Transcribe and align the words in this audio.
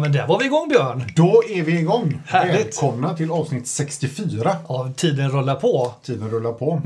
Ja, 0.00 0.02
men 0.02 0.12
där 0.12 0.26
var 0.26 0.38
vi 0.38 0.44
igång 0.44 0.68
Björn. 0.68 1.04
Då 1.16 1.42
är 1.48 1.62
vi 1.62 1.78
igång. 1.78 2.22
Härligt. 2.26 2.66
Välkomna 2.66 3.16
till 3.16 3.30
avsnitt 3.30 3.66
64. 3.66 4.56
Ja, 4.68 4.92
tiden 4.96 5.30
rullar 5.30 5.54
på. 5.54 5.94
Tiden 6.02 6.30
rullar 6.30 6.52
på. 6.52 6.80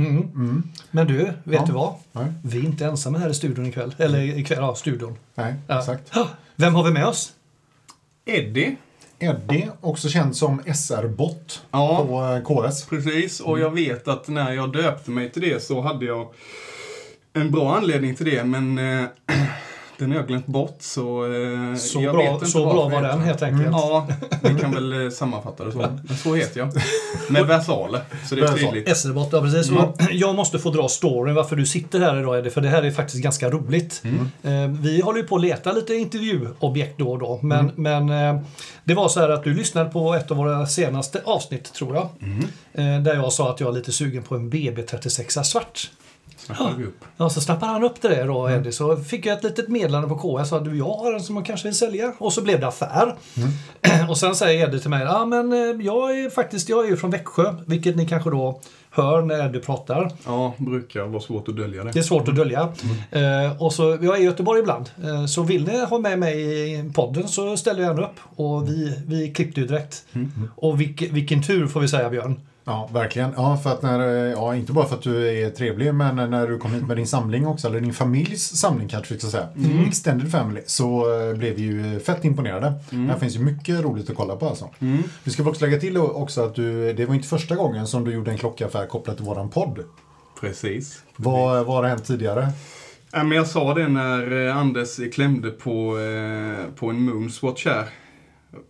Men 0.90 1.06
du, 1.06 1.14
vet 1.18 1.34
Ja. 1.44 1.64
du 1.66 1.72
vad? 1.72 1.94
Nej. 2.12 2.24
Vi 2.44 2.58
är 2.58 2.64
inte 2.64 2.84
ensamma 2.84 3.18
här 3.18 3.28
i 3.30 3.34
studion 3.34 3.66
ikväll. 3.66 3.94
Eller 3.98 4.18
ikväll, 4.38 4.58
ja, 4.60 4.74
studion. 4.74 5.16
Nej, 5.34 5.54
Ja. 5.68 5.78
exakt. 5.78 6.12
Vem 6.56 6.74
har 6.74 6.82
vi 6.84 6.90
med 6.90 7.06
oss? 7.06 7.32
Eddie. 8.24 8.76
Eddie, 9.18 9.68
också 9.80 10.08
känd 10.08 10.36
som 10.36 10.62
SR-bot 10.74 11.62
Ja. 11.70 12.04
på 12.08 12.22
eh, 12.22 12.68
KS. 12.70 12.84
Precis, 12.86 13.40
och 13.40 13.58
jag 13.60 13.70
vet 13.70 14.08
att 14.08 14.28
när 14.28 14.52
jag 14.52 14.72
döpte 14.72 15.10
mig 15.10 15.30
till 15.30 15.42
det 15.42 15.62
så 15.62 15.80
hade 15.80 16.04
jag 16.04 16.26
en 17.32 17.50
bra 17.50 17.76
anledning 17.76 18.14
till 18.14 18.26
det, 18.26 18.44
men 18.44 18.78
eh, 18.78 19.04
den 19.98 20.10
har 20.10 20.16
jag 20.18 20.26
glömt 20.28 20.46
bort 20.46 20.76
så 20.80 21.24
eh, 21.34 21.74
Så 21.76 22.00
jag 22.02 22.14
bra, 22.14 22.38
vet 22.38 22.48
så 22.48 22.64
bra 22.66 22.88
var 22.88 23.02
den 23.02 23.20
helt 23.20 23.42
enkelt. 23.42 23.68
Ja, 23.72 24.08
vi 24.42 24.60
kan 24.60 24.72
väl 24.74 25.04
eh, 25.04 25.10
sammanfatta 25.10 25.64
det 25.64 25.72
så. 25.72 25.78
Men 25.78 26.16
så 26.16 26.34
heter 26.34 26.60
jag. 26.60 26.72
Med 27.28 27.46
versaler, 27.46 28.00
så 28.28 28.34
det 28.34 28.42
är 28.42 28.48
tydligt. 28.48 28.96
SR-bot, 28.96 29.28
ja 29.32 29.40
precis. 29.40 29.70
Mm. 29.70 29.84
Jag 30.12 30.34
måste 30.34 30.58
få 30.58 30.70
dra 30.70 30.88
storyn 30.88 31.34
varför 31.34 31.56
du 31.56 31.66
sitter 31.66 32.00
här 32.00 32.20
idag 32.20 32.38
Eddie, 32.38 32.50
för 32.50 32.60
det 32.60 32.68
här 32.68 32.82
är 32.82 32.90
faktiskt 32.90 33.22
ganska 33.22 33.50
roligt. 33.50 34.02
Mm. 34.04 34.72
Eh, 34.74 34.80
Vi 34.80 35.00
håller 35.00 35.18
ju 35.20 35.26
på 35.26 35.36
att 35.36 35.42
leta 35.42 35.72
lite 35.72 35.94
intervjuobjekt 35.94 36.98
då 36.98 37.10
och 37.12 37.18
då, 37.18 37.38
men, 37.42 37.70
Mm. 37.76 38.06
men 38.08 38.36
eh, 38.36 38.42
det 38.84 38.94
var 38.94 39.08
så 39.08 39.20
här 39.20 39.28
att 39.28 39.44
du 39.44 39.54
lyssnade 39.54 39.90
på 39.90 40.14
ett 40.14 40.30
av 40.30 40.36
våra 40.36 40.66
senaste 40.66 41.20
avsnitt, 41.24 41.72
tror 41.72 41.94
jag. 41.94 42.08
Mm. 42.22 42.44
Eh, 42.98 43.02
Där 43.02 43.14
jag 43.14 43.32
sa 43.32 43.50
att 43.50 43.60
jag 43.60 43.68
är 43.68 43.72
lite 43.72 43.92
sugen 43.92 44.22
på 44.22 44.34
en 44.34 44.50
BB36 44.52 45.42
svart. 45.42 45.90
Snappade 46.46 46.74
vi 46.78 46.84
upp. 46.84 47.04
Ja, 47.16 47.30
så 47.30 47.40
snappade 47.40 47.72
han 47.72 47.84
upp 47.84 48.00
det 48.02 48.08
där 48.08 48.26
då, 48.26 48.46
Mm. 48.46 48.60
Eddie. 48.60 48.72
Så 48.72 48.96
fick 48.96 49.26
jag 49.26 49.38
ett 49.38 49.44
litet 49.44 49.68
meddelande 49.68 50.08
på 50.08 50.16
KS. 50.38 50.48
Sa 50.48 50.60
du, 50.60 50.78
jag 50.78 50.84
har 50.94 51.12
en 51.12 51.20
som 51.22 51.34
man 51.34 51.44
kanske 51.44 51.68
vill 51.68 51.74
sälja. 51.78 52.12
Och 52.18 52.32
så 52.32 52.42
blev 52.42 52.60
det 52.60 52.66
affär. 52.66 53.14
Mm. 53.36 54.08
Och 54.10 54.18
sen 54.18 54.34
säger 54.34 54.68
Eddie 54.68 54.78
till 54.80 54.90
mig, 54.90 55.02
ja 55.04 55.26
men 55.26 55.52
eh, 55.52 55.86
jag 55.86 56.18
är 56.20 56.30
faktiskt, 56.30 56.68
jag 56.68 56.84
är 56.84 56.88
ju 56.88 56.96
från 56.96 57.10
Växjö. 57.10 57.54
Vilket 57.66 57.96
ni 57.96 58.08
kanske 58.08 58.30
då 58.30 58.60
hör 58.90 59.22
när 59.22 59.46
Eddie 59.48 59.60
pratar. 59.60 60.10
Ja, 60.26 60.54
brukar 60.56 61.02
vara 61.04 61.22
svårt 61.22 61.48
att 61.48 61.56
dölja 61.56 61.82
Det 61.84 61.88
är 61.90 61.92
det. 61.92 62.02
svårt 62.02 62.28
att 62.28 62.36
dölja. 62.36 62.68
Mm. 63.10 63.44
Eh, 63.50 63.62
och 63.62 63.72
så, 63.72 63.82
jag 64.02 64.16
är 64.16 64.20
i 64.20 64.24
Göteborg 64.24 64.60
ibland. 64.60 64.90
Eh, 65.04 65.26
så 65.26 65.42
vill 65.42 65.66
ni 65.66 65.84
ha 65.84 65.98
med 65.98 66.18
mig 66.18 66.40
i 66.72 66.92
podden 66.94 67.28
så 67.28 67.56
ställer 67.56 67.82
jag 67.82 67.88
gärna 67.96 68.06
upp. 68.06 68.20
Och 68.36 68.68
vi, 68.68 68.98
vi 69.06 69.30
klippte 69.32 69.60
ju 69.60 69.66
direkt. 69.66 70.04
Mm. 70.12 70.50
Och 70.56 70.80
vilk, 70.80 71.02
vilken 71.02 71.42
tur 71.42 71.66
får 71.66 71.80
vi 71.80 71.88
säga 71.88 72.10
Björn. 72.10 72.40
Ja, 72.66 72.88
verkligen. 72.92 73.32
Ja, 73.36 73.56
för 73.56 73.72
att 73.72 73.82
när, 73.82 74.00
eh, 74.00 74.32
ja, 74.32 74.56
inte 74.56 74.72
bara 74.72 74.86
för 74.86 74.96
att 74.96 75.02
du 75.02 75.44
är 75.44 75.50
trevlig, 75.50 75.94
men 75.94 76.30
när 76.30 76.46
du 76.48 76.58
kom 76.58 76.72
hit 76.72 76.86
med 76.86 76.96
din 76.96 77.06
samling 77.06 77.46
också, 77.46 77.68
eller 77.68 77.80
din 77.80 77.94
familjs 77.94 78.56
samling 78.56 78.88
kanske 78.88 79.14
vi 79.14 79.20
ska 79.20 79.28
säga. 79.28 79.48
Mm. 79.56 79.84
Extended 79.84 80.30
Family, 80.30 80.60
så 80.66 81.20
eh, 81.20 81.36
blev 81.36 81.54
vi 81.54 81.62
ju 81.62 82.00
fett 82.00 82.24
imponerade. 82.24 82.72
Här 82.90 83.18
finns 83.18 83.36
ju 83.36 83.40
mycket 83.40 83.80
roligt 83.80 84.10
att 84.10 84.16
kolla 84.16 84.36
på 84.36 84.48
alltså. 84.48 84.70
Mm. 84.78 85.02
Vi 85.24 85.30
ska 85.30 85.48
också 85.48 85.64
lägga 85.64 85.80
till 85.80 85.96
också 85.96 86.44
att 86.44 86.54
du, 86.54 86.92
det 86.92 87.06
var 87.06 87.14
inte 87.14 87.28
första 87.28 87.56
gången 87.56 87.86
som 87.86 88.04
du 88.04 88.12
gjorde 88.12 88.30
en 88.30 88.38
klockaffär 88.38 88.86
kopplat 88.86 89.16
till 89.16 89.26
våran 89.26 89.50
podd. 89.50 89.78
Precis. 90.40 91.02
Vad, 91.16 91.66
vad 91.66 91.76
har 91.76 91.84
hänt 91.84 92.04
tidigare? 92.04 92.48
Ja, 93.12 93.24
men 93.24 93.36
jag 93.36 93.46
sa 93.46 93.74
det 93.74 93.88
när 93.88 94.46
eh, 94.46 94.56
Anders 94.56 95.14
klämde 95.14 95.50
på, 95.50 95.98
på 96.76 96.90
en 96.90 97.00
Moonswatch 97.00 97.66
här. 97.66 97.88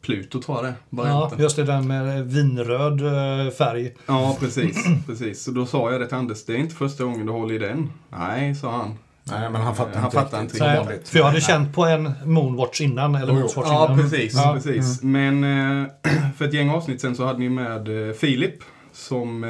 Pluto 0.03 0.41
tror 0.43 0.56
jag 0.56 0.65
det 0.65 0.75
Ja, 0.91 0.97
varianten. 1.03 1.39
just 1.41 1.56
det 1.56 1.65
där 1.65 1.81
med 1.81 2.27
vinröd 2.33 3.00
eh, 3.47 3.53
färg. 3.53 3.95
Ja, 4.06 4.37
precis. 4.41 4.84
precis. 5.06 5.43
Så 5.45 5.50
då 5.50 5.67
sa 5.67 5.93
jag 5.93 6.00
det 6.00 6.06
till 6.06 6.17
Anders, 6.17 6.45
det 6.45 6.53
är 6.53 6.56
inte 6.56 6.75
första 6.75 7.05
gången 7.05 7.27
du 7.27 7.33
håller 7.33 7.55
i 7.55 7.59
den. 7.59 7.91
Nej, 8.11 8.55
sa 8.55 8.71
han. 8.71 8.99
Nej, 9.25 9.50
men 9.50 9.61
han 9.61 9.77
fattar 9.77 9.95
Han 9.95 10.05
inte 10.05 10.17
fattar 10.17 10.41
inte 10.41 10.65
Nej, 10.65 10.78
vanligt. 10.78 11.09
för 11.09 11.19
jag 11.19 11.27
hade 11.27 11.41
känt 11.41 11.75
på 11.75 11.84
en 11.84 12.12
Moonwatch 12.25 12.81
innan. 12.81 13.15
Eller. 13.15 13.33
Moonswatch 13.33 13.69
Ja, 13.69 13.84
innan. 13.84 13.99
precis. 14.03 14.34
Ja. 14.34 14.53
precis. 14.55 15.03
Men 15.03 15.45
eh, 15.83 15.87
för 16.37 16.45
ett 16.45 16.55
gäng 16.55 16.71
avsnitt 16.71 17.01
sen 17.01 17.16
så 17.16 17.25
hade 17.27 17.39
ni 17.39 17.49
med 17.49 18.09
eh, 18.09 18.15
Filip 18.15 18.55
som 18.93 19.41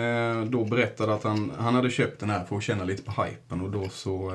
då 0.50 0.64
berättade 0.64 1.14
att 1.14 1.24
han, 1.24 1.52
han 1.58 1.74
hade 1.74 1.90
köpt 1.90 2.20
den 2.20 2.30
här 2.30 2.44
för 2.44 2.56
att 2.56 2.62
känna 2.62 2.84
lite 2.84 3.02
på 3.02 3.22
hypen 3.24 3.60
och 3.60 3.70
då 3.70 3.88
så 3.88 4.32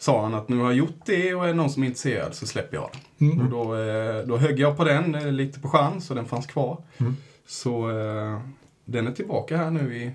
sa 0.00 0.22
han 0.22 0.34
att 0.34 0.48
nu 0.48 0.56
har 0.56 0.64
jag 0.64 0.74
gjort 0.74 1.00
det 1.04 1.34
och 1.34 1.44
är 1.44 1.48
det 1.48 1.54
någon 1.54 1.70
som 1.70 1.82
är 1.82 1.86
intresserad 1.86 2.34
så 2.34 2.46
släpper 2.46 2.76
jag 2.76 2.90
den. 2.92 3.30
Mm. 3.30 3.44
Och 3.46 3.50
då, 3.50 3.76
eh, 3.76 4.26
då 4.26 4.36
högg 4.36 4.58
jag 4.58 4.76
på 4.76 4.84
den 4.84 5.14
eh, 5.14 5.32
lite 5.32 5.60
på 5.60 5.68
chans 5.68 6.10
och 6.10 6.16
den 6.16 6.26
fanns 6.26 6.46
kvar. 6.46 6.82
Mm. 6.98 7.16
Så 7.46 7.90
eh, 7.90 8.40
den 8.84 9.06
är 9.06 9.12
tillbaka 9.12 9.56
här 9.56 9.70
nu 9.70 9.96
i 9.96 10.10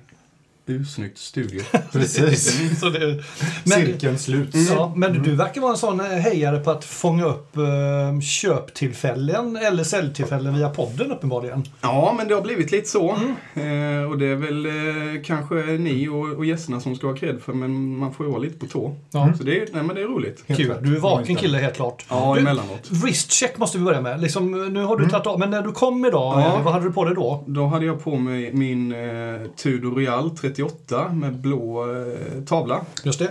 ursnyggt 0.68 1.18
studio. 1.18 1.62
Precis. 1.92 2.80
Så 2.80 2.90
det, 2.90 3.24
men, 3.64 3.86
Cirkeln 3.86 4.18
sluts. 4.20 4.70
ja, 4.70 4.94
men 4.96 5.24
du 5.24 5.36
verkar 5.36 5.62
vara 5.62 5.72
en 5.72 5.78
sån 5.78 6.00
eh, 6.00 6.06
hejare 6.06 6.60
på 6.60 6.72
att 6.72 6.86
fånga 6.86 7.26
upp 7.26 7.58
eh, 7.58 8.20
köptillfällen 8.22 9.56
eller 9.58 9.84
säljtillfällen 9.84 10.56
via 10.56 10.70
podden 10.70 11.12
uppenbarligen. 11.12 11.64
Ja, 11.82 12.14
men 12.18 12.28
det 12.28 12.34
har 12.36 12.42
blivit 12.42 12.72
lite 12.72 12.90
så. 12.90 13.10
Eh, 13.54 14.10
och 14.12 14.18
det 14.18 14.26
är 14.26 14.36
väl 14.36 14.66
eh, 14.66 15.24
kanske 15.24 15.56
ni 15.56 16.08
och, 16.08 16.38
och 16.38 16.46
gästerna 16.46 16.80
som 16.80 16.96
ska 16.96 17.08
ha 17.08 17.16
cred 17.16 17.42
för, 17.42 17.54
men 17.54 17.98
man 17.98 18.14
får 18.14 18.26
ju 18.26 18.32
vara 18.32 18.42
lite 18.42 18.58
på 18.60 18.66
tå. 18.66 18.96
Ja. 19.12 19.34
Så 19.38 19.44
det 19.44 19.62
är, 19.62 19.68
nej, 19.74 19.84
men 19.84 19.96
det 19.96 20.02
är 20.02 20.06
roligt. 20.08 20.44
Helt 20.48 20.60
Kul. 20.60 20.70
rätt. 20.70 20.84
Du 20.84 20.96
är 20.96 21.00
vaken 21.00 21.36
kille 21.36 21.58
helt 21.58 21.76
klart. 21.76 22.06
Ja, 22.10 22.34
du, 22.36 22.42
emellanåt. 22.42 22.88
Wristcheck 22.90 23.58
måste 23.58 23.78
vi 23.78 23.84
börja 23.84 24.02
med. 24.02 24.22
Liksom, 24.22 24.74
nu 24.74 24.84
har 24.84 24.98
du 24.98 25.10
tagit 25.10 25.28
av, 25.28 25.40
men 25.40 25.50
när 25.50 25.62
du 25.62 25.72
kom 25.72 26.06
idag, 26.06 26.42
Ja. 26.42 26.58
eh, 26.58 26.64
vad 26.64 26.74
hade 26.74 26.86
du 26.86 26.92
på 26.94 27.06
dig 27.06 27.16
då? 27.16 27.44
Då 27.48 27.66
hade 27.68 27.86
jag 27.86 28.04
på 28.04 28.16
mig 28.16 28.54
min 28.54 28.92
eh, 28.92 29.42
Tudor 29.58 29.92
Royal 29.96 30.30
38 30.56 31.10
med 31.14 31.34
blå 31.34 31.92
eh, 31.96 32.44
tavla. 32.46 32.82
Just 33.04 33.20
det. 33.20 33.30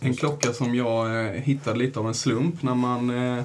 En 0.00 0.14
klocka 0.16 0.52
som 0.52 0.74
jag 0.74 1.20
eh, 1.26 1.30
hittade 1.32 1.78
lite 1.78 2.00
av 2.00 2.08
en 2.08 2.14
slump 2.14 2.62
när 2.62 2.74
man 2.74 3.36
eh, 3.38 3.44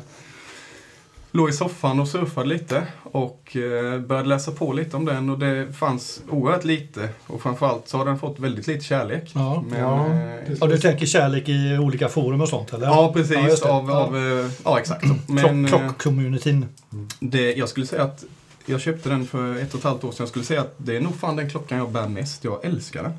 låg 1.32 1.50
i 1.50 1.54
soffan 1.54 2.00
och 2.00 2.08
surfade 2.08 2.48
lite 2.50 2.84
och 3.04 3.56
eh, 3.58 4.00
började 4.00 4.30
läsa 4.30 4.52
på 4.52 4.74
lite 4.74 4.98
om 4.98 5.06
den 5.06 5.30
och 5.30 5.40
det 5.40 5.74
fanns 5.74 6.22
oerhört 6.30 6.64
lite 6.66 7.10
och 7.28 7.42
framförallt 7.42 7.88
så 7.88 7.98
har 7.98 8.06
den 8.06 8.20
fått 8.20 8.40
väldigt 8.40 8.68
lite 8.68 8.84
kärlek. 8.86 9.32
Ja. 9.36 9.64
Men, 9.70 9.80
Ja, 9.80 10.06
eh, 10.08 10.40
precis. 10.46 10.58
Ja, 10.62 10.68
du 10.68 10.78
tänker 10.78 11.06
kärlek 11.06 11.50
i 11.50 11.78
olika 11.82 12.10
forum 12.10 12.42
och 12.42 12.50
sånt 12.50 12.74
eller? 12.74 12.86
Ja, 12.88 13.12
precis. 13.14 13.62
Ja, 13.64 13.70
av, 13.72 13.90
Ja. 13.90 13.96
av, 13.96 14.18
eh, 14.18 14.52
ja, 14.66 14.80
exakt. 14.80 15.08
så. 15.08 15.14
Men 15.34 15.68
Klock- 15.68 15.98
Klock-communityn. 15.98 16.66
det, 17.20 17.54
jag 17.54 17.70
skulle 17.70 17.86
säga 17.86 18.04
att 18.04 18.24
jag 18.66 18.82
köpte 18.82 19.10
den 19.10 19.26
för 19.26 19.56
ett 19.56 19.74
och 19.74 19.80
ett 19.80 19.86
halvt 19.86 20.04
år 20.04 20.12
sedan. 20.12 20.18
Jag 20.24 20.30
skulle 20.30 20.46
säga 20.46 20.62
att 20.62 20.76
det 20.78 20.96
är 20.98 21.02
nog 21.02 21.16
fan 21.16 21.36
den 21.36 21.50
klockan 21.50 21.78
jag 21.78 21.92
bär 21.92 22.08
mest. 22.08 22.44
Jag 22.44 22.66
älskar 22.66 23.04
den. 23.04 23.14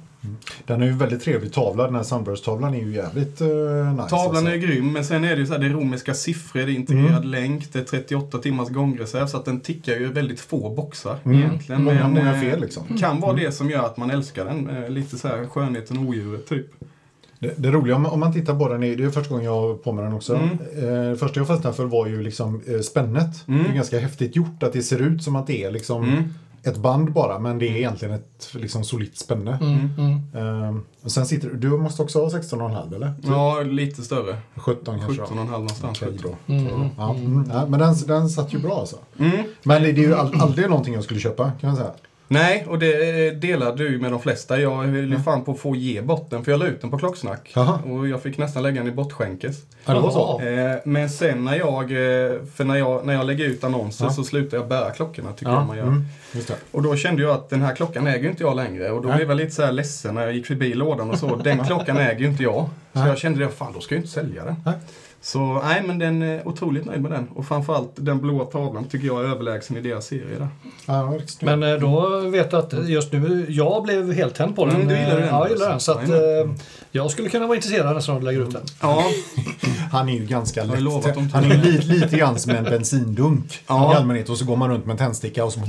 Den 0.66 0.82
är 0.82 0.86
ju 0.86 0.92
väldigt 0.92 1.22
trevlig 1.22 1.52
tavla. 1.52 1.84
Den 1.84 1.94
här 1.94 2.02
Sunburst-tavlan 2.02 2.74
är 2.74 2.78
ju 2.80 2.94
jävligt 2.94 3.40
uh, 3.40 3.48
nice. 3.96 4.08
Tavlan 4.08 4.36
alltså. 4.36 4.52
är 4.52 4.56
grym, 4.56 4.92
men 4.92 5.04
sen 5.04 5.24
är 5.24 5.28
det 5.28 5.36
ju 5.40 5.46
så 5.46 5.52
här, 5.52 5.60
det 5.60 5.66
är 5.66 5.70
romerska 5.70 6.14
siffror, 6.14 6.60
det 6.60 6.72
är 6.72 6.74
integrerad 6.74 7.16
Mm. 7.16 7.28
länk, 7.30 7.72
det 7.72 7.78
är 7.78 7.84
38 7.84 8.38
timmars 8.38 8.68
gångreserv, 8.68 9.26
så 9.26 9.36
att 9.36 9.44
den 9.44 9.60
tickar 9.60 9.92
ju 9.92 10.12
väldigt 10.12 10.40
få 10.40 10.70
boxar 10.74 11.16
Mm. 11.24 11.38
egentligen. 11.38 11.84
Många, 11.84 12.02
men, 12.08 12.10
många 12.12 12.34
eh, 12.34 12.40
fel 12.40 12.60
liksom. 12.60 12.98
Kan 12.98 13.20
vara 13.20 13.32
det 13.32 13.52
som 13.52 13.70
gör 13.70 13.84
att 13.86 13.96
man 13.96 14.10
älskar 14.10 14.44
den. 14.44 14.70
Eh, 14.84 14.90
Lite 14.90 15.18
så 15.18 15.28
här 15.28 15.46
skönheten 15.46 15.98
och 15.98 16.04
odjuret, 16.04 16.48
typ. 16.48 16.66
Det, 17.38 17.54
det 17.56 17.70
roliga 17.70 17.96
om, 17.96 18.06
om 18.06 18.20
man 18.20 18.32
tittar 18.32 18.58
på 18.58 18.68
den, 18.68 18.82
är, 18.82 18.96
det 18.96 19.04
är 19.04 19.10
första 19.10 19.30
gången 19.30 19.44
jag 19.44 19.60
har 19.60 19.74
på 19.74 19.92
mig 19.92 20.04
den 20.04 20.12
också. 20.14 20.34
Mm. 20.34 20.50
Eh, 20.76 21.10
det 21.10 21.16
första 21.16 21.40
jag 21.40 21.46
fastnade 21.46 21.76
för 21.76 21.84
var 21.84 22.06
ju 22.06 22.22
liksom 22.22 22.62
eh, 22.66 22.80
spännet. 22.80 23.48
Mm. 23.48 23.62
Det 23.64 23.70
är 23.70 23.74
ganska 23.74 23.98
häftigt 23.98 24.36
gjort 24.36 24.62
att 24.62 24.72
det 24.72 24.82
ser 24.82 24.98
ut 25.02 25.22
som 25.22 25.36
att 25.36 25.46
det 25.46 25.64
är 25.64 25.70
liksom 25.70 26.02
Mm. 26.04 26.24
ett 26.62 26.76
band 26.76 27.12
bara, 27.12 27.38
men 27.38 27.58
det 27.58 27.68
är 27.68 27.76
egentligen 27.76 28.14
ett 28.14 28.48
liksom 28.52 28.84
solitt 28.84 29.18
spänne. 29.18 29.50
Eh, 30.34 30.76
och 31.02 31.10
sen 31.12 31.26
sitter 31.26 31.48
du, 31.50 31.68
måste 31.68 32.02
också 32.02 32.20
ha 32.22 32.28
16,5 32.28 32.94
eller? 32.94 33.14
Ja, 33.22 33.60
lite 33.60 34.02
större. 34.02 34.36
17 34.56 35.00
kanske? 35.00 35.22
17,5 35.22 35.50
någonstans. 35.50 36.02
Okej, 36.02 36.18
bra. 36.22 36.56
Mm. 36.56 36.66
Ja, 36.98 37.16
ja, 37.52 37.66
men 37.68 37.80
den, 37.80 37.94
den 38.06 38.28
satt 38.28 38.54
ju 38.54 38.58
bra 38.58 38.80
alltså. 38.80 38.96
Men 39.62 39.82
det 39.82 39.88
är 39.90 39.94
ju 39.94 40.14
all, 40.14 40.40
aldrig 40.40 40.68
någonting 40.68 40.94
jag 40.94 41.04
skulle 41.04 41.20
köpa, 41.20 41.52
kan 41.60 41.70
jag 41.70 41.78
säga. 41.78 41.90
Nej, 42.28 42.66
och 42.68 42.78
det 42.78 43.26
eh, 43.28 43.32
delar 43.34 43.76
du 43.76 43.98
med 43.98 44.10
de 44.12 44.20
flesta. 44.20 44.60
Jag 44.60 44.76
höll 44.76 45.12
ju 45.12 45.18
fan 45.18 45.44
på 45.44 45.52
att 45.52 45.58
få 45.58 45.76
ge 45.76 46.00
bort 46.02 46.30
den, 46.30 46.44
för 46.44 46.50
jag 46.52 46.58
la 46.58 46.66
ut 46.66 46.80
den 46.80 46.90
på 46.90 46.98
Klocksnack. 46.98 47.52
Jaha. 47.54 47.78
Och 47.90 48.08
jag 48.08 48.22
fick 48.22 48.38
nästan 48.38 48.62
lägga 48.62 48.80
den 48.80 48.92
i 48.92 48.94
bortskänkes. 48.94 49.56
Ja, 49.84 49.94
det 49.94 50.00
var 50.00 50.10
så. 50.10 50.40
Jaha. 50.44 50.70
Eh, 50.74 50.76
men 50.84 51.10
sen 51.10 51.44
när 51.44 51.54
jag, 51.56 51.82
eh, 51.82 52.32
för 52.54 52.64
när 52.64 52.76
jag, 52.76 53.06
när 53.06 53.14
jag 53.14 53.26
lägger 53.26 53.44
ut 53.44 53.64
annonser 53.64 54.04
Ja. 54.04 54.10
så 54.10 54.24
slutar 54.24 54.56
jag 54.56 54.68
bära 54.68 54.90
klockorna, 54.90 55.32
tycker 55.32 55.52
Ja, 55.52 55.58
jag 55.58 55.66
man 55.66 55.76
gör. 55.76 55.86
mm. 55.86 56.04
Och 56.72 56.82
då 56.82 56.96
kände 56.96 57.22
jag 57.22 57.30
att 57.30 57.50
den 57.50 57.62
här 57.62 57.74
klockan 57.74 58.06
äger 58.06 58.22
ju 58.22 58.30
inte 58.30 58.42
jag 58.42 58.56
längre. 58.56 58.90
Och 58.90 59.02
då 59.02 59.08
Nej. 59.08 59.16
blev 59.16 59.28
jag 59.28 59.36
lite 59.36 59.50
så 59.50 59.62
här 59.62 59.72
ledsen 59.72 60.14
när 60.14 60.22
jag 60.22 60.32
gick 60.34 60.46
förbi 60.46 60.74
lådan 60.74 61.10
och 61.10 61.18
så. 61.18 61.36
Den 61.36 61.64
klockan 61.66 61.96
äger 61.96 62.20
ju 62.20 62.26
inte 62.26 62.42
jag. 62.42 62.68
Så 62.92 62.98
jag 63.00 63.18
kände 63.18 63.38
det, 63.44 63.48
fan 63.50 63.72
då 63.72 63.80
ska 63.80 63.94
jag 63.94 64.00
inte 64.02 64.12
sälja 64.12 64.44
den. 64.44 64.56
Så 65.26 65.60
nej, 65.64 65.82
men 65.86 65.98
den 65.98 66.22
är 66.22 66.48
otroligt 66.48 66.84
nöjd 66.84 67.02
med 67.02 67.10
den. 67.10 67.28
Och 67.34 67.46
framförallt 67.46 67.90
den 67.96 68.20
blåa 68.20 68.44
tavlan 68.44 68.84
tycker 68.84 69.06
jag 69.06 69.20
är 69.20 69.24
överlägsen 69.24 69.76
i 69.76 69.80
deras 69.80 70.06
serie 70.06 70.38
där. 70.38 70.48
Ja. 70.86 71.18
Men 71.40 71.62
eh, 71.62 71.74
då 71.74 72.20
vet 72.20 72.52
jag 72.52 72.58
att 72.64 72.88
just 72.88 73.12
nu, 73.12 73.46
jag 73.48 73.82
blev 73.82 74.12
helt 74.12 74.34
tänd 74.34 74.56
på 74.56 74.66
den. 74.66 74.74
Mm, 74.74 74.88
du 74.88 74.94
gillar 74.98 75.16
den 75.20 75.28
Ja, 75.28 75.40
jag 75.40 75.50
gillar 75.50 75.70
den. 75.70 75.80
Så 75.80 75.92
att, 75.92 76.08
eh, 76.08 76.16
jag 76.92 77.10
skulle 77.10 77.28
kunna 77.28 77.46
vara 77.46 77.56
intresserad 77.56 77.96
nästan 77.96 78.14
av 78.14 78.18
att 78.18 78.24
lägga 78.24 78.38
ut 78.38 78.50
den. 78.52 78.62
Ja, 78.80 79.04
Han 79.92 80.08
är 80.08 80.12
ju 80.12 80.26
ganska 80.26 80.64
lätt. 80.64 81.32
Han 81.32 81.44
är 81.44 81.56
lite, 81.64 81.86
lite 81.86 82.16
grann 82.16 82.38
som 82.38 82.52
en 82.52 82.64
bensindunk 82.64 83.60
Ja. 83.66 83.92
i 83.92 83.96
allmänhet. 83.96 84.28
Och 84.28 84.36
så 84.36 84.44
går 84.44 84.56
man 84.56 84.70
runt 84.70 84.86
med 84.86 84.92
en 84.92 84.98
tändsticka 84.98 85.44
och 85.44 85.52
så, 85.52 85.60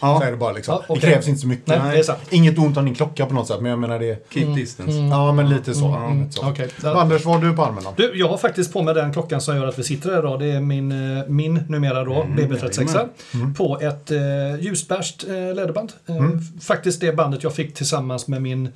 Ja. 0.00 0.18
så 0.20 0.26
är 0.26 0.30
det 0.30 0.36
bara 0.36 0.52
liksom. 0.52 0.74
Ja, 0.74 0.84
okej. 0.88 1.00
Det 1.00 1.06
krävs 1.12 1.28
inte 1.28 1.40
så 1.40 1.46
mycket. 1.46 1.66
Nej, 1.68 1.78
det 1.92 1.98
är 1.98 2.02
sant. 2.02 2.18
Inget 2.30 2.58
ont 2.58 2.76
om 2.76 2.84
din 2.84 2.94
klocka 2.94 3.26
på 3.26 3.34
något 3.34 3.46
sätt, 3.46 3.60
men 3.60 3.70
jag 3.70 3.78
menar 3.78 3.98
det. 3.98 4.30
Keep 4.32 4.54
distance. 4.54 4.92
Ja, 4.92 5.32
men 5.32 5.48
lite 5.48 5.74
så. 5.74 6.10
Lite 6.24 6.32
så. 6.32 6.48
Okej. 6.48 6.68
Anders, 6.84 7.24
vad 7.24 7.34
har 7.40 7.42
du 7.50 7.56
på 7.56 7.64
armen 7.64 7.84
då? 7.84 7.92
Du, 7.96 8.12
jag 8.14 8.28
har 8.28 8.36
faktiskt 8.38 8.72
på 8.72 8.82
mig 8.82 8.94
den 8.94 9.01
klockan 9.12 9.40
som 9.40 9.56
gör 9.56 9.66
att 9.66 9.78
vi 9.78 9.82
sitter 9.84 10.10
här 10.10 10.18
idag. 10.18 10.40
Det 10.40 10.46
är 10.46 10.60
min, 10.60 11.16
eh, 11.18 11.24
min 11.28 11.54
numera 11.68 12.04
då, 12.04 12.26
BB36. 12.36 13.08
På 13.56 13.80
ett 13.80 14.10
eh, 14.10 14.20
ljusbärst 14.60 15.24
eh, 15.28 15.34
läderband. 15.34 15.92
Eh, 16.06 16.14
Faktiskt 16.60 17.00
det 17.00 17.12
bandet 17.12 17.42
jag 17.42 17.54
fick 17.54 17.74
tillsammans 17.74 18.28
med 18.28 18.42
min 18.42 18.68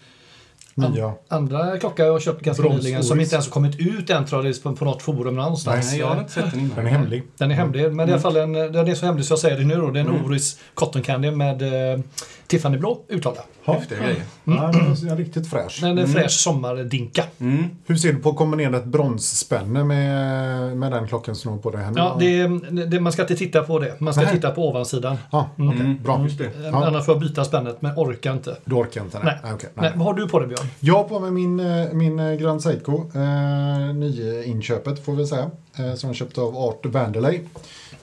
Nya. 0.75 1.13
andra 1.29 1.79
klocka 1.79 2.05
jag 2.05 2.23
köpt 2.23 2.43
ganska 2.43 2.63
Brons 2.63 2.77
nyligen. 2.83 3.05
Som 3.05 3.21
inte 3.21 3.35
ens 3.35 3.47
har 3.47 3.53
kommit 3.53 3.81
ut 3.81 4.11
än 4.11 4.27
tror 4.27 4.47
jag, 4.47 4.63
på, 4.63 4.77
på 4.77 4.85
något 4.85 5.03
forum 5.03 5.35
någonstans. 5.35 5.91
Nej, 5.91 6.01
jag 6.01 6.07
har 6.07 6.19
inte 6.21 6.33
sett 6.33 6.51
den 6.51 6.61
innan. 6.61 6.77
Den 6.77 6.87
är 6.87 6.91
hemlig. 6.91 7.23
Den 7.39 7.51
är 7.51 7.55
hemlig, 7.55 7.93
men 7.93 7.97
det 7.97 8.03
är 8.03 8.09
i 8.09 8.13
alla 8.13 8.21
fall 8.23 8.37
en, 8.37 8.53
den 8.53 8.89
är 8.89 8.95
så 8.95 9.07
hemlig 9.07 9.25
så 9.27 9.33
jag 9.33 9.39
säger 9.39 9.59
det 9.59 9.65
nu 9.65 9.75
då. 9.77 9.91
Det 9.91 10.01
är 10.01 10.05
en 10.05 10.25
Oris 10.25 10.59
Cotton 10.75 11.03
Candy 11.03 11.31
med 11.31 11.63
eh, 11.93 12.01
Tiffany 12.47 12.79
blå 12.79 13.01
utvalda. 13.09 13.41
Häftiga 13.65 13.99
grejer. 13.99 14.23
Ja, 14.45 14.53
den 14.73 15.11
är 15.11 15.17
riktigt 15.17 15.51
fräsch. 15.51 15.79
Den 15.83 15.99
är 15.99 16.07
fräsch 16.07 16.31
sommardinka. 16.31 17.25
Mm. 17.39 17.65
Hur 17.87 17.97
ser 17.97 18.13
du 18.13 18.19
på 18.19 18.31
att 18.31 18.37
kombinera 18.37 18.77
ett 18.77 18.85
bronsspänne 18.85 19.85
med, 19.85 20.77
med 20.77 20.93
den 20.93 21.07
klockan 21.09 21.35
som 21.37 21.51
du 21.51 21.57
har 21.57 21.63
på 21.63 21.71
dig 21.71 21.85
här 21.85 21.91
nu? 21.91 22.01
Ja, 22.01 22.17
det, 22.21 22.87
det, 22.87 23.01
man 23.01 23.13
ska 23.13 23.23
inte 23.23 23.37
titta 23.37 23.63
på 23.63 23.79
det. 23.79 24.01
Man 24.01 24.15
ska 24.15 24.23
Nej. 24.23 24.33
titta 24.35 24.51
på 24.51 24.69
ovansidan. 24.69 25.17
Ja, 25.31 25.51
okej. 25.57 25.81
Mm. 25.81 26.03
Bra. 26.03 26.23
Just 26.25 26.39
det. 26.39 26.45
Eh, 26.45 26.53
Ja. 26.73 26.87
Annars 26.87 27.05
får 27.05 27.15
jag 27.15 27.21
byta 27.23 27.45
spännet, 27.45 27.83
men 27.83 27.93
orkar 27.97 28.33
inte. 28.33 28.57
Du 28.65 28.75
orkar 28.75 29.01
inte? 29.03 29.19
Nej. 29.25 29.39
Nej. 29.43 29.53
okej, 29.55 29.71
Nej. 29.75 29.83
nej. 29.91 29.93
vad 29.97 30.07
har 30.07 30.15
du 30.15 30.29
på 30.29 30.39
dig 30.39 30.49
Björn? 30.49 30.67
Jag 30.81 30.95
har 30.95 31.05
på 31.05 31.21
mig 31.21 31.31
min, 31.31 31.61
eh, 31.61 31.93
min 31.93 32.19
eh, 32.21 32.35
Grand 32.35 32.63
Seiko, 32.63 33.11
eh, 33.15 33.95
nyinköpet 33.95 35.05
får 35.05 35.13
vi 35.13 35.27
säga, 35.27 35.51
eh, 35.79 35.95
som 35.95 36.09
jag 36.09 36.17
köpte 36.17 36.41
av 36.41 36.57
Art 36.57 36.87
Vanderlei 36.87 37.41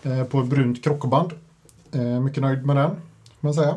eh, 0.04 0.24
på 0.24 0.44
brunt 0.44 0.84
krockband. 0.84 1.32
Eh, 1.94 2.02
mycket 2.02 2.44
nöjd 2.44 2.66
med 2.66 2.76
den, 2.76 2.90
får 2.90 2.96
man 3.40 3.54
säga. 3.54 3.76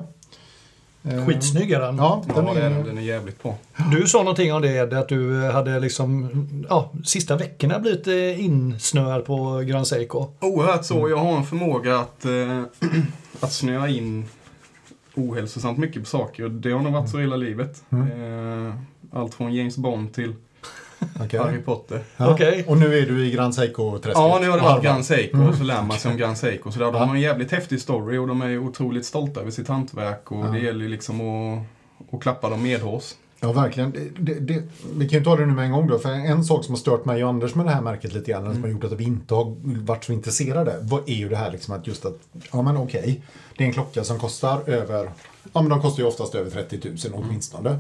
Eh, 1.11 1.27
Skitsnygg 1.27 1.71
är 1.73 1.81
den. 1.81 1.97
Ja, 1.97 2.23
den 2.35 2.47
Ja, 2.47 2.51
är 2.57 2.61
den. 2.61 2.73
är, 2.73 2.85
Den 2.85 2.99
är 2.99 3.03
jävligt 3.03 3.43
bra. 3.43 3.55
Du 3.93 4.07
sa 4.07 4.19
någonting 4.19 4.53
om 4.53 4.63
det, 4.63 4.69
Ed, 4.77 4.95
att 4.95 5.09
du 5.09 5.43
hade 5.51 5.81
liksom, 5.81 6.29
ja, 6.69 6.93
sista 7.05 7.37
veckorna 7.37 7.79
blivit 7.79 8.07
eh, 8.07 8.45
insnöad 8.45 9.25
på 9.25 9.63
Grand 9.67 9.87
Seiko. 9.87 10.27
Oerhört 10.41 10.85
så. 10.85 11.09
Jag 11.09 11.17
har 11.17 11.37
en 11.37 11.45
förmåga 11.45 11.99
att, 11.99 12.25
eh, 12.25 12.63
att 13.41 13.53
snöa 13.53 13.89
in 13.89 14.25
ohälsosamt 15.15 15.79
mycket 15.79 16.03
på 16.03 16.09
saker. 16.09 16.45
Och 16.45 16.51
Det 16.51 16.71
har 16.71 16.81
nog 16.81 16.93
varit 16.93 17.11
så 17.11 17.19
hela 17.19 17.37
livet. 17.37 17.83
Eh, 17.91 18.75
allt 19.13 19.35
från 19.35 19.55
James 19.55 19.77
Bond 19.77 20.15
till 20.15 20.35
okej. 21.25 21.41
Harry 21.41 21.59
Potter. 21.63 22.01
Ja. 22.17 22.31
Okej. 22.33 22.65
Och 22.69 22.77
nu 22.77 22.99
är 22.99 23.07
du 23.07 23.27
i 23.27 23.31
Grand 23.31 23.55
Seiko-träsket. 23.55 24.13
Ja, 24.15 24.39
nu 24.43 24.49
har 24.51 24.57
det 24.57 24.63
varit. 24.63 24.85
Grand 24.85 25.05
Seiko 25.05 25.39
och 25.49 25.55
så 25.55 25.63
lär 25.65 25.83
man 25.83 25.99
sig 25.99 26.11
om 26.11 26.17
Grand 26.17 26.39
Seiko. 26.39 26.73
Så 26.73 26.79
där, 26.79 26.87
de 26.87 26.95
Ja. 26.95 27.05
har 27.05 27.15
en 27.15 27.21
jävligt 27.21 27.51
häftig 27.53 27.81
story 27.81 28.19
och 28.19 28.27
de 28.29 28.43
är 28.43 28.59
otroligt 28.59 29.07
stolta 29.07 29.41
över 29.41 29.51
sitt 29.51 29.69
hantverk. 29.69 30.33
Och 30.33 30.47
Ja. 30.47 30.51
det 30.51 30.59
gäller 30.59 30.81
ju 30.85 30.89
liksom 30.89 31.21
att, 31.21 32.15
att 32.15 32.21
klappa 32.23 32.51
dem 32.51 32.63
medhårs. 32.63 33.15
Ja, 33.41 33.53
verkligen. 33.53 33.91
Det, 33.91 34.35
det, 34.35 34.41
det, 34.41 34.63
vi 34.97 35.09
kan 35.09 35.19
ju 35.19 35.25
ta 35.25 35.37
det 35.37 35.47
nu 35.47 35.53
med 35.53 35.65
en 35.65 35.73
gång 35.73 35.87
då. 35.87 35.99
För 35.99 36.09
en 36.11 36.45
sak 36.45 36.65
som 36.65 36.75
har 36.75 36.79
stört 36.79 37.05
mig 37.05 37.25
och 37.25 37.31
Anders 37.31 37.55
med 37.55 37.67
det 37.67 37.71
här 37.73 37.81
märket 37.81 38.13
lite 38.15 38.31
grann, 38.31 38.53
som 38.55 38.63
har 38.63 38.71
gjort 38.71 38.85
att 38.85 38.93
vi 38.93 39.05
inte 39.05 39.35
har 39.35 39.55
varit 39.87 40.05
så 40.05 40.13
intresserade, 40.13 40.77
vad 40.83 41.03
är 41.09 41.15
ju 41.15 41.29
det 41.29 41.37
här 41.37 41.51
liksom 41.53 41.75
att 41.75 41.87
just 41.87 42.05
att, 42.05 42.19
ja 42.53 42.63
men 42.63 42.77
okej, 42.77 43.23
det 43.59 43.65
är 43.65 43.69
en 43.69 43.73
klocka 43.73 44.05
som 44.05 44.19
kostar 44.19 44.61
över, 44.71 45.11
ja 45.53 45.61
men 45.63 45.69
de 45.69 45.81
kostar 45.83 46.03
ju 46.03 46.09
oftast 46.09 46.35
över 46.35 46.51
30 46.51 46.81
000 46.89 46.97
åtminstone. 47.25 47.79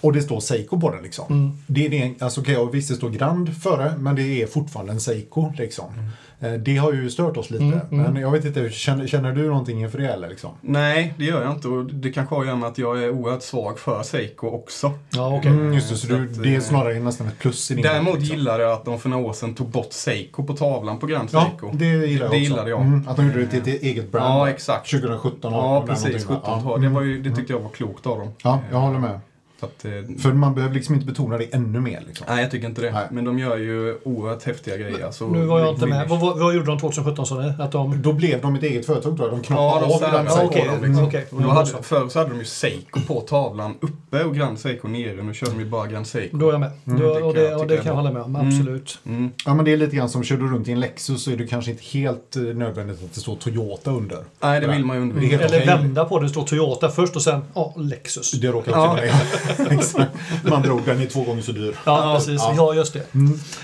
Och 0.00 0.12
det 0.12 0.22
står 0.22 0.40
Seiko 0.40 0.80
på 0.80 0.90
den 0.90 1.02
liksom. 1.02 1.58
Det 1.66 1.86
är 1.86 1.90
det, 1.90 2.22
alltså 2.24 2.40
okej, 2.40 2.56
och 2.56 2.74
visst 2.74 2.88
det 2.88 2.94
står 2.94 3.10
Grand 3.10 3.56
före, 3.62 3.94
men 3.98 4.16
det 4.16 4.42
är 4.42 4.46
fortfarande 4.46 4.92
en 4.92 5.00
Seiko 5.00 5.52
liksom. 5.58 5.84
Eh, 6.40 6.52
Det 6.52 6.76
har 6.76 6.92
ju 6.92 7.10
stört 7.10 7.36
oss 7.36 7.50
lite. 7.50 7.80
Men 7.90 8.16
jag 8.16 8.30
vet 8.30 8.44
inte, 8.44 8.70
känner, 8.70 9.06
känner 9.06 9.32
du 9.32 9.48
någonting 9.48 9.80
inför 9.82 9.98
det 9.98 10.08
eller 10.12 10.28
liksom? 10.28 10.50
Nej, 10.60 11.14
det 11.18 11.24
gör 11.24 11.42
jag 11.42 11.52
inte. 11.52 11.68
Och 11.68 11.84
det 11.84 12.12
kanske 12.12 12.34
har 12.34 12.40
att 12.42 12.46
göra 12.46 12.56
med 12.56 12.68
att 12.68 12.78
jag 12.78 13.02
är 13.02 13.10
oerhört 13.10 13.42
svag 13.42 13.78
för 13.78 14.02
Seiko 14.02 14.46
också. 14.46 14.92
Ja, 15.10 15.36
okej. 15.36 15.50
Mm, 15.50 15.72
just 15.72 15.88
det, 15.90 15.96
så 15.96 16.06
Så 16.06 16.12
du, 16.12 16.24
att, 16.30 16.42
det 16.42 16.48
är 16.48 16.54
eh, 16.54 16.60
snarare 16.60 17.00
nästan 17.00 17.26
ett 17.26 17.38
plus 17.38 17.70
i 17.70 17.74
din 17.74 17.82
Däremot 17.82 18.18
liksom. 18.18 18.36
gillade 18.36 18.62
jag 18.62 18.72
att 18.72 18.84
de 18.84 19.00
för 19.00 19.08
några 19.08 19.24
år 19.26 19.32
sedan 19.32 19.54
tog 19.54 19.68
bort 19.68 19.92
Seiko 19.92 20.42
på 20.44 20.56
tavlan 20.56 20.98
på 20.98 21.06
Grand 21.06 21.28
Ja, 21.32 21.50
Seiko. 21.50 21.70
det 21.76 21.84
gillar 21.86 22.02
jag 22.06 22.18
Det 22.20 22.26
också. 22.26 22.36
gillade 22.36 22.70
jag. 22.70 22.80
Mm, 22.80 23.08
att 23.08 23.16
de 23.16 23.26
gjorde 23.26 23.40
det 23.40 23.46
till 23.46 23.74
ett 23.74 23.82
eget 23.82 24.12
brand. 24.12 24.34
Ja, 24.34 24.50
exakt. 24.50 24.90
2017 24.90 25.52
Ja, 25.52 25.58
18, 25.76 25.88
precis. 25.88 26.04
någonting, 26.04 26.36
17 26.36 26.64
va? 26.64 26.70
tal. 26.70 26.80
Det, 26.82 26.88
var 26.88 27.02
ju, 27.02 27.22
det 27.22 27.36
tyckte 27.36 27.52
jag 27.52 27.60
var 27.60 27.70
klokt 27.70 28.06
av 28.06 28.18
dem. 28.18 28.28
Ja, 28.42 28.60
jag 28.70 28.78
håller 28.80 28.98
med. 28.98 29.20
Att, 29.64 29.84
eh, 29.84 29.90
För 30.22 30.32
man 30.32 30.54
behöver 30.54 30.74
liksom 30.74 30.94
inte 30.94 31.06
betona 31.06 31.38
det 31.38 31.44
ännu 31.54 31.80
mer. 31.80 32.02
Liksom. 32.06 32.26
nej, 32.28 32.42
jag 32.42 32.50
tycker 32.50 32.66
inte 32.68 32.80
det. 32.82 32.90
Nej. 32.92 33.06
Men 33.10 33.24
de 33.24 33.38
gör 33.38 33.56
ju 33.56 33.98
oerhört 34.04 34.42
häftiga 34.44 34.76
grejer. 34.76 35.06
Alltså, 35.06 35.26
Nu 35.28 35.44
var 35.46 35.60
jag 35.60 35.74
inte 35.74 35.86
med. 35.86 36.08
Vad, 36.08 36.20
vad, 36.20 36.38
vad 36.38 36.54
gjorde 36.54 36.66
de 36.66 36.78
2017 36.78 37.26
sa 37.26 37.34
ni? 37.40 37.52
Att 37.58 37.72
de... 37.72 38.02
Då 38.02 38.12
blev 38.12 38.40
de 38.40 38.54
ett 38.54 38.62
eget 38.62 38.86
företag 38.86 39.16
tror 39.16 39.28
jag. 39.28 39.38
De 39.38 39.54
Ja, 39.54 39.80
knoppade 39.86 40.12
de 40.12 40.18
av 40.18 40.26
Ja, 40.26 40.42
okej. 40.44 40.62
på 40.62 40.86
dem. 40.86 41.10
Liksom. 41.12 41.38
Och 41.38 41.42
då 41.44 41.48
hade, 41.50 41.70
förr 41.82 42.08
så 42.08 42.18
hade 42.18 42.30
de 42.30 42.38
ju 42.38 42.44
Seiko 42.44 43.00
på 43.06 43.20
tavlan 43.20 43.74
uppe 43.80 44.24
och 44.24 44.34
Grand 44.36 44.58
Seiko 44.58 44.88
nere. 44.88 45.22
Nu 45.22 45.34
kör 45.34 45.46
de 45.46 45.58
ju 45.60 45.66
bara 45.66 45.86
Grand 45.86 46.06
Seiko. 46.06 46.36
Då 46.36 46.48
är 46.48 46.52
jag 46.52 46.60
med. 46.60 46.70
Då, 46.84 46.94
det 46.96 47.22
och 47.22 47.34
det, 47.34 47.42
jag 47.50 47.60
och 47.60 47.66
det 47.66 47.76
kan 47.76 47.86
jag 47.86 47.94
hålla 47.94 48.12
med 48.12 48.22
om. 48.22 48.36
Mm. 48.36 48.48
Absolut. 48.48 48.98
Mm. 49.06 49.30
Ja, 49.46 49.54
men 49.54 49.64
det 49.64 49.72
är 49.72 49.76
lite 49.76 49.96
grann 49.96 50.08
som 50.08 50.24
kör 50.24 50.36
du 50.36 50.48
runt 50.48 50.68
i 50.68 50.72
en 50.72 50.80
Lexus 50.80 51.22
så 51.24 51.30
är 51.30 51.36
det 51.36 51.46
kanske 51.46 51.70
inte 51.70 51.82
helt 51.84 52.36
eh, 52.36 52.42
nödvändigt 52.42 53.04
att 53.04 53.14
det 53.14 53.20
står 53.20 53.36
Toyota 53.36 53.90
under. 53.90 54.18
Nej, 54.40 54.60
det 54.60 54.66
vill 54.66 54.84
man 54.84 54.96
ju 54.96 55.02
Det 55.04 55.10
undvika. 55.10 55.40
Eller 55.40 55.66
vända 55.66 56.04
på 56.04 56.18
det. 56.18 56.24
Det 56.24 56.28
står 56.30 56.42
Toyota 56.44 56.88
först 56.88 57.16
och 57.16 57.22
sen 57.22 57.40
ja, 57.54 57.74
Lexus. 57.76 58.32
Det 58.32 58.48
råkar 58.48 58.72
Ja. 58.72 58.92
också 58.92 59.04
ja. 59.06 59.53
Man 60.42 60.62
drog 60.62 60.80
den 60.86 61.00
är 61.00 61.06
två 61.06 61.22
gånger 61.22 61.42
så 61.42 61.52
dyr. 61.52 61.76
Ja, 61.84 62.14
precis. 62.18 62.40
ja. 62.40 62.54
Ja, 62.56 62.74
just 62.74 62.92
det. 62.92 63.02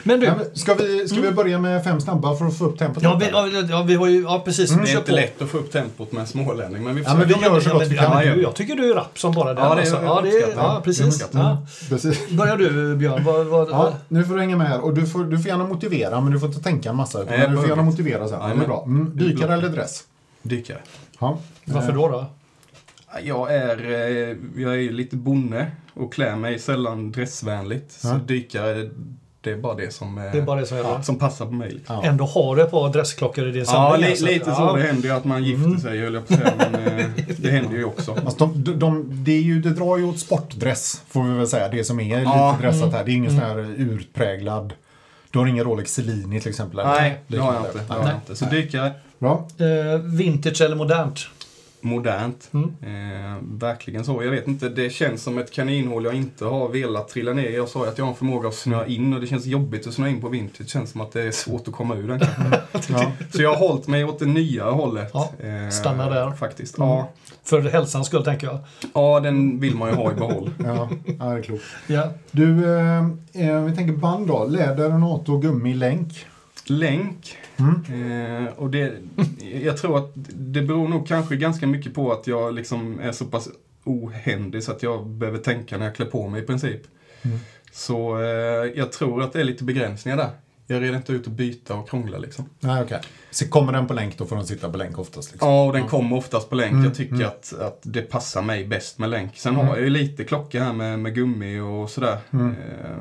Men 0.02 0.20
du. 0.20 0.26
Ja, 0.26 0.34
men 0.36 0.46
ska 0.54 0.74
vi, 0.74 1.08
ska 1.08 1.20
vi 1.20 1.30
börja 1.30 1.58
med 1.58 1.84
fem 1.84 2.00
snabba 2.00 2.36
för 2.36 2.46
att 2.46 2.58
få 2.58 2.64
upp 2.64 2.78
tempot? 2.78 3.02
Ja, 3.02 3.16
vi, 3.20 3.28
ja, 3.30 3.46
ja, 3.70 3.82
vi 3.82 3.94
har 3.94 4.06
ju... 4.06 4.22
Ja, 4.22 4.42
precis. 4.44 4.70
Det 4.70 4.82
Vi 4.82 4.92
är 4.92 4.96
inte 4.98 5.10
på. 5.10 5.16
lätt 5.16 5.42
att 5.42 5.48
få 5.50 5.58
upp 5.58 5.72
tempot 5.72 6.12
med 6.12 6.20
en 6.20 6.26
smålänning, 6.26 6.84
men 6.84 6.94
vi 6.94 7.02
Ja, 7.02 7.14
men 7.14 7.28
vi 7.28 7.34
gör 7.34 7.60
så 7.60 7.70
gott 7.72 7.86
vi 7.86 7.96
kan. 7.96 8.26
Ja, 8.26 8.34
jag 8.34 8.54
tycker 8.54 8.76
du 8.76 8.90
är 8.90 8.94
rapp 8.94 9.18
som 9.18 9.32
bara 9.34 9.54
den. 9.54 9.64
Ja, 9.64 9.74
det 9.74 9.80
är- 9.80 9.80
alltså. 9.80 10.02
ja, 10.04 10.20
det, 10.22 10.54
ja, 10.56 10.74
det. 10.74 10.80
precis. 10.84 11.24
Ja. 11.32 11.66
Precis. 11.88 12.28
Börjar 12.30 12.56
du 12.56 12.96
Björn. 12.96 13.24
Vad, 13.24 13.46
vad, 13.46 13.68
Ja, 13.70 13.92
nu 14.08 14.24
får 14.24 14.34
du 14.34 14.40
hänga 14.40 14.56
med 14.56 14.68
här. 14.68 14.80
Och 14.84 14.94
du 14.94 15.06
får, 15.06 15.24
du 15.24 15.38
får 15.38 15.46
gärna 15.46 15.64
motivera, 15.66 16.20
men 16.20 16.32
du 16.32 16.40
får 16.40 16.48
inte 16.48 16.62
tänka 16.62 16.90
en 16.90 16.96
massa. 16.96 17.22
Utan 17.22 17.50
du 17.50 17.56
får 17.56 17.68
gärna 17.68 17.82
motivera 17.82 18.28
sen. 18.28 18.32
Ja, 18.32 18.38
det 18.38 18.44
är 18.44 18.48
Jajamän. 18.48 18.68
bra. 18.68 18.84
Mm, 18.86 19.10
dykare 19.16 19.54
eller 19.54 19.68
dress? 19.68 20.02
Dykare. 20.42 20.78
Ja. 21.18 21.38
Varför 21.64 21.92
då? 21.92 22.08
då? 22.08 22.26
Jag 23.24 23.54
är, 23.54 23.90
eh, 23.90 24.36
jag 24.62 24.72
är 24.72 24.78
ju 24.78 24.92
lite 24.92 25.16
bonne 25.16 25.70
och 25.94 26.12
klär 26.12 26.36
mig 26.36 26.58
sällan 26.58 27.12
dressvänligt. 27.12 27.92
Så 27.92 28.08
Ja. 28.08 28.14
dykare, 28.26 28.90
det 29.40 29.50
är 29.50 29.56
bara 29.56 29.74
det 29.74 29.94
som, 29.94 30.18
eh, 30.18 30.24
Det 30.32 30.38
är 30.38 30.42
bara 30.42 30.60
det 30.60 30.66
som 30.66 30.76
gäller. 30.76 31.02
som 31.02 31.18
passar 31.18 31.46
på 31.46 31.52
mig. 31.52 31.80
Ja. 31.86 32.02
Ändå 32.04 32.24
har 32.24 32.56
du 32.56 32.62
ett 32.62 32.70
par 32.70 32.92
dressklockor 32.92 33.48
i 33.48 33.50
din 33.50 33.58
Ja, 33.60 33.64
samling. 33.64 34.00
li, 34.04 34.10
alltså. 34.10 34.26
lite 34.26 34.44
så. 34.44 34.50
Ja. 34.50 34.72
Det 34.76 34.82
händer 34.82 35.08
ju 35.08 35.14
att 35.14 35.24
man 35.24 35.44
gifter 35.44 35.76
sig, 35.80 36.00
höll 36.00 36.14
jag 36.14 36.28
på 36.28 36.34
att 36.34 36.40
säga. 36.40 36.52
Men 36.72 36.98
eh, 36.98 37.06
det 37.38 37.50
händer 37.50 37.76
ju 37.76 37.84
också. 37.84 38.12
Alltså 38.24 38.46
de, 38.46 38.64
de, 38.64 38.78
de, 38.78 39.06
det, 39.24 39.32
är 39.32 39.40
ju, 39.42 39.60
det 39.62 39.70
drar 39.70 39.98
ju 39.98 40.04
åt 40.04 40.18
sportdress, 40.18 41.02
får 41.08 41.22
vi 41.24 41.34
väl 41.34 41.46
säga. 41.46 41.68
Det 41.68 41.84
som 41.84 42.00
är 42.00 42.20
Ja. 42.22 42.50
lite 42.58 42.66
dressat 42.66 42.92
här. 42.92 43.04
Det 43.04 43.10
är 43.10 43.14
ingen 43.14 43.30
sån 43.30 43.40
här 43.40 43.58
utpräglad... 43.78 44.72
Du 45.32 45.38
har 45.38 45.46
ingen 45.46 45.64
Rolex 45.64 45.92
Cellini 45.94 46.40
till 46.40 46.48
exempel? 46.50 46.78
eller? 46.78 46.90
Nej, 46.90 47.20
det 47.26 47.36
har 47.38 47.54
jag 47.88 48.14
inte. 48.14 48.36
Så 48.36 48.44
dykare, 48.44 48.92
Bra. 49.18 49.48
Eh, 49.58 50.00
vintage 50.00 50.60
eller 50.60 50.76
modernt? 50.76 51.26
Modernt. 51.82 52.50
Mm. 52.54 52.68
Eh, 52.82 53.36
verkligen 53.42 54.04
så. 54.04 54.24
Jag 54.24 54.30
vet 54.30 54.48
inte, 54.48 54.68
det 54.68 54.90
känns 54.90 55.22
som 55.22 55.38
ett 55.38 55.52
kaninhål 55.52 56.04
jag 56.04 56.14
inte 56.14 56.44
har 56.44 56.68
velat 56.68 57.08
trilla 57.08 57.32
ner 57.32 57.48
i. 57.48 57.56
Jag 57.56 57.68
sa 57.68 57.84
ju 57.84 57.90
att 57.90 57.98
jag 57.98 58.04
har 58.04 58.10
en 58.10 58.16
förmåga 58.16 58.48
att 58.48 58.54
snöa 58.54 58.86
in 58.86 59.14
och 59.14 59.20
det 59.20 59.26
känns 59.26 59.46
jobbigt 59.46 59.86
att 59.86 59.94
snöa 59.94 60.08
in 60.08 60.20
på 60.20 60.28
vintage. 60.28 60.58
Det 60.58 60.68
känns 60.68 60.90
som 60.90 61.00
att 61.00 61.12
det 61.12 61.22
är 61.22 61.30
svårt 61.30 61.68
att 61.68 61.74
komma 61.74 61.96
ur 61.96 62.08
den 62.08 62.20
kanske. 62.20 62.60
Ja. 62.92 63.12
Så 63.30 63.42
jag 63.42 63.54
har 63.54 63.68
hållit 63.68 63.86
mig 63.86 64.04
åt 64.04 64.18
det 64.18 64.26
nya 64.26 64.70
hållet. 64.70 65.10
Ja, 65.14 65.30
eh, 65.38 65.70
stanna 65.70 66.10
där. 66.10 66.32
Faktiskt. 66.32 66.78
Mm. 66.78 66.88
Ja. 66.88 67.08
För 67.44 67.60
hälsans 67.60 68.06
skull 68.06 68.24
tänker 68.24 68.46
jag. 68.46 68.58
ja, 68.94 69.20
den 69.20 69.60
vill 69.60 69.76
man 69.76 69.88
ju 69.88 69.94
ha 69.94 70.12
i 70.12 70.14
behåll. 70.14 70.50
Ja, 70.64 70.88
ja, 71.18 71.24
det 71.24 71.38
är 71.38 71.42
klokt. 71.42 71.64
Ja. 71.86 72.08
Du, 72.30 72.76
eh, 72.78 72.98
eh, 73.32 73.62
vi 73.62 73.76
tänker 73.76 73.92
band 73.92 74.26
då. 74.26 74.44
Läder, 74.44 74.88
NATO, 74.88 75.38
gummi, 75.38 75.74
länk. 75.74 76.26
Länk. 76.66 77.36
Mm. 77.56 78.46
Eh, 78.46 78.52
och 78.52 78.70
det, 78.70 78.92
jag 79.62 79.76
tror 79.76 79.98
att 79.98 80.12
det 80.28 80.62
beror 80.62 80.88
nog 80.88 81.08
kanske 81.08 81.36
ganska 81.36 81.66
mycket 81.66 81.94
på 81.94 82.12
att 82.12 82.26
jag 82.26 82.54
liksom 82.54 83.00
är 83.00 83.12
så 83.12 83.24
pass 83.24 83.48
ohändig 83.84 84.62
så 84.62 84.72
att 84.72 84.82
jag 84.82 85.06
behöver 85.06 85.38
tänka 85.38 85.78
när 85.78 85.84
jag 85.86 85.94
klär 85.94 86.06
på 86.06 86.28
mig 86.28 86.42
i 86.42 86.46
princip. 86.46 86.80
Mm. 87.22 87.38
Så 87.72 88.18
eh, 88.20 88.24
jag 88.74 88.92
tror 88.92 89.22
att 89.22 89.32
det 89.32 89.40
är 89.40 89.44
lite 89.44 89.64
begränsningar 89.64 90.16
där. 90.16 90.30
Jag 90.66 90.82
reder 90.82 90.96
inte 90.96 91.12
ut 91.12 91.26
att 91.26 91.32
byta 91.32 91.74
och 91.74 91.88
krångla 91.90 92.18
liksom. 92.18 92.44
Nej, 92.60 92.82
okej. 92.82 93.00
Så 93.30 93.48
kommer 93.48 93.72
den 93.72 93.86
på 93.86 93.94
länk, 93.94 94.18
då 94.18 94.26
får 94.26 94.36
den 94.36 94.46
sitta 94.46 94.70
på 94.70 94.76
länk 94.78 94.98
oftast. 94.98 95.32
Liksom. 95.32 95.48
Ja, 95.48 95.64
och 95.66 95.72
den 95.72 95.88
kommer 95.88 96.16
oftast 96.16 96.50
på 96.50 96.54
länk. 96.56 96.72
Mm, 96.72 96.84
Jag 96.84 96.94
tycker 96.94 97.14
mm. 97.14 97.26
att, 97.26 97.52
att 97.60 97.78
det 97.82 98.02
passar 98.02 98.42
mig 98.42 98.64
bäst 98.64 98.98
med 98.98 99.10
länk. 99.10 99.36
Sen 99.36 99.54
Mm. 99.54 99.66
har 99.66 99.74
jag 99.76 99.84
ju 99.84 99.90
lite 99.90 100.24
klocka 100.24 100.64
här 100.64 100.72
med, 100.72 100.98
med 100.98 101.14
gummi 101.14 101.60
och 101.60 101.90
sådär. 101.90 102.18
Mm. 102.30 102.50
Eh, 102.50 102.96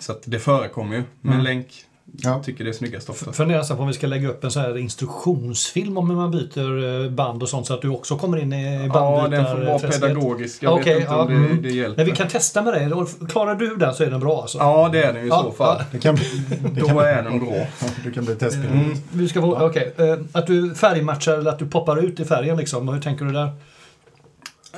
så 0.00 0.12
att 0.12 0.22
det 0.24 0.38
förekommer 0.38 0.96
ju. 0.96 1.02
Men 1.20 1.42
länk, 1.44 1.84
Ja. 2.12 2.42
tycker 2.42 2.64
det 2.64 2.70
är 2.70 2.74
snyggast 2.74 3.10
ofta. 3.10 3.32
Funderar 3.32 3.58
nästan 3.58 3.76
på 3.76 3.82
om 3.82 3.88
vi 3.88 3.94
ska 3.94 4.06
lägga 4.06 4.28
upp 4.28 4.44
en 4.44 4.50
sån 4.50 4.62
här 4.62 4.78
instruktionsfilm 4.78 5.98
om 5.98 6.10
hur 6.10 6.16
man 6.16 6.30
byter 6.30 7.04
eh, 7.04 7.10
band 7.10 7.42
och 7.42 7.48
sånt 7.48 7.66
så 7.66 7.74
att 7.74 7.82
du 7.82 7.88
också 7.88 8.16
kommer 8.16 8.38
in 8.38 8.52
i 8.52 8.74
Ja, 8.74 8.78
den 8.80 8.90
får 8.90 8.98
vara 9.00 9.28
bandbytarträsket. 9.30 10.00
pedagogisk. 10.02 10.62
Jag 10.62 10.72
Okej, 10.72 10.84
vet 10.94 11.00
inte 11.00 11.12
ja, 11.12 11.20
om 11.22 11.28
det, 11.28 11.34
mm. 11.34 11.62
det 11.62 11.68
hjälper. 11.70 11.96
Men 11.96 12.06
vi 12.06 12.16
kan 12.16 12.28
testa 12.28 12.62
med 12.62 12.72
dig. 12.74 12.90
Klarar 13.28 13.54
du 13.54 13.76
den 13.76 13.94
så 13.94 14.02
är 14.04 14.10
den 14.10 14.20
bra 14.20 14.40
alltså. 14.40 14.58
Ja, 14.58 14.88
det 14.92 15.02
är 15.04 15.12
den 15.12 15.24
i 15.24 15.28
Ja, 15.28 15.42
så 15.42 15.50
fall. 15.52 15.82
Det 15.92 15.98
kan 15.98 16.14
bli, 16.14 16.24
det 16.74 16.80
Då 16.80 16.86
kan, 16.86 16.98
är 16.98 17.22
den 17.22 17.38
bra. 17.38 17.52
det 18.04 18.10
kan 18.10 18.24
bli 18.24 18.34
testpilot. 18.34 18.72
Mm. 18.72 18.96
Vi 19.12 19.28
ska 19.28 19.40
få, 19.40 19.66
okej. 19.66 19.94
eh, 19.96 20.16
att 20.32 20.46
du 20.46 20.74
färgmatchar 20.74 21.32
eller 21.38 21.50
att 21.50 21.58
du 21.58 21.66
poppar 21.66 21.96
ut 22.04 22.20
i 22.20 22.24
färgen 22.24 22.56
liksom. 22.56 22.88
Hur 22.88 23.00
tänker 23.00 23.24
du 23.24 23.32
där? 23.32 23.50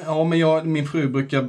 Ja, 0.06 0.24
men 0.24 0.38
jag, 0.38 0.66
min 0.66 0.86
fru 0.86 1.08
brukar 1.08 1.48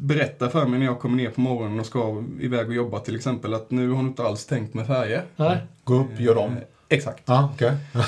berätta 0.00 0.50
för 0.50 0.66
mig 0.66 0.78
när 0.78 0.86
jag 0.86 1.00
kommer 1.00 1.16
ner 1.16 1.30
på 1.30 1.40
morgonen 1.40 1.80
och 1.80 1.86
ska 1.86 2.24
iväg 2.40 2.68
och 2.68 2.74
jobba 2.74 2.98
till 2.98 3.16
exempel 3.16 3.54
att 3.54 3.70
nu 3.70 3.88
har 3.88 3.96
hon 3.96 4.06
inte 4.06 4.22
alls 4.22 4.46
tänkt 4.46 4.74
med 4.74 4.86
färger. 4.86 5.22
Nej? 5.36 5.58
Gå 5.84 5.94
upp, 5.94 6.20
gör 6.20 6.38
om. 6.38 6.50
Eh, 6.52 6.58
Exakt. 6.88 7.22
Ja, 7.26 7.50
okej. 7.54 7.72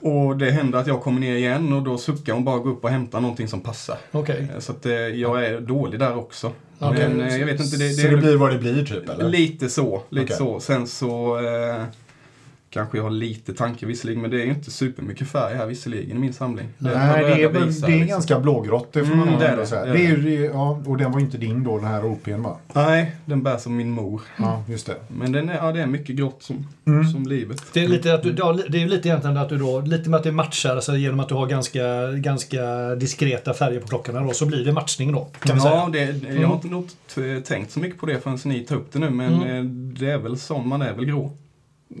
Och 0.00 0.36
det 0.36 0.50
händer 0.50 0.78
att 0.78 0.86
jag 0.86 1.02
kommer 1.02 1.20
ner 1.20 1.36
igen 1.36 1.72
och 1.72 1.82
då 1.82 1.98
suckar 1.98 2.32
hon 2.32 2.44
bara 2.44 2.58
gå 2.58 2.68
upp 2.70 2.84
och 2.84 2.90
hämta 2.90 3.20
någonting 3.20 3.48
som 3.48 3.60
passar. 3.60 3.96
Okej. 4.12 4.48
Eh, 4.54 4.60
Så 4.60 4.72
att 4.72 4.86
eh, 4.86 4.92
jag 4.92 5.46
är 5.46 5.60
dålig 5.60 6.00
där 6.00 6.16
också. 6.18 6.52
Okej. 6.78 7.08
Men 7.08 7.38
jag 7.40 7.46
vet 7.46 7.60
inte, 7.60 7.76
det, 7.76 7.90
Så 7.90 8.08
det 8.08 8.16
blir 8.16 8.36
vad 8.36 8.52
det 8.52 8.58
blir 8.58 8.84
typ, 8.84 9.08
eller? 9.08 9.28
Lite 9.28 9.68
så, 9.68 10.02
lite 10.08 10.24
Okej. 10.24 10.36
så. 10.36 10.60
Sen 10.60 10.86
så 10.86 11.38
eh, 11.38 11.82
kanske 12.76 12.98
jag 12.98 13.04
har 13.04 13.10
lite 13.10 13.54
tanke 13.54 13.86
visserligen, 13.86 14.22
men 14.22 14.30
det 14.30 14.40
är 14.40 14.44
ju 14.44 14.50
inte 14.50 14.70
supermycket 14.70 15.28
färg 15.28 15.54
här 15.56 15.66
visserligen 15.66 16.16
i 16.16 16.20
min 16.20 16.32
samling. 16.32 16.66
Det 16.78 16.90
Nej, 16.98 17.24
det 17.24 17.32
är, 17.32 17.38
jag 17.38 17.50
väl- 17.50 17.64
visa, 17.66 17.86
det 17.86 17.92
är 17.92 17.96
liksom. 17.96 18.08
ganska 18.10 18.40
blågrått, 18.40 18.92
det 18.92 19.04
får 19.04 19.14
man 19.14 19.28
Mm, 19.28 19.40
det 19.40 19.46
är 19.46 19.56
det, 19.56 19.66
säga. 19.66 19.84
det 19.84 19.90
är 19.90 20.16
Det 20.16 20.34
är 20.34 20.38
det- 20.40 20.44
ja, 20.46 20.82
och 20.86 20.96
den 20.98 21.12
var 21.12 21.18
ju 21.20 21.24
inte 21.26 21.38
din 21.38 21.64
då, 21.64 21.76
den 21.78 21.86
här 21.86 22.02
OP'n 22.02 22.42
va? 22.42 22.56
Nej, 22.72 23.16
den 23.24 23.42
bär 23.42 23.56
som 23.58 23.76
min 23.76 23.90
mor. 23.90 24.20
Ja, 24.38 24.64
just 24.68 24.86
det. 24.86 24.94
Men 25.08 25.32
den 25.32 25.48
är, 25.48 25.54
ja, 25.56 25.72
det 25.72 25.80
är 25.82 25.86
mycket 25.86 26.16
grått 26.16 26.42
som, 26.42 26.66
Mm. 26.86 27.04
som 27.04 27.26
livet. 27.26 27.62
Det 27.72 27.84
är 27.84 27.88
lite 27.88 28.14
att 28.14 28.22
du, 28.22 28.34
ja, 28.38 28.58
det 28.68 28.78
är 28.78 28.82
ju 28.82 28.88
lite 28.88 29.08
egentligen 29.08 29.36
att 29.36 29.48
du 29.48 29.58
då, 29.58 29.80
lite 29.80 30.10
med 30.10 30.16
att 30.18 30.24
det 30.24 30.32
matchar, 30.32 30.74
alltså 30.76 30.96
genom 30.96 31.20
att 31.20 31.28
du 31.28 31.34
har 31.34 31.46
ganska, 31.46 32.12
ganska 32.12 32.94
diskreta 32.94 33.54
färger 33.54 33.80
på 33.80 33.88
klockorna 33.88 34.20
då, 34.20 34.32
så 34.32 34.46
blir 34.46 34.64
det 34.64 34.72
matchning 34.72 35.12
då. 35.12 35.28
Kan 35.40 35.56
vi 35.58 35.62
Ja, 35.64 35.88
säga. 35.92 36.06
det, 36.12 36.34
jag 36.40 36.48
har 36.48 36.54
inte 36.54 36.68
nog 36.68 36.88
tänkt 37.44 37.70
så 37.72 37.80
mycket 37.80 38.00
på 38.00 38.06
det 38.06 38.20
förrän 38.20 38.38
ni 38.44 38.60
tar 38.60 38.76
upp 38.76 38.92
det 38.92 38.98
nu, 38.98 39.10
men 39.10 39.34
Mm. 39.34 39.56
eh, 39.56 39.64
det 40.00 40.10
är 40.10 40.18
väl 40.18 40.38
som 40.38 40.68
man 40.68 40.82
är 40.82 40.92
väl 40.92 41.04
grå. 41.04 41.30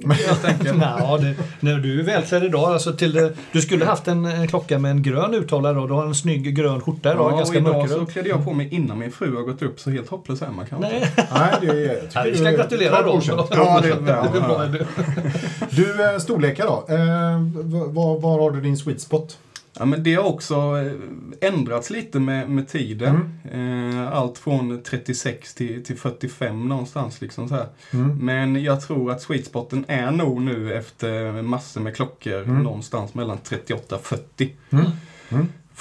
Helt 0.04 0.44
enkelt. 0.44 0.78
Nå, 0.78 1.18
det, 1.18 1.34
när 1.60 1.78
du 1.78 2.00
är 2.00 2.04
välklädd 2.04 2.44
idag, 2.44 2.64
alltså 2.72 2.92
till 2.92 3.12
det, 3.12 3.32
du 3.52 3.60
skulle 3.60 3.84
haft 3.84 4.08
en, 4.08 4.24
en 4.24 4.48
klocka 4.48 4.78
med 4.78 4.90
en 4.90 5.02
grön 5.02 5.34
uthållare 5.34 5.74
då. 5.74 5.86
Du 5.86 5.94
har 5.94 6.06
en 6.06 6.14
snygg 6.14 6.56
grön 6.56 6.80
skjorta 6.80 7.12
idag, 7.12 7.24
Ja, 7.24 7.32
och 7.32 7.38
ganska 7.38 7.58
idag 7.58 7.90
så 7.90 8.06
klädde 8.06 8.28
jag 8.28 8.44
på 8.44 8.52
mig 8.52 8.68
innan 8.74 8.98
min 8.98 9.12
fru 9.12 9.36
har 9.36 9.42
gått 9.42 9.62
upp, 9.62 9.80
så 9.80 9.90
helt 9.90 10.08
hopplös 10.08 10.42
är 10.42 10.50
man 10.50 10.66
kanske. 10.66 10.88
Nej, 10.88 11.10
Nej, 11.32 11.54
det 11.60 11.66
är... 11.66 11.74
jag 11.74 12.02
Nej, 12.14 12.30
vi 12.30 12.38
ska 12.38 12.50
gratulera 12.50 13.02
godkänt. 13.02 13.40
Ja, 13.50 13.80
det 13.82 13.88
är 13.88 14.00
det 14.00 14.12
är 14.12 14.30
bra. 14.30 14.66
bra. 14.66 14.68
Du, 15.70 16.04
eh, 16.04 16.18
storlekar 16.18 16.66
då. 16.66 16.94
Eh, 16.94 17.88
var, 17.88 18.20
var 18.20 18.40
har 18.40 18.50
du 18.50 18.60
din 18.60 18.76
sweet 18.76 19.00
spot? 19.00 19.38
Ja, 19.78 19.84
men 19.84 20.02
det 20.02 20.14
har 20.14 20.24
också 20.24 20.54
eh, 20.54 21.48
ändrats 21.48 21.90
lite 21.90 22.20
med, 22.20 22.50
med 22.50 22.68
tiden. 22.68 23.38
Eh, 23.52 24.12
allt 24.12 24.38
från 24.38 24.82
36 24.82 25.54
till, 25.54 25.84
till 25.84 25.96
45 25.98 26.68
någonstans. 26.68 27.20
Liksom 27.20 27.48
så 27.48 27.54
här. 27.54 27.66
Mm. 27.90 28.18
Men 28.18 28.62
jag 28.62 28.80
tror 28.80 29.10
att 29.10 29.22
sweet 29.22 29.46
spoten 29.46 29.84
är 29.88 30.10
nog 30.10 30.42
nu 30.42 30.74
efter 30.74 31.42
massor 31.42 31.80
med 31.80 31.96
klockor 31.96 32.42
Mm. 32.42 32.62
någonstans 32.62 33.14
mellan 33.14 33.38
38 33.38 33.94
och 33.96 34.02
40. 34.06 34.52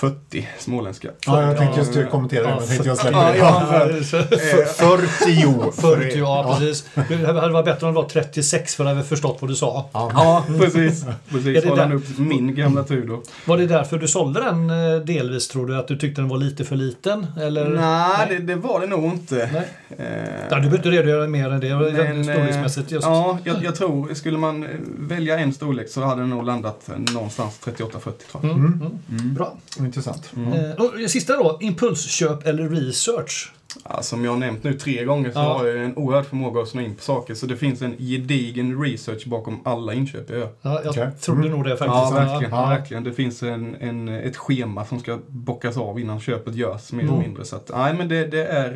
Mm. 0.02 0.14
Mm. 0.14 0.16
40 0.30 0.48
småländska. 0.60 1.08
Ja, 1.26 1.42
jag 1.42 1.58
tänkte 1.58 1.80
just 1.80 1.96
Ja, 1.96 2.06
kommentera 2.12 2.44
det, 2.44 2.50
ja, 2.50 2.56
men 2.60 2.68
tänkte 2.68 2.88
jag 2.88 2.98
Ja, 2.98 3.02
släpper 3.02 3.32
det. 3.34 3.38
ja. 3.38 3.90
F- 4.32 4.76
40. 4.78 5.82
40, 5.82 6.18
ja 6.20 6.56
precis. 6.60 6.86
Det 7.10 7.16
hade 7.42 7.54
varit 7.54 7.66
bättre 7.66 7.88
om 7.88 7.94
det 7.94 8.02
var 8.02 8.10
36 8.10 8.76
för 8.76 8.86
att 8.86 8.96
jag 8.98 9.06
förstått 9.06 9.38
vad 9.42 9.50
du 9.52 9.56
sa. 9.56 9.90
Ja. 9.94 10.12
Ja, 10.14 10.46
precis. 10.60 11.04
Är 11.06 11.14
precis. 11.30 11.64
det 11.64 11.70
Håller 11.70 11.84
han 11.84 11.92
upp 11.92 12.18
min 12.18 12.56
gamla 12.56 12.84
Tudor. 12.84 13.22
Var 13.46 13.58
det 13.58 13.66
därför 13.68 13.98
du 13.98 14.08
sålde 14.08 14.40
den 14.44 14.70
eh, 14.70 15.00
delvis 15.00 15.48
tror 15.48 15.66
du? 15.68 15.78
Att 15.78 15.88
du 15.88 15.98
tyckte 15.98 16.22
den 16.22 16.30
var 16.30 16.38
lite 16.38 16.66
för 16.66 16.76
liten? 16.76 17.28
Eller? 17.42 17.70
Nej, 17.70 18.28
det, 18.30 18.38
det 18.38 18.56
var 18.56 18.80
det 18.80 18.88
nog 18.88 19.04
inte. 19.06 19.50
Nej. 19.54 19.68
Eh, 19.98 20.06
Ja, 20.50 20.56
du 20.56 20.62
behöver 20.62 20.78
inte 20.78 20.90
redogöra 20.92 21.28
mer 21.28 21.50
än 21.52 21.60
det. 21.60 21.76
Men, 21.76 22.24
Storleksmässigt 22.24 22.92
just. 22.92 23.06
eh, 23.08 23.12
Ja, 23.14 23.38
jag, 23.44 23.64
jag 23.64 23.76
tror, 23.76 24.14
skulle 24.14 24.38
man 24.38 24.64
eh, 24.64 24.70
välja 25.00 25.40
en 25.40 25.54
storlek 25.54 25.90
så 25.90 26.02
hade 26.04 26.22
den 26.22 26.30
nog 26.30 26.46
landat 26.46 26.90
eh, 26.90 27.14
någonstans 27.14 27.60
38-40 27.66 27.78
tror 28.02 28.14
jag. 28.32 28.44
Mm, 28.44 28.66
Mm. 28.66 28.92
mm. 29.10 29.34
Bra. 29.34 29.54
Intressant. 29.86 30.32
Eh, 30.36 30.86
och 30.86 31.12
sista 31.12 31.36
då, 31.36 31.58
impulsköp 31.62 32.48
eller 32.48 32.70
research? 32.70 33.52
Ja, 33.90 34.02
som 34.02 34.26
jag 34.26 34.32
har 34.32 34.38
nämnt 34.38 34.64
nu 34.64 34.74
tre 34.74 35.04
gånger 35.06 35.32
så 35.32 35.40
Ja. 35.40 35.58
har 35.58 35.66
jag 35.66 35.86
en 35.86 35.98
oerhörd 35.98 36.26
förmåga 36.26 36.62
att 36.62 36.68
snå 36.68 36.82
in 36.82 36.96
på 36.96 37.02
saker. 37.04 37.34
Så 37.36 37.46
det 37.46 37.58
finns 37.58 37.82
en 37.82 37.96
gedigen 37.98 38.82
research 38.84 39.28
bakom 39.28 39.60
alla 39.66 39.94
inköp 39.94 40.30
jag 40.30 40.40
gör. 40.40 40.50
Ja, 40.62 40.82
jag 40.84 40.90
Okej. 40.92 41.10
trodde 41.22 41.40
Mm. 41.42 41.52
nog 41.52 41.64
det 41.64 41.70
faktiskt. 41.78 41.96
Ja, 41.96 42.10
verkligen. 42.14 42.54
Ja. 42.54 42.66
verkligen. 42.70 43.04
Det 43.04 43.14
finns 43.14 43.44
en, 43.44 43.76
en, 43.76 44.08
ett 44.10 44.38
schema 44.38 44.86
som 44.86 45.00
ska 45.00 45.20
bockas 45.28 45.78
av 45.78 46.00
innan 46.00 46.20
köpet 46.20 46.56
görs, 46.56 46.92
mer 46.92 47.04
Mm. 47.04 47.14
eller 47.16 47.24
mindre. 47.24 47.46
Så 47.46 47.56
att, 47.56 47.72
nej, 47.74 47.94
men 47.94 48.08
det, 48.10 48.26
det 48.28 48.46
är 48.46 48.72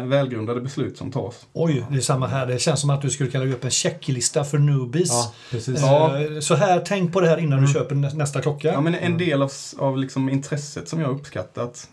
eh, 0.00 0.06
välgrundade 0.06 0.60
beslut 0.60 0.98
som 0.98 1.12
tas. 1.12 1.46
Oj, 1.52 1.84
det 1.90 1.96
är 1.96 2.00
samma 2.00 2.26
här. 2.26 2.46
Det 2.46 2.58
känns 2.58 2.80
som 2.80 2.90
att 2.90 3.02
du 3.02 3.10
skulle 3.10 3.30
kunna 3.30 3.44
lägga 3.44 3.56
upp 3.56 3.64
en 3.64 3.70
checklista 3.70 4.44
för 4.44 4.58
newbies. 4.58 5.08
Ja, 5.10 5.32
precis. 5.50 5.82
Eh, 5.82 5.84
Ja. 5.84 6.40
Så 6.40 6.54
här, 6.54 6.82
tänk 6.86 7.12
på 7.12 7.20
det 7.20 7.28
här 7.28 7.38
innan 7.38 7.52
Mm. 7.58 7.64
du 7.66 7.72
köper 7.72 7.94
nä- 7.94 8.14
nästa 8.14 8.40
klocka. 8.42 8.68
Ja, 8.72 8.80
men 8.80 8.94
en 8.94 9.18
del 9.18 9.42
av, 9.42 9.50
av 9.78 9.98
liksom 9.98 10.28
intresset 10.28 10.88
som 10.88 11.00
jag 11.00 11.06
har 11.08 11.14
uppskattat 11.14 11.88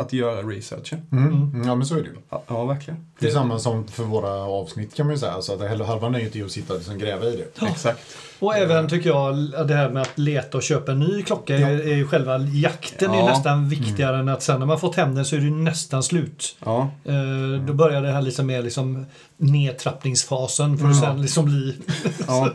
att 0.00 0.12
göra 0.12 0.42
researchen. 0.42 1.06
Mm. 1.12 1.32
Mm. 1.32 1.66
Ja, 1.68 1.74
men 1.74 1.86
så 1.86 1.94
är 1.94 2.02
det 2.02 2.08
ju. 2.08 2.16
Ja, 2.30 2.42
ja 2.48 2.64
verkligen. 2.64 3.06
Det 3.18 3.26
är 3.26 3.30
samma 3.30 3.58
som 3.58 3.86
för 3.88 4.04
våra 4.04 4.30
avsnitt 4.30 4.94
kan 4.94 5.06
man 5.06 5.14
ju 5.14 5.18
säga. 5.18 5.42
Så 5.42 5.54
att 5.54 5.70
hela- 5.70 5.84
halva 5.86 6.08
nöjet 6.08 6.36
är 6.36 6.44
att 6.44 6.50
sitta 6.50 6.72
och 6.72 6.78
liksom 6.78 6.98
gräva 6.98 7.26
i 7.26 7.36
det. 7.36 7.46
Ja. 7.60 7.68
Exakt. 7.68 8.00
Och 8.40 8.56
även 8.56 8.88
tycker 8.88 9.10
jag 9.10 9.36
det 9.68 9.74
här 9.74 9.90
med 9.90 10.02
att 10.02 10.18
leta 10.18 10.56
och 10.58 10.62
köpa 10.62 10.92
en 10.92 10.98
ny 11.00 11.22
klocka 11.22 11.56
är, 11.58 11.80
är 11.88 11.94
ju 11.96 12.06
själva 12.06 12.38
jakten 12.38 13.10
är 13.10 13.18
Ja. 13.18 13.26
nästan 13.26 13.68
viktigare 13.68 14.16
än 14.18 14.28
att 14.28 14.42
sen 14.42 14.58
när 14.58 14.66
man 14.66 14.80
fått 14.80 14.96
hem 14.96 15.14
den 15.14 15.24
så 15.24 15.36
är 15.36 15.40
det 15.40 15.50
nästan 15.50 16.02
slut. 16.02 16.56
Ja, 16.64 16.90
Eh, 17.04 17.64
Då 17.66 17.72
börjar 17.72 18.02
det 18.02 18.12
här 18.12 18.22
liksom 18.22 18.46
med 18.46 18.64
liksom 18.64 19.06
nedtrappningsfasen 19.36 20.78
för 20.78 20.86
att 20.86 20.92
Mm. 20.96 21.08
sen 21.10 21.22
liksom 21.22 21.44
bli... 21.44 21.76
ja. 22.26 22.50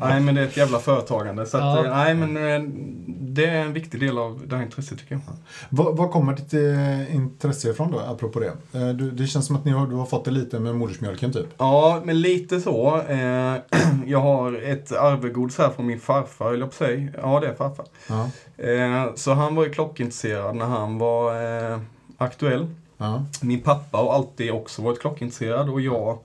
nej, 0.00 0.20
men 0.20 0.34
det 0.34 0.40
är 0.40 0.44
ett 0.44 0.56
jävla 0.56 0.78
företagande. 0.78 1.46
Så 1.46 1.56
att, 1.56 1.62
Ja. 1.62 1.84
eh, 1.84 1.96
nej, 1.96 2.14
men 2.14 2.36
eh, 2.36 2.70
det 3.08 3.44
är 3.46 3.54
en 3.60 3.72
viktig 3.72 4.00
del 4.00 4.18
av 4.18 4.42
det 4.46 4.56
här 4.56 4.62
intresset 4.62 4.98
tycker 4.98 5.14
jag. 5.14 5.20
Var, 5.68 5.92
var 5.92 6.08
kommer 6.08 6.32
ditt 6.36 6.54
eh, 6.54 7.14
intresse 7.16 7.70
ifrån 7.70 7.92
då, 7.92 7.98
apropå 8.00 8.40
det? 8.40 8.78
Eh, 8.80 8.88
du, 8.88 9.10
det 9.10 9.26
känns 9.26 9.46
som 9.46 9.56
att 9.56 9.64
ni 9.64 9.70
har, 9.70 9.86
du 9.86 9.94
har 9.94 10.06
fått 10.06 10.24
det 10.24 10.30
lite 10.30 10.58
med 10.58 10.74
modersmjölken 10.74 11.32
typ. 11.32 11.46
Ja, 11.58 12.02
men 12.04 12.20
lite 12.20 12.60
så. 12.60 13.00
Jag 14.06 14.20
har 14.20 14.62
ett 14.62 14.92
arvegods 15.02 15.58
här 15.58 15.70
från 15.70 15.86
min 15.86 16.00
farfar, 16.00 16.44
höll 16.50 16.60
jag 16.60 16.68
på 16.70 16.74
säga. 16.74 17.08
Ja, 17.22 17.40
det 17.40 17.46
är 17.46 17.54
farfar. 17.54 17.86
Ja. 18.08 18.30
Eh, 18.64 19.14
så 19.14 19.32
han 19.32 19.54
var 19.54 19.64
ju 19.64 19.70
klockintresserad 19.70 20.56
när 20.56 20.64
han 20.66 20.98
var 20.98 21.34
eh, 21.72 21.80
aktuell. 22.18 22.66
Ja. 22.96 23.24
Min 23.42 23.60
pappa 23.60 23.98
har 23.98 24.14
alltid 24.14 24.50
också 24.50 24.82
varit 24.82 25.00
klockintresserad 25.00 25.68
och 25.70 25.80
jag, 25.80 26.18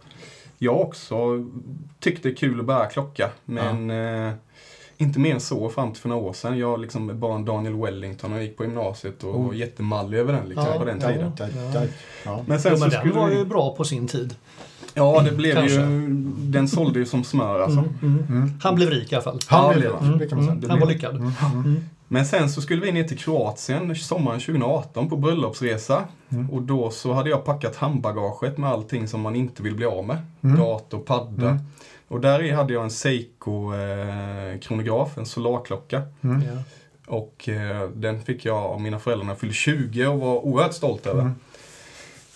jag 0.57 0.81
också 0.81 1.15
tyckte 1.99 2.29
det 2.29 2.33
är 2.33 2.35
kul 2.37 2.59
att 2.59 2.65
bära 2.65 2.85
klocka. 2.85 3.29
Men 3.45 3.89
eh, 3.91 4.33
inte 4.97 5.19
mer 5.19 5.33
än 5.33 5.39
så 5.41 5.69
fram 5.69 5.91
till 5.93 6.01
för 6.01 6.09
några 6.09 6.21
år 6.21 6.33
sedan. 6.33 6.57
Jag 6.57 6.79
liksom 6.79 7.19
bara 7.19 7.35
en 7.35 7.45
Daniel 7.45 7.75
Wellington 7.75 8.33
och 8.33 8.43
gick 8.43 8.57
på 8.57 8.63
gymnasiet 8.63 9.23
och 9.23 9.35
Oh. 9.35 9.47
var 9.47 9.53
jättemallig 9.53 10.17
över 10.17 10.33
den 10.33 10.45
liksom, 10.49 10.65
Ja, 10.73 10.79
på 10.79 10.85
den 10.85 10.99
ja. 11.01 11.07
tiden. 11.07 11.31
Ja, 11.37 11.47
ja, 11.73 11.81
ja. 12.25 12.43
Men 12.47 12.61
sen 12.61 12.71
Jo, 12.73 12.79
men 12.79 12.89
så 12.91 12.95
den 12.95 12.99
skulle 12.99 13.21
var 13.21 13.29
ju 13.29 13.45
bra 13.45 13.75
på 13.75 13.83
sin 13.83 14.07
tid. 14.07 14.35
Ja, 14.97 15.21
det 15.25 15.31
blev 15.31 15.53
Kanske. 15.55 15.75
ju... 15.81 16.07
Den 16.39 16.67
sålde 16.67 16.99
ju 16.99 17.05
som 17.05 17.23
smör 17.23 17.59
alltså. 17.59 17.79
Mm, 17.79 17.93
mm. 18.01 18.25
Mm. 18.29 18.51
Han 18.63 18.75
blev 18.75 18.89
rik 18.89 19.11
i 19.11 19.15
alla 19.15 19.23
fall. 19.23 19.39
Han 19.47 19.73
blev 19.79 19.91
det 20.01 20.17
det, 20.19 20.27
kan 20.29 20.37
man 20.37 20.47
säga. 20.47 20.57
Det 20.59 20.67
han 20.69 20.79
var 20.79 20.85
blev- 20.87 20.97
lyckad. 20.97 21.15
Mm. 21.15 21.31
Mm. 21.53 21.75
Men 22.07 22.25
sen 22.25 22.49
så 22.49 22.61
skulle 22.61 22.81
vi 22.85 22.91
ner 22.91 23.03
till 23.03 23.17
Kroatien 23.17 23.95
sommaren 23.95 24.39
2018 24.39 25.09
på 25.09 25.17
bröllopsresa. 25.17 26.03
Mm. 26.29 26.49
Och 26.49 26.61
då 26.61 26.89
så 26.91 27.13
hade 27.13 27.29
jag 27.29 27.45
packat 27.45 27.75
handbagaget 27.75 28.57
med 28.57 28.69
allting 28.69 29.07
som 29.07 29.21
man 29.21 29.35
inte 29.35 29.63
vill 29.63 29.75
bli 29.75 29.85
av 29.85 30.05
med. 30.07 30.17
Mm. 30.41 30.57
Dator, 30.59 30.99
padda. 30.99 31.49
Mm. 31.49 31.63
Och 32.07 32.21
där 32.21 32.43
i 32.43 32.51
hade 32.51 32.73
jag 32.73 32.83
en 32.83 32.89
Seiko 32.91 33.73
eh, 33.73 34.59
kronograf, 34.59 35.17
en 35.17 35.25
solarklocka. 35.25 36.01
Mm. 36.21 36.41
Ja. 36.41 36.61
Och 37.15 37.49
eh, 37.49 37.89
den 37.89 38.21
fick 38.21 38.45
jag 38.45 38.57
av 38.57 38.81
mina 38.81 38.99
föräldrar 38.99 39.25
när 39.25 39.31
jag 39.33 39.39
fyllde 39.39 39.55
20 39.55 40.07
och 40.07 40.19
var 40.19 40.45
oerhört 40.45 40.73
stolt 40.73 41.07
över. 41.07 41.31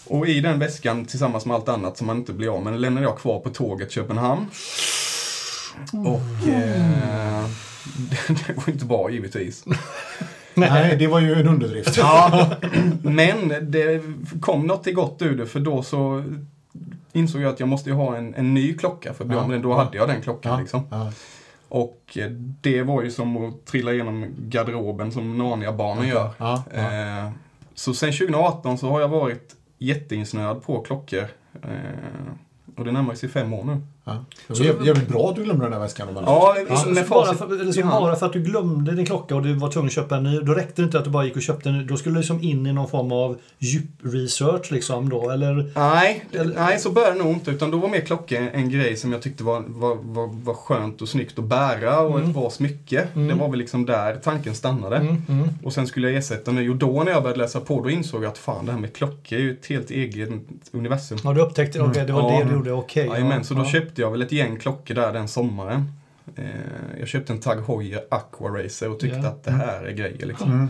Mm. 0.09 0.19
Och 0.21 0.27
i 0.27 0.39
den 0.41 0.59
väskan 0.59 1.05
tillsammans 1.05 1.45
med 1.45 1.55
allt 1.55 1.69
annat 1.69 1.97
som 1.97 2.07
man 2.07 2.17
inte 2.17 2.33
blir 2.33 2.55
av 2.55 2.63
med 2.63 2.79
lämnade 2.81 3.05
jag 3.07 3.17
kvar 3.17 3.39
på 3.39 3.49
tåget 3.49 3.87
till 3.89 3.95
Köpenhamn. 3.95 4.45
Och 5.91 6.47
eh, 6.49 7.45
det 8.47 8.53
var 8.55 8.69
inte 8.69 8.85
bra 8.85 9.09
givetvis. 9.09 9.65
Nej, 10.53 10.95
det 10.97 11.07
var 11.07 11.19
ju 11.19 11.33
en 11.33 11.47
underdrift. 11.47 11.97
Ja, 11.97 12.49
men 13.03 13.71
det 13.71 14.01
kom 14.41 14.67
något 14.67 14.87
i 14.87 14.91
gott 14.91 15.21
ur 15.21 15.37
det 15.37 15.45
för 15.45 15.59
då 15.59 15.83
så 15.83 16.23
insåg 17.13 17.41
jag 17.41 17.53
att 17.53 17.59
jag 17.59 17.69
måste 17.69 17.89
ju 17.89 17.95
ha 17.95 18.17
en, 18.17 18.35
en 18.35 18.53
ny 18.53 18.77
klocka 18.77 19.13
för 19.13 19.23
att 19.23 19.27
bli 19.27 19.37
Ja. 19.37 19.41
av 19.43 19.49
med 19.49 19.55
den. 19.55 19.61
Då 19.63 19.73
hade 19.73 19.97
jag 19.97 20.07
den 20.09 20.21
klockan 20.21 20.51
Ja. 20.51 20.59
liksom. 20.59 20.87
Ja. 20.91 21.11
Och 21.69 22.17
eh, 22.19 22.29
det 22.61 22.81
var 22.83 23.01
ju 23.03 23.11
som 23.11 23.37
att 23.49 23.65
trilla 23.65 23.93
igenom 23.93 24.25
garderoben 24.39 25.11
som 25.11 25.37
Narnia-barnen 25.37 26.07
gör. 26.07 26.29
Ja. 26.37 26.63
Eh, 26.73 27.29
så 27.75 27.93
sen 27.93 28.11
2018 28.11 28.77
så 28.77 28.89
har 28.89 29.01
jag 29.01 29.07
varit 29.07 29.55
jätteinsnöad 29.81 30.63
på 30.63 30.81
klockor. 30.81 31.25
Eh, 31.63 32.33
och 32.75 32.85
det 32.85 32.91
närmar 32.91 33.15
sig 33.15 33.29
fem 33.29 33.53
år 33.53 33.63
nu. 33.63 33.81
Ja. 34.03 34.25
Det 34.47 34.59
var 34.59 34.65
jävligt, 34.65 34.87
jävligt 34.87 35.07
bra 35.07 35.29
att 35.29 35.35
du 35.35 35.43
glömde 35.43 35.63
den 35.65 35.71
där 35.71 35.79
väskan. 35.79 36.07
Om 36.17 36.23
Ja, 36.25 36.55
Så 36.83 36.89
med 36.89 37.07
bara, 37.07 37.33
för, 37.33 37.65
liksom 37.65 37.83
hand. 37.83 38.03
bara 38.03 38.15
för 38.15 38.25
att 38.25 38.33
du 38.33 38.39
glömde 38.39 38.91
din 38.95 39.05
klocka 39.05 39.35
och 39.35 39.43
du 39.43 39.53
var 39.53 39.69
tvungen 39.71 39.87
att 39.87 39.93
köpa 39.93 40.17
en 40.17 40.23
ny, 40.23 40.39
då 40.39 40.53
räckte 40.53 40.81
det 40.81 40.85
inte 40.85 40.97
att 40.99 41.03
du 41.05 41.09
bara 41.11 41.25
gick 41.25 41.35
och 41.35 41.41
köpte 41.41 41.69
en 41.69 41.77
ny. 41.77 41.83
Då 41.83 41.97
skulle 41.97 42.15
du 42.15 42.19
liksom 42.19 42.43
in 42.43 42.67
i 42.67 42.73
någon 42.73 42.89
form 42.89 43.11
av 43.11 43.37
djup-research 43.59 44.71
liksom 44.71 45.09
då, 45.09 45.29
eller? 45.29 45.71
Nej, 45.75 46.25
Eller- 46.31 46.55
nej, 46.55 46.79
så 46.79 46.91
började 46.91 47.17
det 47.17 47.23
nog 47.23 47.33
inte. 47.33 47.51
Utan 47.51 47.71
då 47.71 47.77
var 47.77 47.89
mer 47.89 47.99
klocka 48.01 48.39
en, 48.51 48.69
grej 48.69 48.95
som 48.95 49.11
jag 49.11 49.21
tyckte 49.21 49.43
var, 49.43 49.63
var, 49.67 49.95
var, 50.01 50.27
var 50.43 50.53
skönt 50.53 51.01
och 51.01 51.09
snyggt 51.09 51.39
att 51.39 51.45
bära 51.45 51.99
och 51.99 52.17
Mm. 52.19 52.29
ett 52.29 52.35
bra 52.35 52.49
smycke. 52.49 53.07
Mm. 53.15 53.27
Det 53.27 53.33
var 53.33 53.49
väl 53.49 53.59
liksom 53.59 53.85
där 53.85 54.15
tanken 54.15 54.55
stannade. 54.55 54.95
Mm, 54.95 55.23
mm. 55.29 55.49
Och 55.63 55.73
sen 55.73 55.87
skulle 55.87 56.07
jag 56.09 56.17
ersätta 56.17 56.51
nu. 56.51 56.69
Och 56.69 56.75
då 56.75 57.03
när 57.03 57.11
jag 57.11 57.23
började 57.23 57.41
läsa 57.41 57.59
på, 57.59 57.83
då 57.83 57.89
insåg 57.89 58.23
jag 58.23 58.29
att 58.31 58.37
fan, 58.37 58.65
det 58.65 58.71
här 58.71 58.79
med 58.79 58.93
klockor 58.93 59.37
är 59.37 59.41
ju 59.41 59.51
ett 59.51 59.65
helt 59.65 59.91
eget 59.91 60.29
universum. 60.71 61.17
Ja, 61.23 61.33
du 61.33 61.41
upptäckte, 61.41 61.81
okej, 61.81 62.03
det 62.05 62.13
var 62.13 62.21
Mm. 62.21 62.33
Ja. 62.33 62.39
det 62.43 62.49
du 62.49 62.55
gjorde, 62.55 62.71
okej. 62.71 63.05
Jajamän, 63.07 63.43
så 63.43 63.53
då 63.53 63.61
ja. 63.61 63.65
Köpte 63.91 64.01
jag 64.01 64.11
väl 64.11 64.21
ett 64.21 64.31
gäng 64.31 64.57
klockor 64.59 64.95
där 64.95 65.13
den 65.13 65.27
sommaren. 65.27 65.91
Eh, 66.35 66.45
jag 66.99 67.07
köpte 67.07 67.33
en 67.33 67.39
Tag 67.39 67.61
Heuer 67.67 68.01
Aqua 68.11 68.49
Racer 68.49 68.89
och 68.91 68.99
tyckte 68.99 69.17
Ja. 69.19 69.27
att 69.27 69.43
det 69.43 69.51
här 69.51 69.83
är 69.83 69.91
grejer 69.91 70.25
liksom. 70.25 70.51
Mm. 70.51 70.67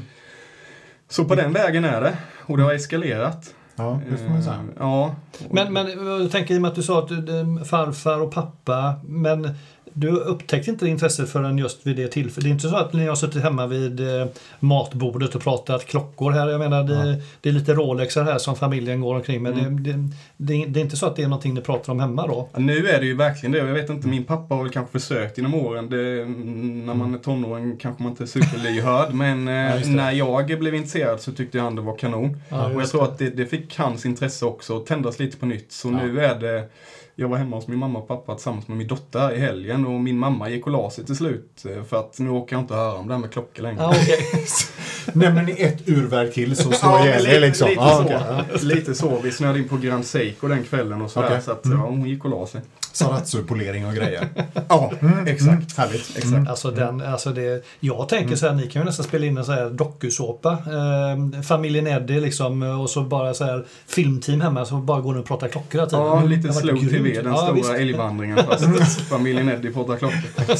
Så 1.10 1.26
på 1.26 1.36
den 1.36 1.54
vägen 1.54 1.86
är 1.86 2.02
det. 2.02 2.18
Och 2.46 2.58
det 2.58 2.64
har 2.64 2.74
eskalerat. 2.74 3.54
Ja, 3.76 4.02
det 4.10 4.18
får 4.18 4.30
man 4.30 4.44
säga. 4.44 4.56
Eh, 4.56 4.62
Ja. 4.80 5.16
Men, 5.50 5.74
men 5.74 6.06
jag 6.08 6.32
tänker 6.32 6.54
i 6.54 6.58
och 6.58 6.62
med 6.62 6.70
att 6.70 6.76
du 6.76 6.84
sa 6.84 7.00
att 7.00 7.08
du, 7.08 7.66
farfar 7.66 8.22
och 8.22 8.32
pappa, 8.34 8.96
men 9.04 9.50
du 9.94 10.10
upptäckte 10.10 10.72
inte 10.72 10.88
intresset 10.88 11.30
förrän 11.30 11.58
just 11.58 11.88
vid 11.88 11.96
det 11.96 12.08
tillfället. 12.08 12.44
Det 12.44 12.50
är 12.50 12.52
inte 12.52 12.70
så 12.70 12.76
att 12.76 12.94
ni 12.94 13.06
har 13.06 13.16
suttit 13.16 13.44
hemma 13.44 13.68
vid 13.68 14.00
eh, 14.00 14.28
matbordet 14.60 15.36
och 15.36 15.42
pratat 15.42 15.86
klockor 15.86 16.32
här. 16.32 16.50
Jag 16.50 16.60
menar, 16.60 16.84
det, 16.84 17.22
det 17.42 17.50
är 17.50 17.54
lite 17.54 17.74
Rolexar 17.74 18.24
här 18.24 18.38
som 18.38 18.56
familjen 18.56 19.02
går 19.02 19.16
omkring 19.16 19.44
med. 19.44 19.54
Mm. 19.54 19.84
Det, 19.84 19.92
det, 20.38 20.66
det, 20.66 20.80
är 20.80 20.84
inte 20.84 20.98
så 20.98 21.06
att 21.06 21.16
det 21.16 21.24
är 21.24 21.28
någonting 21.28 21.54
ni 21.54 21.62
pratar 21.62 21.94
om 21.94 22.00
hemma 22.00 22.28
då? 22.28 22.50
Ja, 22.54 22.60
Nu 22.60 22.88
är 22.88 23.00
det 23.00 23.06
ju 23.06 23.16
verkligen 23.16 23.52
det. 23.52 23.58
Jag 23.58 23.66
vet 23.66 23.90
inte, 23.90 24.08
min 24.08 24.24
pappa 24.24 24.56
har 24.56 24.64
väl 24.64 24.72
kanske 24.72 25.00
försökt 25.00 25.38
genom 25.38 25.56
åren. 25.56 25.94
Mm, 25.94 26.86
när 26.86 26.94
man 26.94 27.14
är 27.14 27.18
tonåring 27.18 27.78
kanske 27.78 28.04
man 28.04 28.12
inte 28.12 28.24
är 28.24 28.28
superlyhörd. 28.28 29.14
men 29.14 29.48
eh, 29.48 29.82
det. 29.82 29.90
när 29.90 30.12
jag 30.12 30.60
blev 30.60 30.76
intresserad 30.76 31.22
så 31.22 31.32
tyckte 31.32 31.60
han 31.60 31.76
det 31.76 31.82
var 31.82 31.98
kanon. 31.98 32.42
Ja, 32.50 32.66
och 32.74 32.82
jag 32.82 32.90
tror 32.90 33.04
att 33.04 33.18
det, 33.18 33.46
fick 33.46 33.78
hans 33.78 34.06
intresse 34.06 34.46
också 34.46 34.78
att 34.78 34.86
tändas 34.86 35.20
lite 35.20 35.38
på 35.38 35.46
nytt. 35.46 35.72
Så 35.72 35.88
Ja. 35.88 36.06
nu 36.06 36.22
är 36.26 36.40
det 36.40 36.70
jag 37.16 37.28
var 37.28 37.38
hemma 37.38 37.56
hos 37.56 37.68
min 37.68 37.80
mamma 37.80 38.00
och 38.00 38.08
pappa 38.08 38.36
tillsammans 38.36 38.68
med 38.68 38.78
min 38.78 38.88
dotter 38.88 39.32
i 39.34 39.40
helgen 39.40 39.86
och 39.86 39.92
min 40.00 40.18
mamma 40.20 40.50
gick 40.50 40.66
och 40.66 40.72
la 40.72 40.90
sig 40.90 41.06
till 41.06 41.16
slut 41.16 41.66
eh, 41.78 41.84
för 41.84 42.00
att 42.00 42.20
nu 42.20 42.30
åker 42.30 42.56
jag 42.56 42.64
inte 42.64 42.74
höra 42.74 42.94
om 42.94 43.08
det 43.08 43.14
här 43.14 43.20
med 43.22 43.32
klockor 43.32 43.64
längre. 43.64 43.82
Ja, 43.82 43.90
okej. 44.02 44.18
Nämner 45.14 45.44
ni 45.44 45.52
ett 45.62 45.90
urverk 45.90 46.34
till 46.34 46.56
så 46.56 46.64
slår 46.72 46.92
Ja, 46.92 47.06
jag 47.06 47.22
ihjäl 47.22 47.36
er 47.36 47.40
liksom. 47.40 47.70
lite, 47.70 47.82
Ja, 47.82 47.98
så. 47.98 48.04
okej. 48.04 48.66
lite 48.76 48.96
så. 48.96 49.20
Vi 49.24 49.32
snöade 49.32 49.60
in 49.60 49.68
på 49.68 49.78
Grand 49.78 50.06
Seiko 50.06 50.48
den 50.48 50.64
kvällen 50.64 51.02
och 51.02 51.12
sådär. 51.12 51.28
Okej. 51.28 51.42
Så 51.42 51.52
att, 51.52 51.62
ja, 51.64 51.76
hon 51.78 52.06
gick 52.06 52.26
och 52.26 52.32
la 52.32 52.48
sig. 52.48 52.62
Saratsu-polering 52.94 53.86
och 53.88 53.94
grejer. 53.94 54.28
Ja, 54.70 54.92
exakt. 55.26 55.52
Mm, 55.52 55.66
härligt. 55.78 56.18
Exakt. 56.18 56.50
Alltså 56.50 56.72
den, 56.72 57.02
alltså 57.02 57.30
det, 57.32 57.64
jag 57.80 58.10
tänker 58.10 58.36
så 58.36 58.48
här, 58.48 58.54
ni 58.54 58.68
kan 58.68 58.82
ju 58.82 58.86
nästan 58.86 59.06
spela 59.06 59.26
in 59.26 59.38
en 59.38 59.46
så 59.46 59.52
här 59.52 59.70
dokusåpa. 59.70 60.52
Eh, 60.52 61.42
familjen 61.42 61.88
Eddie 61.88 62.20
liksom 62.20 62.64
och 62.64 62.90
så 62.90 63.02
bara 63.02 63.34
så 63.34 63.44
här 63.46 63.66
filmteam 63.88 64.42
hemma 64.42 64.66
så 64.66 64.76
bara 64.76 65.02
går 65.02 65.18
och 65.18 65.26
pratar 65.26 65.48
klockor 65.48 65.72
hela 65.80 65.90
tiden. 65.90 66.06
Ja, 66.06 66.24
lite 66.24 66.54
slow. 66.54 66.78
TV, 66.90 67.22
den 67.22 67.32
Ja, 67.32 67.38
stora 67.38 67.52
visst. 67.54 67.72
älgvandringen 67.74 68.38
fast 68.38 69.02
familjen 69.10 69.50
Eddie 69.50 69.72
pratar 69.74 69.98
klockor. 69.98 70.56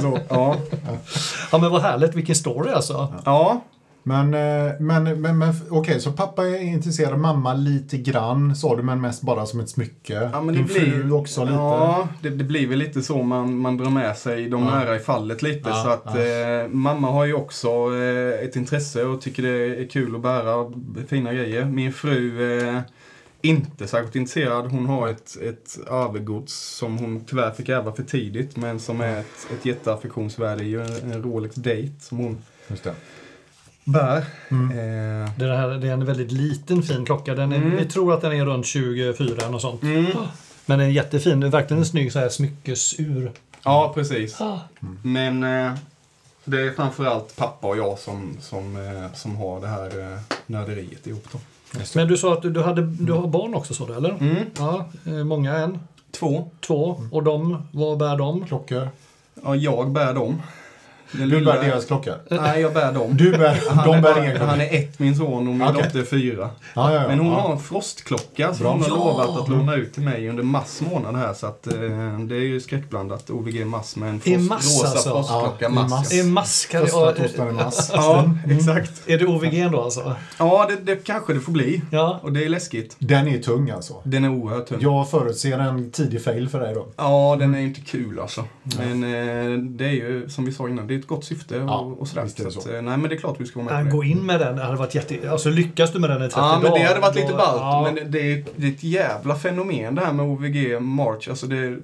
Så, 0.00 0.18
ja. 0.28 0.56
Ja 1.52 1.58
men 1.58 1.70
vad 1.70 1.82
härligt, 1.82 2.14
vilken 2.14 2.34
story 2.34 2.70
alltså. 2.70 3.14
ja, 3.24 3.60
Men, 4.02 4.34
eh, 4.34 4.72
men, 4.80 5.20
men, 5.20 5.38
men 5.38 5.54
okej, 5.70 6.00
så 6.00 6.12
pappa 6.12 6.46
är 6.46 6.62
intresserad, 6.62 7.18
mamma 7.18 7.54
lite 7.54 7.98
grann 7.98 8.56
sa 8.56 8.76
du, 8.76 8.82
men 8.82 9.00
mest 9.00 9.22
bara 9.22 9.46
som 9.46 9.60
ett 9.60 9.68
smycke. 9.68 10.30
Ja, 10.32 10.42
men 10.42 10.54
Din 10.54 10.66
det 10.66 10.72
blir, 10.74 10.90
fru 10.90 11.12
också 11.12 11.40
lite. 11.44 11.54
Ja, 11.54 12.08
det, 12.22 12.30
det 12.30 12.44
blir 12.44 12.66
väl 12.68 12.78
lite 12.78 13.02
så 13.02 13.22
man, 13.22 13.56
man 13.56 13.76
drar 13.76 13.90
med 13.90 14.16
sig 14.16 14.48
de 14.48 14.62
Ja. 14.62 14.70
nära 14.78 14.96
i 14.96 14.98
fallet 14.98 15.42
lite. 15.42 15.68
Ja, 15.68 15.82
så 15.84 15.88
att 15.88 16.16
eh, 16.16 16.68
mamma 16.68 17.10
har 17.10 17.24
ju 17.24 17.34
också 17.34 17.68
eh, 17.96 18.44
ett 18.44 18.56
intresse 18.56 19.04
och 19.04 19.20
tycker 19.20 19.42
det 19.42 19.82
är 19.82 19.88
kul 19.88 20.14
att 20.14 20.22
bära 20.22 20.72
fina 21.08 21.32
grejer. 21.32 21.64
Min 21.64 21.92
fru 21.92 22.58
eh, 22.68 22.80
inte 23.42 23.86
särskilt 23.86 24.16
intresserad. 24.16 24.66
Hon 24.70 24.86
har 24.86 25.08
ett, 25.08 25.36
ett 25.42 25.78
övergods 25.90 26.54
som 26.54 26.98
hon 26.98 27.24
tyvärr 27.24 27.50
fick 27.50 27.68
ärva 27.68 27.92
för 27.92 28.02
tidigt 28.02 28.56
men 28.56 28.80
som 28.80 29.00
är 29.00 29.20
ett, 29.20 29.46
ett 29.58 29.66
jätteaffektionsvärde 29.66 30.64
i 30.64 30.74
en, 30.74 31.12
en 31.12 31.22
Rolex 31.22 31.54
Date 31.54 31.92
som 32.00 32.18
hon 32.18 32.38
Just 32.68 32.84
det. 32.84 32.94
Bär. 33.92 34.24
Mm. 34.48 34.70
Eh, 34.70 35.30
Det, 35.36 35.56
här, 35.56 35.68
det 35.68 35.88
är 35.88 35.92
en 35.92 36.04
väldigt 36.04 36.32
liten 36.32 36.82
fin 36.82 37.04
klocka. 37.04 37.34
Den 37.34 37.52
är, 37.52 37.56
Mm. 37.56 37.76
Vi 37.76 37.84
tror 37.84 38.14
att 38.14 38.20
den 38.20 38.32
är 38.32 38.44
runt 38.44 38.66
24 38.66 39.48
och 39.48 39.60
sånt. 39.60 39.82
mm. 39.82 40.06
Men 40.66 40.78
den 40.78 40.88
är 40.88 40.92
jättefin. 40.92 41.40
Det 41.40 41.46
är 41.46 41.50
verkligen 41.50 41.78
en 41.78 41.86
snygg 41.86 42.12
så 42.12 42.18
här 42.18 42.28
smyckesur. 42.28 43.32
Ja, 43.64 43.92
precis. 43.94 44.40
Ah. 44.40 44.58
Men 45.02 45.42
eh, 45.44 45.72
det 46.44 46.60
är 46.60 46.70
framförallt 46.72 47.36
pappa 47.36 47.66
och 47.66 47.76
jag 47.76 47.98
som, 47.98 48.36
som, 48.40 48.76
eh, 48.76 49.12
som 49.14 49.36
har 49.36 49.60
det 49.60 49.66
här 49.68 50.12
eh, 50.12 50.18
nörderiet 50.46 51.06
ihop. 51.06 51.26
Då. 51.32 51.38
Men 51.94 52.08
du 52.08 52.16
sa 52.16 52.32
att 52.32 52.42
du, 52.42 52.50
du, 52.50 52.62
hade, 52.62 52.82
du 52.82 53.12
har 53.12 53.26
barn 53.26 53.54
också, 53.54 53.74
så 53.74 53.86
du, 53.86 53.94
eller? 53.94 54.10
Mm. 54.20 54.36
Ja, 54.58 54.86
eh, 55.06 55.12
många 55.24 55.56
än. 55.56 55.78
Två. 56.10 56.50
Två. 56.60 57.02
Och 57.12 57.22
de, 57.22 57.66
vad 57.72 57.98
bär 57.98 58.16
de? 58.16 58.46
Klockor. 58.46 58.88
Ja, 59.44 59.54
jag 59.54 59.90
bär 59.90 60.14
dem. 60.14 60.42
Du 61.12 61.26
lilla- 61.26 61.52
bär 61.52 61.62
deras 61.62 61.84
klockor. 61.84 62.14
Nej, 62.30 62.60
jag 62.60 62.72
bär 62.74 62.92
dem. 62.92 63.16
Du 63.16 63.30
bär, 63.30 63.60
Han, 63.70 63.86
de 63.88 63.94
är 63.98 64.02
bär 64.02 64.18
inga 64.22 64.30
klockor. 64.30 64.46
han 64.46 64.60
är 64.60 64.74
ett, 64.74 64.98
min 64.98 65.16
son, 65.16 65.48
och 65.48 65.54
min 65.54 65.62
Okej. 65.62 65.82
dotter 65.82 66.00
är 66.00 66.04
fyra. 66.04 66.50
Ja, 66.74 66.94
ja, 66.94 67.02
ja. 67.02 67.08
Men 67.08 67.18
hon 67.18 67.32
ja. 67.32 67.40
har 67.40 67.52
en 67.52 67.58
frostklocka 67.58 68.54
som 68.54 68.62
Bra. 68.62 68.72
hon 68.72 68.82
har 68.82 68.88
Ja. 68.88 68.94
lovat 68.96 69.40
att 69.42 69.48
låna 69.48 69.74
ut 69.74 69.92
till 69.94 70.02
mig 70.02 70.28
under 70.28 70.42
mars 70.42 70.80
månad 70.80 71.16
här. 71.16 71.34
Så 71.34 71.46
att, 71.46 71.66
eh, 71.66 71.72
det 72.18 72.36
är 72.36 72.40
ju 72.40 72.60
skräckblandat. 72.60 73.30
OVG 73.30 73.64
mass 73.64 73.96
med 73.96 74.08
en 74.10 74.20
frost, 74.20 74.48
mass, 74.48 74.64
rosa 74.82 74.90
alltså? 74.90 75.08
frostklocka. 75.10 75.56
Ja, 75.64 75.68
i 75.68 75.72
mass. 75.72 75.90
mass. 75.90 76.12
Är 76.12 76.24
maskar? 76.24 76.80
Första 76.80 76.96
Ja, 77.00 77.12
torsdagen 77.12 77.50
i 77.50 77.62
mars. 77.62 77.90
Ja, 77.92 78.30
exakt. 78.50 78.92
är 79.08 79.18
det 79.18 79.26
OVG 79.26 79.68
då 79.72 79.80
alltså? 79.82 80.14
Ja, 80.38 80.66
det, 80.68 80.76
det 80.92 81.04
kanske 81.06 81.32
det 81.34 81.40
får 81.40 81.52
bli. 81.52 81.82
Ja. 81.90 82.20
Och 82.22 82.32
det 82.32 82.44
är 82.44 82.48
läskigt. 82.48 82.96
Den 82.98 83.28
är 83.28 83.38
tung 83.38 83.70
alltså. 83.70 83.94
Den 84.04 84.24
är 84.24 84.28
oerhört 84.30 84.66
tung. 84.66 84.78
Jag 84.80 85.10
förutser 85.10 85.58
en 85.58 85.90
tidig 85.90 86.24
fail 86.24 86.48
för 86.48 86.60
dig 86.60 86.74
då. 86.74 86.86
Ja, 86.96 87.36
den 87.40 87.54
är 87.54 87.60
inte 87.60 87.80
kul 87.80 88.18
alltså. 88.20 88.44
Men 88.78 89.04
eh, 89.04 89.58
det 89.58 89.84
är 89.84 89.90
ju, 89.92 90.28
som 90.28 90.44
vi 90.44 90.52
sa 90.52 90.68
innan, 90.68 90.86
det 90.86 90.94
är 90.94 90.99
ett 91.00 91.06
gott 91.06 91.24
syfte 91.24 91.60
och, 91.60 91.68
Ja, 91.68 91.78
och 91.98 92.08
sådär. 92.08 92.22
visst 92.24 92.40
är 92.40 92.44
det 92.44 92.50
så. 92.50 92.60
så. 92.60 92.68
Att, 92.68 92.74
eh, 92.74 92.82
nej, 92.82 92.96
men 92.96 93.10
det 93.10 93.14
är 93.16 93.18
klart 93.18 93.36
vi 93.40 93.46
ska 93.46 93.62
vara 93.62 93.74
med 93.82 93.86
Ja, 93.86 93.90
gå 93.96 94.04
in 94.04 94.26
med 94.26 94.40
den. 94.40 94.56
Det 94.56 94.62
hade 94.62 94.76
varit 94.76 94.94
jätte... 94.94 95.30
Alltså 95.30 95.50
lyckas 95.50 95.92
du 95.92 95.98
med 95.98 96.10
den 96.10 96.18
i 96.22 96.24
30 96.24 96.34
Ja, 96.40 96.58
men 96.62 96.70
dagar? 96.70 96.82
det 96.82 96.88
hade 96.88 97.00
varit 97.00 97.14
då- 97.14 97.20
lite 97.20 97.32
ballt. 97.34 97.60
Ja. 97.60 97.82
Men 97.86 97.94
det, 97.94 98.04
det, 98.18 98.32
är, 98.32 98.44
det 98.56 98.66
är 98.66 98.70
ett 98.70 98.84
jävla 98.84 99.34
fenomen 99.36 99.94
det 99.94 100.04
här 100.04 100.12
med 100.12 100.26
OVG 100.26 100.80
March. 100.82 101.28
Alltså 101.28 101.46
det 101.46 101.56
är 101.56 101.78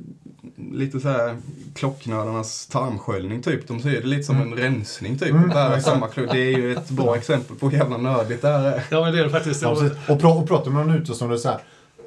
lite 0.73 1.01
så 1.01 1.09
här 1.09 1.37
klocknördarnas 1.75 2.67
tarmsköljning 2.67 3.43
typ. 3.43 3.69
De 3.69 3.81
ser 3.81 3.91
det 3.91 4.07
lite 4.07 4.23
som 4.23 4.43
en 4.43 4.55
rensning 4.55 5.19
typ. 5.19 5.31
Mm, 5.31 5.45
Att 5.45 5.55
bära 5.55 5.67
exakt. 5.77 5.85
samma 5.87 6.07
klock. 6.09 6.33
Det 6.33 6.39
är 6.39 6.59
ju 6.59 6.73
ett 6.73 6.91
bra 6.91 7.17
exempel 7.17 7.57
på 7.57 7.69
hur 7.69 7.79
jävla 7.79 7.97
nördigt 7.97 8.43
det 8.43 8.49
här 8.49 8.65
är. 8.65 8.83
Ja, 8.91 9.01
men 9.05 9.13
det 9.13 9.19
är 9.21 9.25
det 9.25 9.31
faktiskt. 9.31 9.63
Ja, 9.63 9.77
och, 10.09 10.21
pra, 10.21 10.29
och 10.29 10.49
pratar 10.49 10.71
med 10.71 10.87
någon 10.87 10.97
utestående 10.97 11.39
så 11.39 11.49
här. 11.49 11.59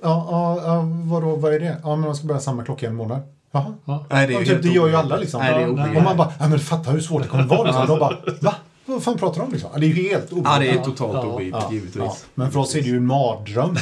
Ja, 0.01 0.27
ja, 0.31 0.61
ja, 0.65 0.81
vadå, 1.03 1.35
vad 1.35 1.53
är 1.53 1.59
det? 1.59 1.77
Ja, 1.83 1.89
men 1.89 1.99
man 1.99 2.15
ska 2.15 2.27
bära 2.27 2.39
samma 2.39 2.63
klocka 2.63 2.85
i 2.85 2.89
en 2.89 2.95
månad. 2.95 3.21
Jaha. 3.51 3.73
Ja. 3.85 4.05
Nej, 4.09 4.27
det 4.27 4.33
är 4.33 4.35
Ja, 4.35 4.39
ju 4.39 4.45
typ, 4.45 4.61
det 4.61 4.67
gör 4.67 4.73
ju 4.73 4.79
obegripligt. 4.79 5.05
alla 5.05 5.17
liksom. 5.17 5.41
Nej, 5.41 5.53
det 5.63 5.69
obegripligt. 5.69 5.97
Och 5.97 6.03
man 6.03 6.17
bara, 6.17 6.33
ja 6.39 6.47
men 6.47 6.59
fatta 6.59 6.91
hur 6.91 6.99
svårt 6.99 7.21
det 7.21 7.27
kommer 7.27 7.43
vara 7.43 7.63
liksom. 7.63 7.87
De 7.87 7.99
bara, 7.99 8.17
va? 8.41 8.55
Vad 8.85 9.03
fan 9.03 9.17
pratar 9.17 9.39
de 9.39 9.45
om 9.45 9.51
liksom? 9.51 9.69
Det 9.77 9.85
är 9.85 9.87
ju 9.87 10.09
helt 10.09 10.27
Ja, 10.31 10.35
det 10.35 10.39
obegripligt. 10.41 10.81
är 10.81 10.83
totalt 10.91 11.13
Ja, 11.13 11.21
obegripligt 11.23 11.63
Ja, 11.67 11.73
givetvis. 11.73 12.03
ja. 12.05 12.15
Men 12.35 12.51
för 12.51 12.59
oss 12.59 12.75
är 12.75 12.81
det 12.81 12.87
ju 12.87 12.97
en 12.97 13.05
mardröm. 13.05 13.77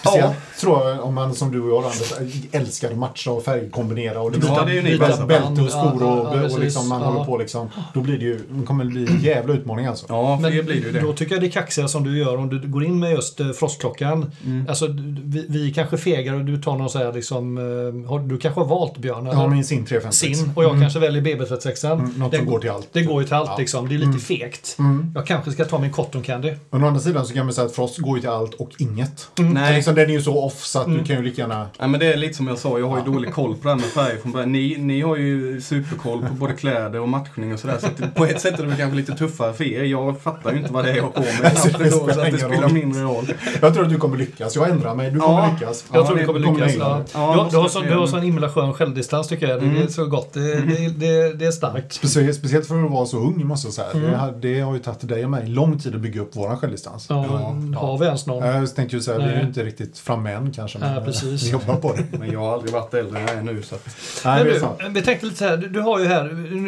Speciellt 0.00 0.34
tror 0.60 0.88
jag 0.88 1.04
om 1.04 1.14
man 1.14 1.34
som 1.34 1.52
du 1.52 1.60
och 1.62 1.68
jag 1.70 1.84
Anders 1.84 2.12
älskar 2.52 2.90
att 2.90 2.98
matcha 2.98 3.30
och 3.30 3.44
färgkombinera 3.44 4.20
och 4.20 4.32
Ja, 4.48 4.64
det 4.64 4.70
är 4.72 4.74
ju 4.74 4.82
ni 4.82 4.90
byta 4.90 5.06
bästa. 5.06 5.26
bälte 5.26 5.62
och 5.62 5.70
skor 5.70 5.96
Ja, 6.00 6.06
och, 6.20 6.36
ja, 6.38 6.42
och 6.54 6.58
liksom 6.60 6.88
man 6.88 6.98
precis. 7.00 7.06
håller 7.08 7.20
Ja. 7.20 7.24
på 7.26 7.38
liksom. 7.38 7.68
Då 7.94 8.00
blir 8.00 8.18
det 8.18 8.24
ju, 8.24 8.40
det 8.48 8.66
kommer 8.66 8.84
bli 8.84 9.06
en 9.06 9.20
jävla 9.20 9.54
utmaning 9.54 9.86
alltså. 9.86 10.06
Ja, 10.08 10.36
för 10.36 10.42
Men 10.42 10.56
det 10.56 10.62
blir 10.62 10.74
det 10.80 10.86
ju 10.86 10.92
det. 10.92 11.00
då 11.00 11.12
tycker 11.12 11.34
jag 11.34 11.42
det 11.42 11.46
är 11.46 11.50
kaxiga 11.50 11.88
som 11.88 12.04
du 12.04 12.18
gör 12.18 12.36
om 12.36 12.48
du 12.48 12.68
går 12.68 12.84
in 12.84 12.98
med 12.98 13.10
just 13.10 13.40
eh, 13.40 13.50
frostklockan. 13.50 14.32
Mm. 14.44 14.66
Alltså, 14.68 14.86
vi, 15.24 15.46
vi 15.48 15.72
kanske 15.72 15.96
fegar 15.96 16.34
och 16.34 16.44
du 16.44 16.62
tar 16.62 16.76
någon 16.76 16.90
så 16.90 16.98
här 16.98 17.12
liksom... 17.12 17.58
eh, 17.58 18.10
har- 18.10 18.18
Du 18.28 18.38
kanske 18.38 18.60
har 18.60 18.66
valt 18.68 18.98
Björn? 18.98 19.26
Eller? 19.26 19.36
har 19.36 19.48
min 19.48 19.64
Sin 19.64 19.84
356. 19.86 20.38
Sin 20.38 20.50
och 20.54 20.64
jag 20.64 20.80
kanske 20.80 20.98
väljer 20.98 21.22
BB36. 21.22 21.92
Mm, 21.92 22.10
något 22.16 22.30
Den 22.32 22.40
som 22.40 22.50
går 22.50 22.58
till 22.58 22.70
allt. 22.70 22.88
Det 22.92 23.02
går 23.02 23.20
ju 23.22 23.26
till 23.26 23.34
allt 23.36 23.48
Ja. 23.50 23.56
liksom. 23.58 23.88
Det 23.88 23.94
är 23.94 23.98
lite 23.98 24.18
fegt. 24.18 24.76
Mm. 24.78 25.12
Jag 25.14 25.26
kanske 25.26 25.50
ska 25.52 25.64
ta 25.64 25.78
min 25.78 25.92
cotton 25.92 26.22
candy. 26.22 26.52
Men 26.70 26.84
å 26.84 26.86
andra 26.86 27.00
sidan 27.00 27.26
så 27.26 27.34
kan 27.34 27.46
man 27.46 27.54
säga 27.54 27.66
att 27.66 27.72
Frost 27.74 27.98
går 27.98 28.16
ju 28.16 28.20
till 28.20 28.30
allt 28.30 28.54
och 28.54 28.70
inget. 28.78 29.28
Mm. 29.38 29.52
Nej. 29.52 29.74
Liksom, 29.76 29.94
den 29.94 30.04
är 30.04 30.12
ju 30.14 30.22
så 30.22 30.45
off 30.46 30.64
så 30.64 30.78
att 30.78 30.86
Mm. 30.86 30.98
du 30.98 31.04
kan 31.04 31.16
ju 31.16 31.22
lika 31.22 31.42
gärna... 31.42 31.66
Ja, 31.78 31.86
men 31.86 32.00
det 32.00 32.12
är 32.12 32.16
lite 32.16 32.34
som 32.34 32.46
jag 32.46 32.58
sa, 32.58 32.78
jag 32.78 32.88
har 32.88 32.98
ju 32.98 33.04
dålig 33.04 33.32
koll 33.34 33.54
på 33.54 33.62
det 33.62 33.68
här 33.68 33.76
med 33.76 33.84
färger 33.84 34.16
från 34.18 34.32
början. 34.32 34.52
Ni, 34.52 34.76
ni 34.78 35.00
har 35.00 35.16
ju 35.16 35.60
superkoll 35.60 36.22
på 36.28 36.34
både 36.34 36.52
kläder 36.52 37.00
och 37.00 37.08
matchning 37.08 37.52
och 37.52 37.58
sådär. 37.58 37.78
Så 37.80 37.86
att 37.86 38.14
på 38.14 38.24
ett 38.24 38.40
sätt 38.40 38.58
är 38.58 38.62
det 38.62 38.68
väl 38.68 38.76
kanske 38.78 38.96
lite 38.96 39.12
tuffare 39.12 39.52
för 39.52 39.64
er. 39.64 39.82
Jag 39.84 40.20
fattar 40.20 40.52
ju 40.52 40.58
inte 40.58 40.72
vad 40.72 40.84
det 40.84 40.90
är 40.90 40.96
jag 40.96 41.02
har 41.02 41.10
på 41.10 41.20
mig 41.20 41.30
Alltså, 41.44 41.78
det 41.78 41.90
så 41.90 42.10
att 42.10 42.30
det 42.30 42.38
spelar 42.38 42.62
roll. 42.62 42.72
mindre 42.72 43.02
roll. 43.02 43.32
Jag 43.60 43.74
tror 43.74 43.84
att 43.84 43.90
du 43.90 43.96
kommer 43.98 44.16
lyckas. 44.16 44.56
Jag 44.56 44.68
ändrar 44.70 44.94
mig. 44.94 45.10
Du 45.10 45.20
kommer 45.20 45.38
Ja. 45.38 45.50
lyckas. 45.60 45.84
Jag 45.92 46.02
Ja, 46.02 46.06
tror 46.06 46.16
du 46.18 46.24
kommer 46.26 46.40
lyckas. 46.40 46.74
Ja. 46.78 46.88
det. 46.96 47.04
Ja, 47.14 47.48
du, 47.50 47.56
har 47.56 47.70
jag 47.74 47.84
du 47.92 47.94
har 47.98 48.06
sån 48.06 48.22
himla 48.22 48.48
skön 48.48 48.74
självdistans 48.74 49.28
tycker 49.28 49.48
jag. 49.48 49.60
Det, 49.62 49.68
det 49.68 49.82
är 49.82 49.86
så 49.88 50.06
gott. 50.06 50.32
Det, 50.32 50.40
det, 50.60 50.88
det, 50.88 51.32
det 51.38 51.46
är 51.46 51.50
starkt. 51.50 51.92
Speciellt, 51.92 52.36
speciellt 52.36 52.66
för 52.66 52.84
att 52.84 52.90
vara 52.90 53.06
så 53.06 53.18
ung 53.18 53.46
måste 53.46 53.66
jag 53.66 53.74
säga. 53.74 53.90
Mm. 53.94 54.10
Det, 54.10 54.16
har, 54.16 54.32
det 54.32 54.60
har 54.60 54.72
ju 54.74 54.78
tagit 54.78 55.08
dig 55.08 55.24
och 55.24 55.30
mig 55.30 55.46
lång 55.48 55.78
tid 55.78 55.94
att 55.94 56.00
bygga 56.00 56.20
upp 56.20 56.36
våran 56.36 56.56
självdistans. 56.58 57.06
Ja, 57.08 57.26
Ja, 57.72 57.78
Har 57.80 57.98
vi 57.98 58.06
ens 58.06 58.26
någon? 58.26 58.46
Jag 58.48 58.74
tänkte 58.74 58.96
ju 58.96 59.02
säga, 59.02 59.18
vi 59.18 59.24
är 59.24 59.40
ju 59.40 59.46
inte 59.46 59.64
riktigt 59.64 59.98
framme 59.98 60.30
än 60.36 60.52
kanske. 60.52 60.78
Ja, 60.78 60.86
men, 60.94 61.04
precis. 61.04 61.52
Jobbar 61.52 61.76
på 61.76 61.92
det. 61.92 62.18
Men 62.18 62.30
jag 62.32 62.40
har 62.40 62.52
aldrig 62.54 62.72
varit 62.72 62.94
äldre 62.94 63.18
än 63.20 63.26
jag 63.26 63.36
är 63.36 63.42
nu 63.42 63.62
så 63.62 63.74
att... 63.74 63.86
Nej, 64.24 64.44
Men 64.44 64.46
det 64.46 64.58
är 64.58 64.88
du, 64.88 64.94
vi 64.94 65.02
tänkte 65.02 65.26
lite 65.26 65.38
så 65.38 65.44
här, 65.44 65.56
du, 65.56 65.68
du 65.68 65.80
har 65.80 65.98
ju 65.98 66.06
här, 66.06 66.24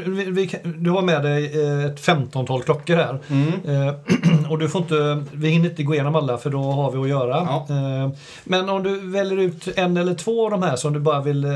vi, 0.07 0.25
vi, 0.25 0.51
du 0.65 0.91
har 0.91 1.03
med 1.03 1.23
dig 1.23 1.63
eh, 1.63 1.85
ett 1.85 2.01
15-tal 2.01 2.63
klockor 2.63 2.97
här. 2.97 3.19
Mm. 3.29 3.89
Eh, 3.89 3.95
och 4.51 4.59
du 4.59 4.69
får 4.69 4.83
inte, 4.83 5.25
vi 5.33 5.49
hinner 5.49 5.71
inte 5.71 5.83
gå 5.83 5.95
igenom 5.95 6.15
alla 6.17 6.39
för 6.39 6.51
då 6.51 6.63
har 6.63 6.93
vi 6.93 6.99
att 6.99 7.09
göra. 7.09 7.37
Ja. 7.37 7.67
Eh, 7.71 8.11
men 8.45 8.69
om 8.69 8.83
du 8.83 9.11
väljer 9.11 9.39
ut 9.39 9.69
en 9.77 9.97
eller 9.97 10.15
två 10.15 10.45
av 10.45 10.51
de 10.51 10.63
här 10.63 10.77
som 10.77 10.93
du 10.93 11.01
bara 11.01 11.21
vill 11.21 11.45
eh, 11.45 11.51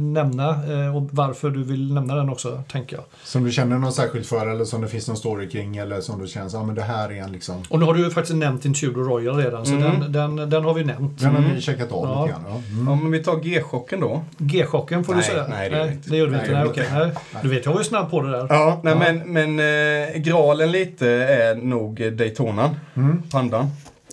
nämna 0.00 0.48
eh, 0.48 0.96
och 0.96 1.08
varför 1.10 1.50
du 1.50 1.64
vill 1.64 1.94
nämna 1.94 2.14
den 2.14 2.28
också, 2.28 2.62
tänker 2.72 2.96
jag. 2.96 3.04
Som 3.24 3.44
du 3.44 3.52
känner 3.52 3.78
något 3.78 3.94
särskilt 3.94 4.26
för 4.26 4.46
eller 4.46 4.64
som 4.64 4.80
det 4.82 4.88
finns 4.88 5.08
någon 5.08 5.16
story 5.16 5.48
kring 5.48 5.76
eller 5.76 6.00
som 6.00 6.20
du 6.22 6.26
känner, 6.28 6.50
ja 6.52 6.64
men 6.64 6.74
det 6.74 6.82
här 6.82 7.12
är 7.12 7.22
en 7.22 7.32
liksom... 7.32 7.62
Och 7.68 7.78
nu 7.78 7.84
har 7.84 7.94
du 7.94 8.04
ju 8.04 8.10
faktiskt 8.10 8.36
nämnt 8.36 8.62
din 8.62 8.74
Tudor 8.74 9.04
Royal 9.04 9.36
redan, 9.36 9.66
så 9.66 9.76
Mm. 9.76 10.00
den, 10.00 10.36
den, 10.36 10.50
den 10.50 10.64
har 10.64 10.74
vi 10.74 10.84
nämnt. 10.84 11.20
Den 11.20 11.34
har 11.34 11.42
Mm. 11.46 11.56
ni 11.56 11.62
checkat 11.62 11.92
av 11.92 12.04
Ja. 12.04 12.22
lite 12.24 12.32
grann. 12.32 12.44
Ja. 12.48 12.62
Mm. 12.72 12.88
Ja, 12.88 12.94
men 12.94 13.10
vi 13.10 13.24
tar 13.24 13.36
G-chocken 13.36 14.00
då. 14.00 14.24
G-chocken 14.38 15.04
får 15.04 15.14
Nej, 15.14 15.22
du 15.26 15.32
säga. 15.32 15.46
nej, 15.48 15.70
det 15.70 15.84
vi 15.84 15.92
inte. 15.92 16.10
det 16.10 16.16
gjorde 16.16 16.30
vi 16.30 16.36
Nej, 16.36 16.46
inte. 16.46 16.58
Nej, 16.58 16.68
okej. 16.68 16.86
vi 16.92 16.98
Nej. 16.98 17.12
Du 17.42 17.48
vet, 17.48 17.64
jag 17.64 17.72
var 17.72 17.80
ju 17.80 17.84
snabb 17.84 18.10
på 18.10 18.22
det 18.22 18.30
där. 18.30 18.46
Ja, 18.50 18.80
nej, 18.84 18.94
Ja. 19.00 19.12
men, 19.12 19.32
men 19.56 20.08
eh, 20.08 20.16
graalen 20.16 20.72
lite 20.72 21.08
är 21.10 21.54
nog 21.54 22.12
Daytonan. 22.12 22.70
Mm. 22.96 23.22
Pandan. 23.30 23.66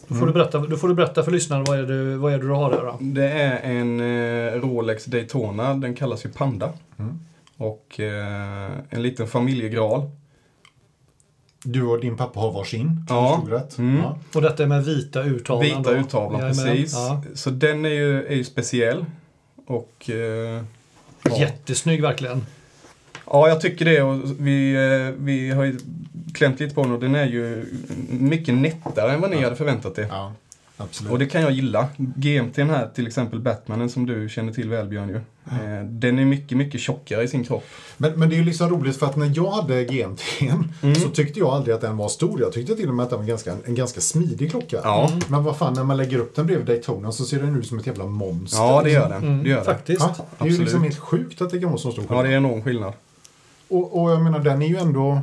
Då 0.08 0.16
får, 0.16 0.26
du 0.28 0.34
berätta, 0.34 0.58
då 0.60 0.78
får 0.78 0.88
du 0.88 0.94
berätta 0.94 1.24
för 1.24 1.32
lyssnarna 1.32 1.64
vad 1.68 1.80
är 1.80 1.84
det, 1.84 2.18
vad 2.18 2.34
är 2.34 2.38
det 2.38 2.44
du 2.48 2.54
har 2.54 2.72
där 2.72 2.82
då? 2.82 2.98
Det 3.00 3.30
är 3.32 3.60
en 3.64 4.00
eh, 4.00 4.52
Rolex 4.62 5.06
Daytona. 5.06 5.74
Den 5.74 5.94
kallas 5.96 6.26
ju 6.26 6.30
Panda. 6.30 6.70
Mm. 7.00 7.20
Och 7.58 8.00
eh, 8.00 8.70
en 8.90 9.02
liten 9.02 9.28
familjegraal. 9.28 10.10
Du 11.64 11.84
och 11.84 12.00
din 12.02 12.18
pappa 12.18 12.40
har 12.40 12.52
varsin, 12.52 13.06
Ja. 13.10 13.44
Mm. 13.78 13.98
Ja. 13.98 14.18
Och 14.34 14.42
detta 14.42 14.64
är 14.64 14.68
med 14.68 14.86
vita 14.86 15.24
urtavlan 15.24 15.78
Vita 15.78 15.94
då? 15.94 16.00
urtavlan, 16.00 16.42
precis. 16.42 16.94
Ja. 16.94 17.24
Så 17.34 17.50
den 17.50 17.86
är 17.86 17.90
ju, 17.90 18.26
är 18.26 18.36
ju 18.36 18.44
speciell. 18.44 19.06
Och... 19.68 20.10
Eh, 20.10 20.64
ja. 21.24 21.38
Jättesnygg 21.40 22.02
verkligen. 22.02 22.46
ja, 23.26 23.48
jag 23.48 23.62
tycker 23.62 23.86
det. 23.86 24.02
Och 24.02 24.22
vi, 24.40 24.74
eh, 24.76 25.24
vi 25.24 25.50
har 25.52 25.64
ju 25.64 25.78
klämt 26.34 26.60
lite 26.60 26.76
på 26.76 26.84
den 26.84 26.92
och 26.92 27.00
den 27.00 27.16
är 27.16 27.26
ju 27.26 27.66
mycket 28.10 28.54
nättare 28.56 29.12
än 29.14 29.22
vad 29.22 29.30
ni 29.30 29.36
Ja. 29.38 29.44
hade 29.44 29.56
förväntat 29.56 29.98
er. 30.00 30.08
Ja, 30.78 30.84
absolut. 30.84 31.12
Och 31.12 31.20
det 31.20 31.26
kan 31.26 31.42
jag 31.42 31.52
gilla. 31.52 31.88
GMT 31.98 32.58
här, 32.58 32.90
till 32.96 33.08
exempel 33.08 33.40
Batmanen 33.40 33.90
som 33.90 34.06
du 34.06 34.30
känner 34.30 34.54
till 34.54 34.70
väl 34.70 34.88
Björn 34.88 35.10
ju. 35.10 35.16
Eh, 35.52 35.84
den 35.86 36.20
är 36.20 36.26
mycket, 36.26 36.58
mycket 36.58 36.82
tjockare 36.82 37.24
i 37.24 37.28
sin 37.28 37.44
kropp. 37.44 37.66
Men, 37.98 38.20
men 38.20 38.30
det 38.30 38.36
är 38.36 38.38
ju 38.38 38.44
liksom 38.46 38.70
roligt 38.70 38.98
för 38.98 39.06
att 39.06 39.16
när 39.16 39.32
jag 39.36 39.52
hade 39.52 39.84
GMT 39.84 40.22
Mm. 40.82 40.96
så 40.96 41.10
tyckte 41.10 41.40
jag 41.40 41.50
aldrig 41.50 41.76
att 41.76 41.82
den 41.82 41.98
var 41.98 42.10
stor. 42.10 42.42
Jag 42.42 42.54
tyckte 42.54 42.76
till 42.76 42.90
och 42.90 42.96
med 42.96 43.04
att 43.04 43.10
den 43.10 43.20
var 43.20 43.26
ganska, 43.26 43.56
en 43.66 43.76
ganska 43.76 44.02
smidig 44.02 44.52
klocka. 44.52 44.80
Ja. 44.84 45.12
Men 45.28 45.44
vad 45.44 45.58
fan, 45.58 45.74
när 45.74 45.84
man 45.84 45.98
lägger 45.98 46.20
upp 46.20 46.36
den 46.36 46.46
bredvid 46.48 46.68
Daytona 46.68 47.12
så 47.12 47.26
ser 47.26 47.40
den 47.40 47.56
ut 47.56 47.68
som 47.68 47.80
ett 47.80 47.88
jävla 47.88 48.06
monster. 48.06 48.58
Ja, 48.58 48.82
det 48.84 48.92
gör 48.92 49.10
den. 49.10 49.24
Mm, 49.24 49.44
det 49.44 49.50
gör 49.50 49.56
den. 49.56 49.66
faktiskt. 49.66 50.02
Ja, 50.02 50.08
det 50.18 50.22
är 50.22 50.46
ju 50.46 50.52
Absolut. 50.52 50.60
liksom 50.60 50.84
helt 50.84 51.00
sjukt 51.00 51.42
att 51.42 51.50
det 51.50 51.60
kan 51.60 51.70
vara 51.70 51.78
så 51.80 51.92
stor 51.92 52.06
Ja, 52.10 52.16
det 52.16 52.22
skillnad. 52.24 52.34
är 52.34 52.38
enorm 52.38 52.64
skillnad. 52.64 52.94
och, 53.70 54.02
och 54.04 54.12
jag 54.12 54.22
menar, 54.22 54.40
den 54.40 54.62
är 54.62 54.68
ju 54.68 54.78
ändå... 54.78 55.22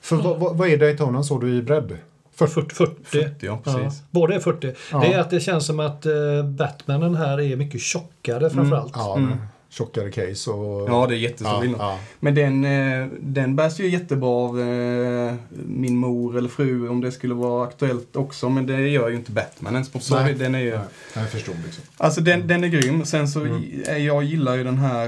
För 0.00 0.16
vad, 0.16 0.38
vad, 0.40 0.56
vad 0.56 0.68
är 0.68 0.76
Daytona 0.76 1.22
så 1.22 1.38
du 1.38 1.56
i 1.56 1.62
bredd? 1.62 1.96
40. 2.46 2.74
40. 2.74 2.94
40, 3.04 3.46
ja 3.46 3.60
precis. 3.64 4.02
Båda 4.10 4.34
är 4.34 4.40
40. 4.40 4.72
Ja. 4.92 4.98
Det 5.00 5.12
är 5.12 5.18
att 5.18 5.30
det 5.30 5.40
känns 5.40 5.66
som 5.66 5.80
att 5.80 6.06
eh, 6.06 6.12
Batmanen 6.44 7.14
här 7.14 7.40
är 7.40 7.56
mycket 7.56 7.80
tjockare 7.80 8.50
framförallt. 8.50 8.92
Ja, 8.96 9.16
Mm. 9.16 9.36
tjockare 9.70 10.10
case 10.10 10.50
och... 10.50 10.88
Ja, 10.90 11.06
det 11.06 11.14
är 11.14 11.18
jättestor 11.18 11.48
ja, 11.54 11.60
skillnad. 11.60 11.80
ja. 11.80 11.98
Men 12.20 12.34
den, 12.34 12.64
eh, 12.64 13.06
den 13.20 13.56
bärs 13.56 13.80
ju 13.80 13.88
jättebra 13.88 14.28
av 14.28 14.60
eh, 14.60 15.34
min 15.66 15.96
mor 15.96 16.38
eller 16.38 16.48
fru 16.48 16.88
om 16.88 17.00
det 17.00 17.12
skulle 17.12 17.34
vara 17.34 17.64
aktuellt 17.64 18.16
också. 18.16 18.48
Men 18.48 18.66
det 18.66 18.88
gör 18.88 19.08
ju 19.08 19.14
inte 19.16 19.32
Batman. 19.32 19.84
Så 19.84 20.14
Nej. 20.20 20.34
den 20.34 20.54
är 20.54 20.58
ju, 20.58 20.70
Nej, 20.70 20.80
jag 21.14 21.30
förstår 21.30 21.54
liksom. 21.64 21.84
Alltså 21.96 22.20
den, 22.20 22.46
den 22.48 22.64
är 22.64 22.68
grym. 22.68 23.04
Sen 23.04 23.28
så 23.28 23.40
Mm. 23.40 24.04
jag 24.06 24.24
gillar 24.24 24.54
ju 24.56 24.64
den 24.64 24.78
här 24.78 25.06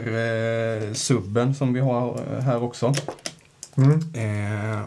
eh, 0.88 0.92
subben 0.92 1.54
som 1.54 1.72
vi 1.72 1.80
har 1.80 2.20
här 2.40 2.62
också. 2.62 2.94
Mm. 3.76 3.92
Eh, 4.14 4.80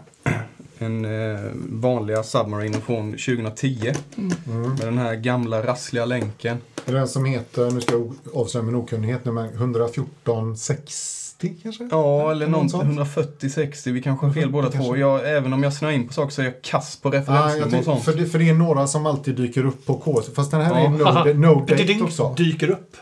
en 0.78 1.04
eh, 1.04 1.40
vanliga 1.70 2.22
Submarine 2.22 2.80
från 2.80 3.10
2010. 3.12 3.92
Mm. 4.16 4.68
Med 4.68 4.78
den 4.86 4.98
här 4.98 5.14
gamla 5.14 5.66
rassliga 5.66 6.04
länken. 6.04 6.56
Det 6.84 6.92
är 6.92 6.96
den 6.96 7.08
som 7.08 7.24
heter, 7.24 7.70
nu 7.70 7.80
ska 7.80 7.92
jag 7.94 8.12
avslöja 8.34 8.64
min 8.66 8.74
okunnighet, 8.74 9.24
nummer 9.24 9.48
11460 9.54 11.54
kanske? 11.62 11.88
Ja, 11.90 12.30
eller 12.30 12.46
någon 12.46 12.70
sånt. 12.70 12.84
140-60. 12.84 13.92
Vi 13.92 14.02
kanske 14.02 14.26
har 14.26 14.32
fel 14.32 14.50
båda 14.50 14.70
två. 14.70 14.78
Kanske. 14.78 14.96
Jag, 14.98 15.36
även 15.36 15.52
om 15.52 15.62
jag 15.62 15.72
snöar 15.72 15.92
in 15.92 16.08
på 16.08 16.14
saker 16.14 16.32
så 16.32 16.40
är 16.42 16.46
jag 16.46 16.62
kass 16.62 16.96
på 17.02 17.08
Ah, 17.08 17.12
referensnummer 17.12 17.78
och 17.78 17.84
sånt. 17.84 18.04
för, 18.04 18.14
det, 18.14 18.26
för 18.26 18.38
det 18.38 18.48
är 18.48 18.54
några 18.54 18.86
som 18.86 19.06
alltid 19.06 19.36
dyker 19.36 19.66
upp 19.66 19.86
på 19.86 19.94
K. 19.98 20.20
Fast 20.34 20.50
den 20.50 20.60
här 20.60 20.70
Ja. 20.98 21.28
är 21.28 21.34
no, 21.34 21.40
no 21.54 21.60
date 21.66 21.98
också. 22.02 22.34
dyker 22.36 22.70
upp. 22.70 22.96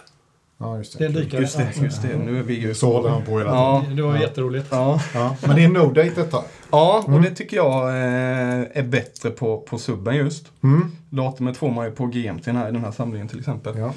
Ja, 0.63 0.79
just 0.79 0.99
Det 0.99 1.05
är 1.05 1.09
det. 1.09 1.21
dykare. 1.21 1.41
Just 1.41 1.57
det, 1.57 1.69
just 1.83 2.03
det. 2.03 2.09
Nu 2.19 2.39
är 2.39 2.43
vi 2.43 2.55
ju... 2.61 2.75
Så 2.75 2.93
håller 2.93 3.09
han 3.11 3.23
på 3.25 3.39
hela 3.39 3.51
tiden. 3.51 3.55
Ja, 3.59 3.85
Det 3.97 4.03
var 4.03 4.15
Ja. 4.15 4.21
jätteroligt. 4.23 4.67
ja. 4.71 5.01
Ja, 5.15 5.37
men 5.47 5.57
det 5.57 5.65
är 5.65 5.69
no 5.69 5.87
date 5.93 6.13
detta. 6.17 6.43
ja 6.71 6.99
och 7.03 7.09
Mm. 7.09 7.23
det 7.23 7.31
tycker 7.31 7.57
jag 7.57 7.89
eh, 7.89 8.67
är 8.79 8.83
bättre 8.83 9.31
på, 9.31 9.59
på 9.61 9.79
subben 9.79 10.17
just. 10.17 10.47
Mm. 10.63 10.91
Datumet 11.11 11.57
får 11.57 11.71
man 11.71 11.85
ju 11.87 11.91
på 11.93 12.07
GMT 12.07 12.47
här 12.47 12.69
i 12.69 12.73
den 12.73 12.85
här 12.85 12.93
samlingen 12.93 13.29
till 13.29 13.39
exempel. 13.39 13.75
Ja. 13.79 13.93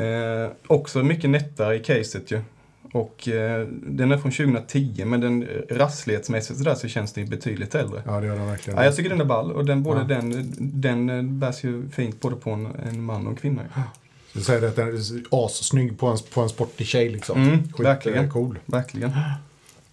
Eh, 0.00 0.50
också 0.66 0.98
mycket 1.02 1.30
nättare 1.30 1.76
i 1.76 1.78
caset 1.78 2.30
ju. 2.30 2.40
Och 2.92 3.28
eh, 3.28 3.66
den 3.86 4.12
är 4.12 4.18
från 4.18 4.32
2010 4.32 5.04
men 5.06 5.20
den 5.20 5.46
rasslighetsmässigt 5.70 6.58
så 6.58 6.64
där 6.64 6.74
så 6.74 6.88
känns 6.88 7.12
den 7.12 7.26
betydligt 7.28 7.74
äldre. 7.74 8.02
ja, 8.06 8.20
det 8.20 8.26
gör 8.26 8.36
den 8.36 8.46
verkligen. 8.46 8.78
Ja, 8.78 8.84
jag 8.84 8.96
tycker 8.96 9.10
den 9.10 9.20
är 9.20 9.24
ball 9.24 9.52
och 9.52 9.64
den, 9.64 9.82
både 9.82 10.00
Ja. 10.00 10.04
den, 10.06 10.52
den 10.58 11.10
eh, 11.10 11.22
bärs 11.22 11.64
ju 11.64 11.88
fint 11.88 12.20
både 12.20 12.36
på 12.36 12.50
en, 12.50 12.68
en 12.88 13.02
man 13.02 13.24
och 13.26 13.30
en 13.30 13.36
kvinna. 13.36 13.62
Du 14.32 14.40
säger 14.40 14.68
att 14.68 14.76
den 14.76 14.88
är 14.88 15.22
assnygg 15.30 15.98
på 15.98 16.06
en, 16.06 16.18
på 16.34 16.40
en 16.40 16.48
sportig 16.48 16.86
tjej 16.86 17.08
liksom. 17.08 17.42
Mm, 17.42 17.72
Skit, 17.72 17.86
verkligen. 17.86 18.30
Cool. 18.30 18.58
Verkligen. 18.66 19.12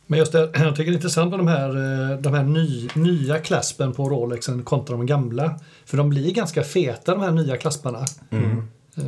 Men 0.08 0.19
just 0.19 0.32
det, 0.32 0.39
jag 0.39 0.76
tycker 0.76 0.91
det 0.91 0.95
är 0.95 0.95
intressant 0.95 1.30
med 1.30 1.39
de 1.39 1.48
här, 1.48 1.69
eh, 1.69 2.19
de 2.19 2.34
här 2.34 2.43
ny, 2.43 2.89
nya 2.93 3.39
klaspen 3.39 3.93
på 3.93 4.10
Rolexen 4.10 4.63
kontra 4.63 4.98
de 4.98 5.06
gamla. 5.06 5.60
För 5.86 5.98
de 5.98 6.10
blir 6.10 6.34
ganska 6.34 6.63
feta 6.63 7.12
de 7.12 7.21
här 7.21 7.32
nya 7.32 7.58
klasparna. 7.58 8.06
Mm. 8.30 8.67
Eh, 8.97 9.03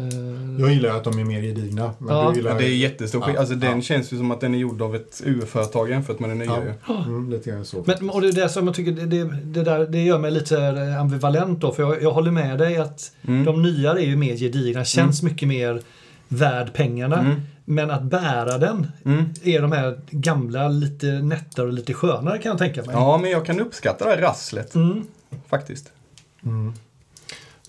Jag 0.59 0.73
gillar 0.73 0.95
att 0.97 1.03
de 1.03 1.19
är 1.19 1.23
mer 1.23 1.41
gedigna. 1.41 1.91
Men 1.97 2.15
Ja. 2.15 2.29
du 2.29 2.37
gillar... 2.37 2.51
Ja, 2.51 2.57
det 2.57 2.65
är 2.65 2.75
jättestor 2.75 3.23
Ja. 3.33 3.39
Alltså 3.39 3.55
den 3.55 3.75
ja. 3.75 3.81
känns 3.81 4.13
ju 4.13 4.17
som 4.17 4.31
att 4.31 4.41
den 4.41 4.53
är 4.55 4.57
gjord 4.59 4.81
av 4.81 4.95
ett 4.95 5.21
UF-företag 5.25 5.89
jämfört 5.89 6.19
med 6.19 6.29
den 6.29 6.37
nya 6.37 6.75
Ja. 6.87 7.03
Mm, 7.05 7.29
lite 7.29 7.49
grann 7.49 7.65
så. 7.65 7.83
Men, 7.87 8.09
och 8.09 8.21
det 8.21 8.27
är 8.27 8.31
det 8.33 8.49
som 8.49 8.65
jag 8.67 8.75
tycker, 8.75 8.91
det, 8.91 9.23
det, 9.43 9.63
där, 9.63 9.85
det 9.87 10.03
gör 10.03 10.19
mig 10.19 10.31
lite 10.31 10.57
eh, 10.63 11.01
ambivalent 11.01 11.59
då. 11.61 11.71
För 11.73 11.83
jag, 11.83 12.03
jag 12.03 12.11
håller 12.11 12.31
med 12.31 12.57
dig 12.57 12.77
att 12.77 13.11
Mm. 13.27 13.45
de 13.45 13.61
nya 13.63 13.91
är 13.91 14.05
ju 14.05 14.15
mer 14.15 14.35
gedigna, 14.35 14.85
känns 14.85 15.23
mycket 15.23 15.47
mer 15.47 15.81
värd 16.27 16.73
pengarna. 16.73 17.19
Mm. 17.19 17.41
Men 17.65 17.91
att 17.91 18.03
bära 18.03 18.57
den 18.57 18.87
Mm. 19.05 19.25
är 19.43 19.61
de 19.61 19.71
här 19.71 19.99
gamla, 20.11 20.67
lite 20.69 21.05
nättare 21.07 21.65
och 21.67 21.73
lite 21.73 21.93
skönare 21.93 22.37
kan 22.37 22.49
jag 22.49 22.57
tänka 22.59 22.81
mig. 22.83 22.95
Ja, 22.95 23.17
men 23.17 23.31
jag 23.31 23.45
kan 23.45 23.59
uppskatta 23.59 24.05
det 24.05 24.11
här 24.11 24.21
rasslet 24.21 24.75
Mm. 24.75 25.03
faktiskt. 25.49 25.91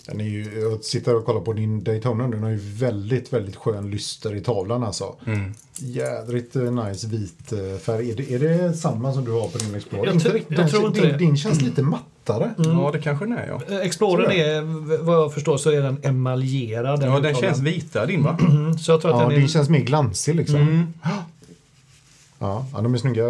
Mm. 0.09 0.18
Den 0.18 0.27
är 0.27 0.31
ju, 0.31 0.61
jag 0.61 0.85
sitter 0.85 1.14
och 1.16 1.25
kollar 1.27 1.40
på 1.40 1.53
din 1.53 1.85
Daytona, 1.85 2.29
den 2.29 2.42
har 2.42 2.51
ju 2.51 2.57
väldigt, 2.62 3.33
väldigt 3.33 3.57
skön 3.57 3.90
lyster 3.90 4.35
i 4.35 4.40
tavlan 4.40 4.85
alltså. 4.85 5.14
Mm. 5.27 5.55
Jädrigt 5.79 6.57
eh, 6.57 6.62
nice 6.62 7.07
vit 7.07 7.53
eh, 7.53 7.79
färg. 7.81 8.11
Är 8.11 8.16
det, 8.16 8.35
är 8.35 8.38
det 8.38 8.73
samma 8.75 9.12
som 9.12 9.25
du 9.25 9.31
har 9.33 9.49
på 9.49 9.59
din 9.59 9.75
Explorer? 9.75 10.12
Jag 10.12 10.21
tror- 10.23 10.40
jag 10.49 10.59
den, 10.59 10.68
tror 10.68 10.87
inte 10.87 11.01
din, 11.01 11.11
det. 11.12 11.18
din 11.18 11.37
känns 11.37 11.61
lite 11.62 11.83
mattare. 11.83 12.55
Ja, 12.59 12.90
det 12.92 12.99
kanske 13.01 13.25
den 13.25 13.38
är 13.38 13.47
ja. 13.49 13.61
Eh, 13.75 13.81
Explorern 13.87 14.31
är, 14.33 14.62
vad 15.05 15.16
jag 15.16 15.35
förstår, 15.35 15.57
så 15.57 15.71
är 15.71 15.83
den 15.83 15.99
emaljerad. 16.03 17.03
Ja, 17.03 17.21
den 17.21 17.35
känns 17.35 17.59
vitare 17.59 18.07
din 18.07 18.23
va? 18.23 18.38
Mm, 18.40 18.79
Så 18.79 18.90
jag 18.92 19.01
tror 19.01 19.11
att 19.11 19.16
Ja, 19.21 19.23
den 19.25 19.33
är... 19.33 19.38
din 19.38 19.49
känns 19.49 19.68
mer 19.68 19.81
glansig 19.81 20.35
liksom. 20.35 20.57
Mm. 20.57 20.87
Ja, 22.40 22.66
ja, 22.73 22.81
de 22.83 22.94
är 22.94 22.99
snygga 22.99 23.25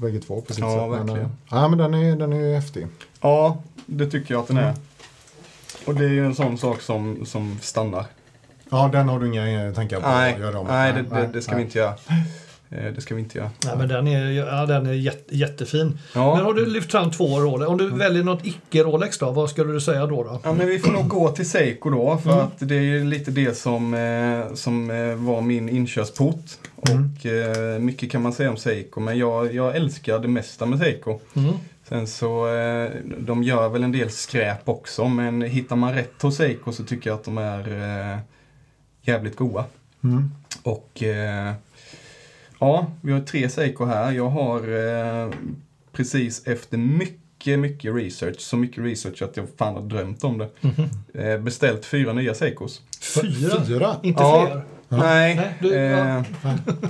bägge 0.00 0.18
två 0.20 0.40
på 0.40 0.52
sitt 0.52 0.64
Ja, 0.64 0.70
sätt. 0.70 0.80
Men, 0.80 0.90
verkligen. 1.06 1.20
eh, 1.30 1.30
ja, 1.50 1.68
men 1.68 1.78
den 1.78 1.94
är, 1.94 2.16
den 2.16 2.32
är 2.32 2.40
ju 2.40 2.54
häftig. 2.54 2.86
Ja, 3.20 3.62
det 3.86 4.10
tycker 4.10 4.34
jag 4.34 4.40
att 4.40 4.48
den 4.48 4.56
är. 4.56 4.74
Och 5.84 5.94
det 5.94 6.04
är 6.04 6.08
ju 6.08 6.26
en 6.26 6.34
sån 6.34 6.58
sak 6.58 6.80
som, 6.80 7.26
som 7.26 7.58
stannar. 7.62 8.04
Ja, 8.70 8.88
den 8.92 9.08
har 9.08 9.20
du 9.20 9.26
inga 9.26 9.72
tankar 9.72 10.00
på 10.00 10.08
Nej, 10.08 10.34
att 10.34 10.40
göra 10.40 10.58
om? 10.58 10.66
nej, 10.66 10.92
det, 10.92 11.02
det, 11.02 11.28
det 11.32 11.42
ska 11.42 11.52
nej. 11.52 11.58
vi 11.58 11.64
inte 11.66 11.78
göra. 11.78 11.94
Eh, 12.70 12.92
Det 12.94 13.00
ska 13.00 13.14
vi 13.14 13.20
inte 13.20 13.38
göra. 13.38 13.50
Nej, 13.64 13.74
men 13.78 13.88
den 13.88 14.08
är, 14.08 14.30
ja, 14.30 14.66
den 14.66 14.86
är 14.86 14.92
jätte, 14.92 15.36
jättefin. 15.36 15.98
Ja. 16.14 16.34
Men 16.36 16.44
har 16.44 16.54
du 16.54 16.66
lyft 16.66 16.90
fram 16.90 17.10
två 17.10 17.40
Rolex? 17.40 17.68
Om 17.68 17.78
du 17.78 17.90
väljer 17.90 18.24
något 18.24 18.46
icke-Rolex 18.46 19.18
då, 19.18 19.30
vad 19.30 19.50
skulle 19.50 19.72
du 19.72 19.80
säga 19.80 20.06
då? 20.06 20.22
då? 20.24 20.40
Ja, 20.44 20.52
men 20.52 20.66
vi 20.66 20.78
får 20.78 20.92
nog 20.92 21.08
gå 21.08 21.28
till 21.28 21.50
Seiko 21.50 21.90
då, 21.90 22.18
för 22.18 22.42
att 22.42 22.52
det 22.58 22.74
är 22.74 23.04
lite 23.04 23.30
det 23.30 23.58
som, 23.58 23.94
eh, 23.94 24.54
som 24.54 24.90
eh, 24.90 25.14
var 25.14 25.40
min 25.40 25.68
inkörsport. 25.68 26.44
Mm. 26.88 27.04
Och 27.04 27.80
mycket 27.82 28.10
kan 28.10 28.22
man 28.22 28.32
säga 28.32 28.50
om 28.50 28.56
Seiko, 28.56 29.00
men 29.00 29.18
jag, 29.18 29.54
jag 29.54 29.76
älskar 29.76 30.18
det 30.18 30.28
mesta 30.28 30.66
med 30.66 30.78
Seiko. 30.78 31.20
Mm. 31.94 32.06
Sen 32.06 32.06
så, 32.06 32.54
eh, 32.54 32.90
de 33.18 33.42
gör 33.42 33.68
väl 33.68 33.82
en 33.82 33.92
del 33.92 34.10
skräp 34.10 34.68
också, 34.68 35.08
men 35.08 35.42
hittar 35.42 35.76
man 35.76 35.92
rätt 35.94 36.22
hos 36.22 36.36
Seiko 36.36 36.72
så 36.72 36.84
tycker 36.84 37.10
jag 37.10 37.14
att 37.18 37.24
de 37.24 37.38
är 37.38 37.68
eh, 38.12 38.18
jävligt 39.02 39.36
goda. 39.36 39.64
Mm. 40.04 40.30
Och 40.62 41.02
eh, 41.02 41.52
ja, 42.60 42.86
vi 43.00 43.12
har 43.12 43.20
tre 43.20 43.48
Seiko 43.48 43.84
här. 43.84 44.12
Jag 44.12 44.28
har 44.28 44.60
precis 45.92 46.46
efter 46.46 46.78
mycket 46.78 47.58
mycket, 47.58 47.94
research. 47.94 48.40
Så 48.40 48.56
mycket 48.56 48.84
research 48.84 49.22
att 49.22 49.36
jag 49.36 49.46
fan 49.58 49.74
har 49.74 49.82
drömt 49.82 50.24
om 50.24 50.38
det. 50.38 50.48
Eh, 51.24 51.38
beställt 51.40 51.84
fyra 51.84 52.12
nya 52.12 52.34
Seikos. 52.34 52.82
Fyra? 53.14 53.64
Fyra? 53.66 53.96
Inte 54.02 54.22
Ja. 54.22 54.46
fler? 54.46 54.62
Nej. 54.88 55.34
Nej, 55.36 55.54
du- 55.60 55.74
eh, 55.74 56.22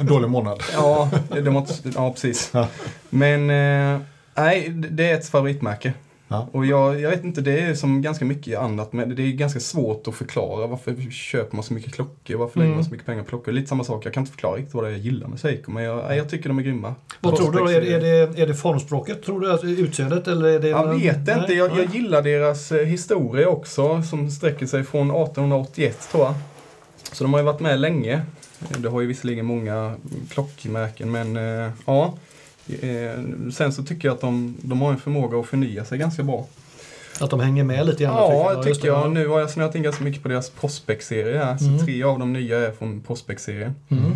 En 0.00 0.06
dålig 0.06 0.28
månad. 0.30 0.62
ja, 0.72 1.10
det 1.30 1.50
måste, 1.50 1.88
ja, 1.94 2.12
precis. 2.12 2.50
Ja. 2.54 2.68
Men 3.10 3.50
eh, 3.50 4.00
nej, 4.34 4.68
det 4.70 5.10
är 5.10 5.14
ett 5.14 5.28
favoritmärke. 5.28 5.92
Ja. 6.28 6.48
Och 6.52 6.66
jag, 6.66 7.00
jag 7.00 7.10
vet 7.10 7.24
inte, 7.24 7.40
det 7.40 7.60
är 7.60 7.74
som 7.74 8.02
ganska 8.02 8.24
mycket 8.24 8.58
annat. 8.58 8.92
Men 8.92 9.16
det 9.16 9.22
är 9.22 9.32
ganska 9.32 9.60
svårt 9.60 10.08
att 10.08 10.14
förklara 10.14 10.66
varför 10.66 11.10
köper 11.10 11.56
man 11.56 11.62
så 11.62 11.74
mycket 11.74 11.94
klockor. 11.94 12.36
Varför 12.36 12.58
lägger 12.58 12.66
Mm. 12.68 12.76
man 12.76 12.84
så 12.84 12.90
mycket 12.90 13.06
pengar 13.06 13.22
på 13.22 13.28
klockor. 13.28 13.52
Lite 13.52 13.68
samma 13.68 13.84
sak, 13.84 14.06
jag 14.06 14.12
kan 14.12 14.20
inte 14.20 14.32
förklara 14.32 14.56
riktigt 14.56 14.74
vad 14.74 14.84
det 14.84 14.88
är 14.88 14.92
jag 14.92 15.00
gillar 15.00 15.28
med 15.28 15.40
Seiko. 15.40 15.70
Men 15.70 15.82
jag, 15.82 16.16
jag 16.16 16.28
tycker 16.28 16.48
de 16.48 16.58
är 16.58 16.62
grymma. 16.62 16.94
Vad 17.20 17.36
tror 17.36 17.52
du 17.52 17.58
då? 17.58 17.68
Är, 17.68 17.80
är, 17.82 18.00
det, 18.00 18.42
är 18.42 18.46
det 18.46 18.54
formspråket? 18.54 19.22
Tror 19.22 19.40
du 19.40 19.52
att 19.52 19.64
utseendet? 19.64 20.28
Eller 20.28 20.48
är 20.48 20.60
det 20.60 20.68
Jag 20.68 20.94
vet 20.98 21.16
inte, 21.16 21.54
jag, 21.54 21.78
jag 21.78 21.94
gillar 21.94 22.22
deras 22.22 22.72
eh, 22.72 22.86
historia 22.86 23.48
också 23.48 24.02
som 24.02 24.30
sträcker 24.30 24.66
sig 24.66 24.84
från 24.84 25.10
1881 25.10 26.08
tror 26.12 26.24
jag. 26.24 26.34
Så 27.12 27.24
de 27.24 27.32
har 27.32 27.40
ju 27.40 27.46
varit 27.46 27.60
med 27.60 27.80
länge. 27.80 28.22
Det 28.78 28.88
har 28.88 29.00
ju 29.00 29.06
visserligen 29.06 29.46
många 29.46 29.94
klockmärken 30.30 31.10
men 31.10 31.36
eh, 31.36 31.70
ja. 31.86 32.14
Eh, 32.68 33.50
sen 33.52 33.72
så 33.72 33.82
tycker 33.82 34.08
jag 34.08 34.14
att 34.14 34.20
de, 34.20 34.56
de 34.62 34.82
har 34.82 34.90
en 34.92 34.98
förmåga 34.98 35.38
att 35.38 35.46
förnya 35.46 35.84
sig 35.84 35.98
ganska 35.98 36.22
bra. 36.22 36.46
Att 37.20 37.30
de 37.30 37.40
hänger 37.40 37.64
med 37.64 37.86
lite 37.86 38.02
grann? 38.04 38.14
Ja, 38.14 38.62
tycker 38.64 38.80
det. 38.80 38.86
jag. 38.86 39.12
Nu 39.12 39.26
har 39.28 39.40
jag 39.40 39.50
snöat 39.50 39.74
in 39.74 39.82
ganska 39.82 40.04
mycket 40.04 40.22
på 40.22 40.28
deras 40.28 40.50
Prospect-serie 40.50 41.38
här. 41.38 41.56
Så 41.56 41.64
Mm. 41.64 41.78
tre 41.86 42.02
av 42.02 42.18
de 42.18 42.32
nya 42.32 42.58
är 42.58 42.70
från 42.72 43.00
Prospect-serien. 43.00 43.74
Mm. 43.88 44.12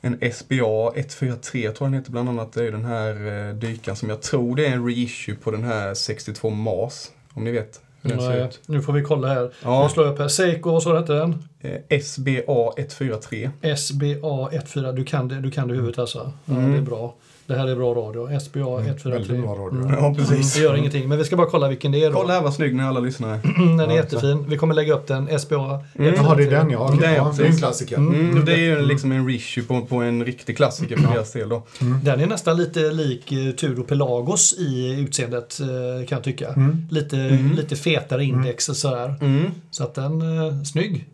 En 0.00 0.32
SBA 0.32 0.92
143 0.96 1.62
tror 1.62 1.74
jag 1.78 1.86
den 1.86 1.94
heter 1.94 2.10
bland 2.12 2.28
annat. 2.28 2.52
Det 2.52 2.60
är 2.60 2.64
ju 2.64 2.70
den 2.70 2.84
här 2.84 3.48
eh, 3.48 3.54
dykaren 3.54 3.96
som 3.96 4.08
jag 4.08 4.22
tror 4.22 4.56
det 4.56 4.66
är 4.66 4.72
en 4.72 4.86
reissue 4.86 5.34
på 5.34 5.50
den 5.50 5.64
här 5.64 5.94
62 5.94 6.50
Mars. 6.50 7.06
Om 7.34 7.44
ni 7.44 7.50
vet 7.50 7.80
hur 8.02 8.10
den 8.10 8.18
ser 8.20 8.28
Nej, 8.28 8.40
ut. 8.44 8.60
nu 8.66 8.82
får 8.82 8.92
vi 8.92 9.02
kolla 9.02 9.28
här. 9.28 9.52
Ja. 9.62 9.82
Nu 9.82 9.88
slår 9.92 10.06
jag 10.06 10.12
upp 10.12 10.18
här. 10.20 10.28
Seiko, 10.28 10.70
vad 10.70 10.82
sa 10.82 10.98
hette 11.00 11.12
den? 11.12 11.44
Eh, 11.60 11.98
SBA 12.00 12.72
143. 12.76 13.50
SBA14. 13.62 14.92
Du 14.92 15.04
kan 15.04 15.28
det, 15.28 15.40
du 15.40 15.50
kan 15.50 15.68
det 15.68 15.74
i 15.74 15.76
huvudet 15.76 15.98
alltså? 15.98 16.32
Ja, 16.44 16.54
Mm. 16.54 16.72
det 16.72 16.78
är 16.78 16.82
bra. 16.82 17.14
Det 17.46 17.54
här 17.54 17.68
är 17.68 17.76
bra 17.76 17.94
radio. 17.94 18.40
SBA 18.40 18.60
143. 18.80 19.12
Väldigt 19.12 19.40
bra 19.42 19.54
radio. 19.54 19.78
Mm. 19.82 19.94
Ja, 19.94 20.14
precis. 20.18 20.54
Det 20.54 20.60
gör 20.62 20.76
ingenting, 20.76 21.08
men 21.08 21.18
vi 21.18 21.24
ska 21.24 21.36
bara 21.36 21.46
kolla 21.46 21.68
vilken 21.68 21.92
det 21.92 22.04
är 22.04 22.10
då. 22.10 22.16
Kolla 22.16 22.32
här 22.32 22.42
vad 22.42 22.54
snygg 22.54 22.74
ni 22.76 22.82
alla 22.82 23.00
lyssnare. 23.00 23.40
Den 23.56 23.80
är 23.80 23.84
Ja, 23.86 23.94
jättefin. 23.94 24.44
Vi 24.48 24.56
kommer 24.56 24.74
lägga 24.74 24.94
upp 24.94 25.06
den. 25.06 25.38
SBA 25.38 25.80
Mm. 25.98 26.14
143. 26.14 26.24
Jaha, 26.24 26.34
det 26.36 26.42
är 26.44 26.50
den 26.50 26.70
ja. 26.70 26.78
Okej, 26.88 26.98
Det 27.38 27.44
är 27.44 27.50
en 27.50 27.56
klassiker. 27.56 27.96
Mm. 27.96 28.30
Mm, 28.30 28.44
det 28.44 28.52
är 28.52 28.56
ju 28.58 28.82
liksom 28.86 29.12
en 29.12 29.26
reissue 29.28 29.64
på, 29.64 29.80
på 29.86 29.96
en 29.96 30.24
riktig 30.24 30.56
klassiker 30.56 30.96
för 30.96 31.14
deras 31.14 31.32
del 31.32 31.48
då. 31.48 31.62
Den 32.04 32.20
är 32.20 32.26
nästan 32.26 32.56
lite 32.56 32.80
lik 32.80 33.32
eh, 33.32 33.50
Tudor 33.54 33.82
Pelagos 33.82 34.54
i 34.58 35.00
utseendet 35.00 35.60
eh, 35.60 35.66
kan 36.08 36.16
jag 36.16 36.24
tycka. 36.24 36.48
Mm. 36.48 36.86
Lite, 36.90 37.16
Mm. 37.16 37.52
lite 37.52 37.76
fetare 37.76 38.24
index 38.24 38.68
och 38.68 38.76
sådär. 38.76 39.14
Mm. 39.20 39.44
Så 39.70 39.84
att 39.84 39.94
den 39.94 40.22
är 40.22 40.64
snygg. 40.64 41.06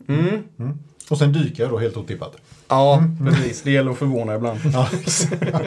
Mm. 1.09 1.13
Och 1.13 1.17
sen 1.17 1.33
dyker 1.33 1.63
jag 1.63 1.71
då 1.71 1.77
helt 1.77 1.97
otippat. 1.97 2.35
Ja, 2.67 3.03
precis. 3.25 3.61
Det 3.61 3.71
gäller 3.71 3.91
att 3.91 3.97
förvåna 3.97 4.35
ibland. 4.35 4.59
Ja. 4.73 4.89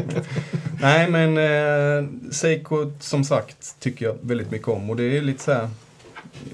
Nej, 0.81 1.11
men 1.11 1.39
eh, 1.39 2.09
Seiko 2.31 2.93
som 3.01 3.25
sagt 3.25 3.81
tycker 3.81 4.07
jag 4.07 4.17
väldigt 4.21 4.51
mycket 4.51 4.69
om 4.69 4.91
och 4.91 4.97
det 4.97 5.17
är 5.17 5.23
lite 5.23 5.43
så 5.43 5.53
här. 5.53 5.69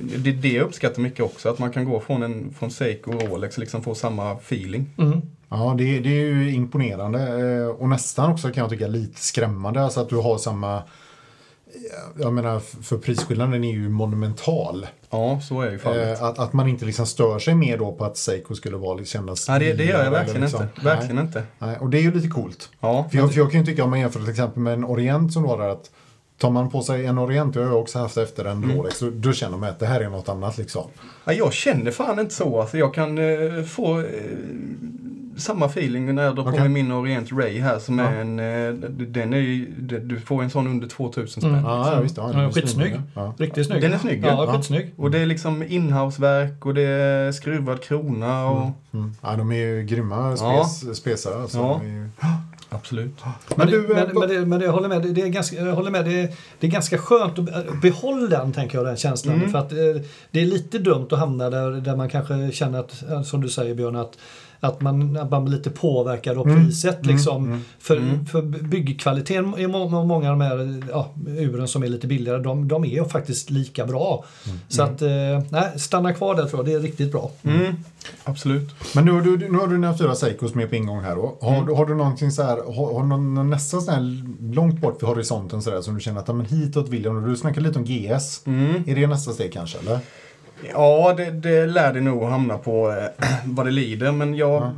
Det 0.01 0.31
är 0.31 0.35
det 0.35 0.49
jag 0.49 0.67
uppskattar 0.67 1.03
mycket 1.03 1.25
också, 1.25 1.49
att 1.49 1.59
man 1.59 1.73
kan 1.73 1.85
gå 1.85 2.01
från, 2.01 2.23
en, 2.23 2.55
från 2.59 2.71
Seiko 2.71 3.13
och 3.13 3.23
Rolex 3.23 3.57
och 3.57 3.61
liksom 3.61 3.83
få 3.83 3.95
samma 3.95 4.33
feeling. 4.33 4.87
Mm. 4.99 5.23
Ja, 5.49 5.75
det, 5.79 5.99
det 5.99 6.09
är 6.09 6.25
ju 6.25 6.55
imponerande 6.55 7.21
eh, 7.21 7.67
och 7.67 7.89
nästan 7.89 8.33
också 8.33 8.51
kan 8.51 8.61
jag 8.61 8.71
tycka 8.71 8.87
lite 8.87 9.21
skrämmande. 9.21 9.83
Alltså 9.83 10.01
att 10.01 10.09
du 10.09 10.17
har 10.17 10.39
samma... 10.39 10.83
Jag 12.19 12.33
menar, 12.33 12.61
för 12.61 12.99
prisskillnaden 12.99 13.65
är 13.65 13.73
ju 13.73 13.89
monumental. 13.89 14.87
Ja, 15.11 15.41
så 15.49 15.61
är 15.61 15.71
ju 15.71 15.79
fallet. 15.79 16.21
Eh, 16.21 16.25
att, 16.25 16.39
att 16.39 16.53
man 16.53 16.69
inte 16.69 16.85
liksom 16.85 17.07
stör 17.07 17.39
sig 17.39 17.55
mer 17.55 17.79
då 17.79 17.93
på 17.93 18.05
att 18.05 18.17
Seiko 18.17 18.55
skulle 18.55 18.77
vara 18.77 18.95
liksom, 18.95 19.21
kännas... 19.21 19.49
Nej, 19.49 19.61
det, 19.61 19.73
det 19.73 19.85
gör 19.85 20.05
jag 20.05 20.11
verkligen 20.11 20.41
liksom. 20.41 20.63
inte. 20.63 20.85
Verkligen 20.85 21.19
inte. 21.19 21.39
Nej, 21.59 21.71
nej, 21.71 21.77
och 21.81 21.91
det 21.91 21.99
är 21.99 22.03
ju 22.03 22.15
lite 22.15 22.29
coolt. 22.29 22.69
Ja, 22.81 23.09
För 23.11 23.19
jag, 23.19 23.33
för 23.33 23.41
jag 23.41 23.51
kan 23.51 23.61
ju 23.61 23.67
tycka 23.67 23.85
om 23.85 23.91
man 23.91 24.01
jämför 24.01 24.21
till 24.21 24.31
exempel 24.31 24.63
med 24.63 24.73
en 24.73 24.85
Orient 24.85 25.33
som 25.33 25.43
var 25.43 25.59
där 25.59 25.69
att 25.69 25.91
Tar 26.39 26.51
man 26.51 26.71
på 26.71 26.83
sig 26.83 27.07
en 27.07 27.19
Orient, 27.19 27.55
det 27.55 27.61
har 27.61 27.67
jag 27.67 27.81
också 27.81 27.99
haft 27.99 28.17
efter 28.17 28.45
en 28.45 28.65
Mm. 28.65 28.77
Rolex, 28.77 28.99
då, 28.99 29.11
då 29.11 29.33
känner 29.33 29.59
man 29.59 29.69
att 29.69 29.79
det 29.79 29.87
här 29.87 30.01
är 30.01 30.09
något 30.09 30.29
annat 30.29 30.59
liksom. 30.59 30.85
Ja, 31.25 31.33
jag 31.33 31.53
känner 31.53 31.91
fan 31.91 32.19
inte 32.19 32.35
så. 32.35 32.61
Alltså, 32.61 32.79
jag 32.79 32.95
kan 32.95 33.19
eh, 33.19 33.65
få 33.65 34.01
eh, 34.01 34.07
samma 35.39 35.67
feeling 35.67 36.15
när 36.15 36.23
jag 36.23 36.35
drar 36.37 36.43
på 36.43 36.49
Okej. 36.49 36.61
mig 36.61 36.69
min 36.69 36.93
Orient 36.93 37.33
Ray 37.33 37.61
här 37.61 37.79
som 37.79 37.99
Ja. 37.99 38.05
är 38.05 38.21
en, 38.21 38.39
eh, 38.39 38.75
den 38.91 39.33
är 39.33 39.39
ju, 39.39 39.67
du 40.05 40.21
får 40.21 40.43
en 40.43 40.51
sån 40.51 40.67
under 40.67 40.89
2000 40.89 41.41
spänn. 41.43 41.53
Mm. 41.55 41.65
Ja, 41.65 41.93
ja 41.95 42.01
visst. 42.01 42.17
Ja, 42.17 42.43
Ja, 42.43 42.51
skitsnygg. 42.53 43.01
Ja. 43.15 43.35
Riktigt 43.39 43.67
snygg. 43.67 43.83
Den 43.83 43.93
är 43.93 43.99
snygg, 43.99 44.25
Ja, 44.25 44.45
ja. 44.47 44.53
skitsnygg. 44.53 44.93
Och 44.97 45.11
det 45.11 45.19
är 45.19 45.27
liksom 45.27 45.63
inhouseverk 45.69 46.67
och 46.67 46.75
det 46.75 46.83
är 46.83 47.33
skruvad 47.33 47.83
krona 47.83 48.47
och... 48.51 48.71
Mm. 48.95 49.13
ja, 49.23 49.37
de 49.37 49.53
är 49.53 49.57
ju 49.57 49.83
grymma 49.83 50.37
Ja. 50.41 50.65
spes, 50.65 50.97
spesare. 50.99 51.43
Alltså, 51.43 51.59
Ja. 51.59 51.81
är 51.85 51.87
ju... 51.89 52.09
Absolut. 52.71 53.15
Men 53.25 53.35
Men, 53.57 53.67
du, 53.67 53.85
eh, 53.93 53.97
men, 54.07 54.19
men, 54.19 54.29
det, 54.29 54.47
men 54.47 54.59
det, 54.59 54.65
jag 54.65 54.73
håller 54.73 54.89
med, 54.89 55.03
det, 55.03 55.09
det 55.13 55.23
är 55.23 55.29
ganska, 55.29 55.57
jag 55.57 55.75
håller 55.75 55.91
med 55.91 56.05
det, 56.05 56.33
det 56.61 56.67
är 56.67 56.71
ganska 56.71 56.99
skönt 56.99 57.39
att 57.39 57.45
be- 57.45 57.65
behålla 57.83 58.27
den, 58.39 58.53
tänker 58.53 58.79
jag, 58.79 58.87
den 58.87 58.97
känslan. 58.97 59.35
Mm. 59.35 59.51
För 59.51 59.59
att 59.59 59.73
eh, 59.73 59.79
det 60.31 60.41
är 60.41 60.47
lite 60.47 60.79
dumt 60.79 61.07
att 61.11 61.19
hamna 61.19 61.51
där, 61.51 61.71
där 61.71 61.97
man 61.97 62.09
kanske 62.09 62.53
känner 62.53 62.79
att, 62.81 63.03
som 63.27 63.41
du 63.41 63.49
säger 63.49 63.75
Björn, 63.75 63.97
att, 63.97 64.19
att, 64.61 64.81
man, 64.81 65.17
att 65.17 65.31
man 65.31 65.45
blir 65.45 65.57
lite 65.57 65.71
påverkad 65.71 66.39
av 66.39 66.49
Mm. 66.49 66.65
priset. 66.67 66.99
Mm, 67.05 67.15
Liksom. 67.17 67.45
mm. 67.47 67.61
För, 67.79 67.97
Mm. 67.97 68.27
för 68.27 68.43
byggkvaliteten 68.43 69.55
i 69.59 69.67
må- 69.67 69.89
många 70.05 70.33
av 70.33 70.39
de 70.39 70.45
här 70.45 70.83
ja, 70.91 71.11
uren 71.27 71.69
som 71.69 71.83
är 71.83 71.89
lite 71.89 72.07
billigare, 72.07 72.39
de, 72.43 72.69
de 72.69 72.85
är 72.85 72.89
ju 72.89 73.05
faktiskt 73.05 73.51
lika 73.51 73.87
bra. 73.87 74.25
Så 74.69 74.83
att, 74.83 75.03
eh, 75.03 75.09
nej, 75.51 75.73
stanna 75.77 76.13
kvar 76.15 76.35
där 76.35 76.45
tror 76.47 76.59
jag, 76.59 76.67
det 76.67 76.73
är 76.73 76.81
riktigt 76.81 77.13
bra. 77.13 77.31
Mm. 77.43 77.75
Absolut. 78.25 78.71
Men 78.95 79.05
nu 79.05 79.13
har 79.13 79.21
du, 79.21 79.37
nu 79.49 79.59
har 79.59 79.67
du 79.67 79.73
dina 79.75 79.99
fyra 79.99 80.15
Seikos 80.15 80.55
med 80.55 80.69
på 80.71 80.77
ingång 80.77 81.01
här 81.01 81.15
då. 81.17 81.39
Har, 81.41 81.55
Mm. 81.55 81.67
du- 81.67 81.73
har 81.75 81.87
du 81.87 81.95
någonting 81.95 82.31
så 82.31 82.43
här, 82.43 82.57
har, 82.57 82.93
har 82.95 83.03
du 83.03 83.09
någon, 83.09 83.51
nästan 83.51 83.83
så 83.83 83.91
här 83.91 84.23
långt 84.55 84.81
bort 84.81 85.03
vid 85.03 85.09
horisonten 85.09 85.63
så 85.63 85.71
där, 85.71 85.81
som 85.83 85.95
du 85.95 86.01
känner 86.01 86.21
att 86.21 86.29
men 86.29 86.47
hitåt 86.47 86.89
vill 86.89 87.05
jag. 87.05 87.17
Och 87.17 87.23
Du 87.29 87.37
snackar 87.37 87.61
lite 87.61 87.79
om 87.79 87.85
GS. 87.85 88.43
Mm. 88.47 88.83
Är 88.87 88.95
det 88.95 89.07
nästa 89.07 89.33
steg 89.33 89.53
kanske 89.53 89.79
eller? 89.79 89.99
Ja, 90.73 91.15
det, 91.17 91.31
det 91.31 91.67
lär 91.67 91.93
det 91.93 92.01
nog 92.01 92.23
hamna 92.23 92.59
på 92.59 92.91
eh, 92.91 93.27
vad 93.45 93.67
det 93.67 93.71
lider. 93.73 94.13
Men 94.13 94.35
jag, 94.35 94.71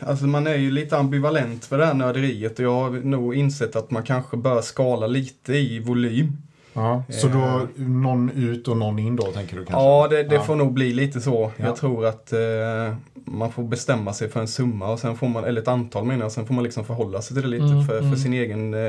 alltså 0.00 0.24
man 0.26 0.46
är 0.46 0.54
ju 0.56 0.70
lite 0.70 0.96
ambivalent 0.96 1.64
för 1.64 1.78
det 1.78 1.86
här 1.86 1.94
nörderiet 1.94 2.58
och 2.58 2.64
jag 2.64 2.80
har 2.80 2.90
nog 2.90 3.34
insett 3.34 3.76
att 3.76 3.90
man 3.90 4.02
kanske 4.02 4.36
bör 4.36 4.60
skala 4.60 5.06
lite 5.06 5.54
i 5.54 5.78
volym. 5.78 6.32
Ja. 6.72 7.02
Så 7.08 7.28
då 7.28 7.66
någon 7.76 8.30
ut 8.30 8.68
och 8.68 8.76
någon 8.76 8.98
in 8.98 9.16
då 9.16 9.22
tänker 9.22 9.56
du 9.56 9.64
kanske? 9.64 9.82
Ja, 9.84 10.08
det, 10.10 10.22
det 10.22 10.34
Ja. 10.34 10.42
får 10.42 10.56
nog 10.56 10.72
bli 10.72 10.92
lite 10.92 11.20
så. 11.20 11.50
Ja. 11.56 11.64
Jag 11.66 11.76
tror 11.76 12.06
att 12.06 12.32
eh, 12.32 12.94
man 13.24 13.52
får 13.52 13.62
bestämma 13.62 14.12
sig 14.12 14.28
för 14.28 14.40
en 14.40 14.48
summa, 14.48 14.92
och 14.92 14.98
sen 14.98 15.16
får 15.16 15.28
man, 15.28 15.44
eller 15.44 15.62
ett 15.62 15.68
antal 15.68 16.04
menar 16.04 16.24
jag, 16.24 16.32
sen 16.32 16.46
får 16.46 16.54
man 16.54 16.64
liksom 16.64 16.84
förhålla 16.84 17.22
sig 17.22 17.34
till 17.34 17.42
det 17.42 17.48
lite 17.48 17.64
Mm, 17.64 17.86
för, 17.86 17.98
mm. 17.98 18.10
för 18.12 18.18
sin 18.18 18.32
egen 18.32 18.74
eh, 18.74 18.80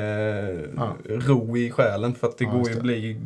Ja. 0.77 0.89
ro 1.09 1.57
i 1.57 1.71
själen. 1.71 2.15
För 2.15 2.27
att 2.27 2.37
det 2.37 2.43
Ja, 2.45 2.51
går 2.51 2.69
ju 2.69 2.75
det. 2.75 2.81
bli, 2.81 3.17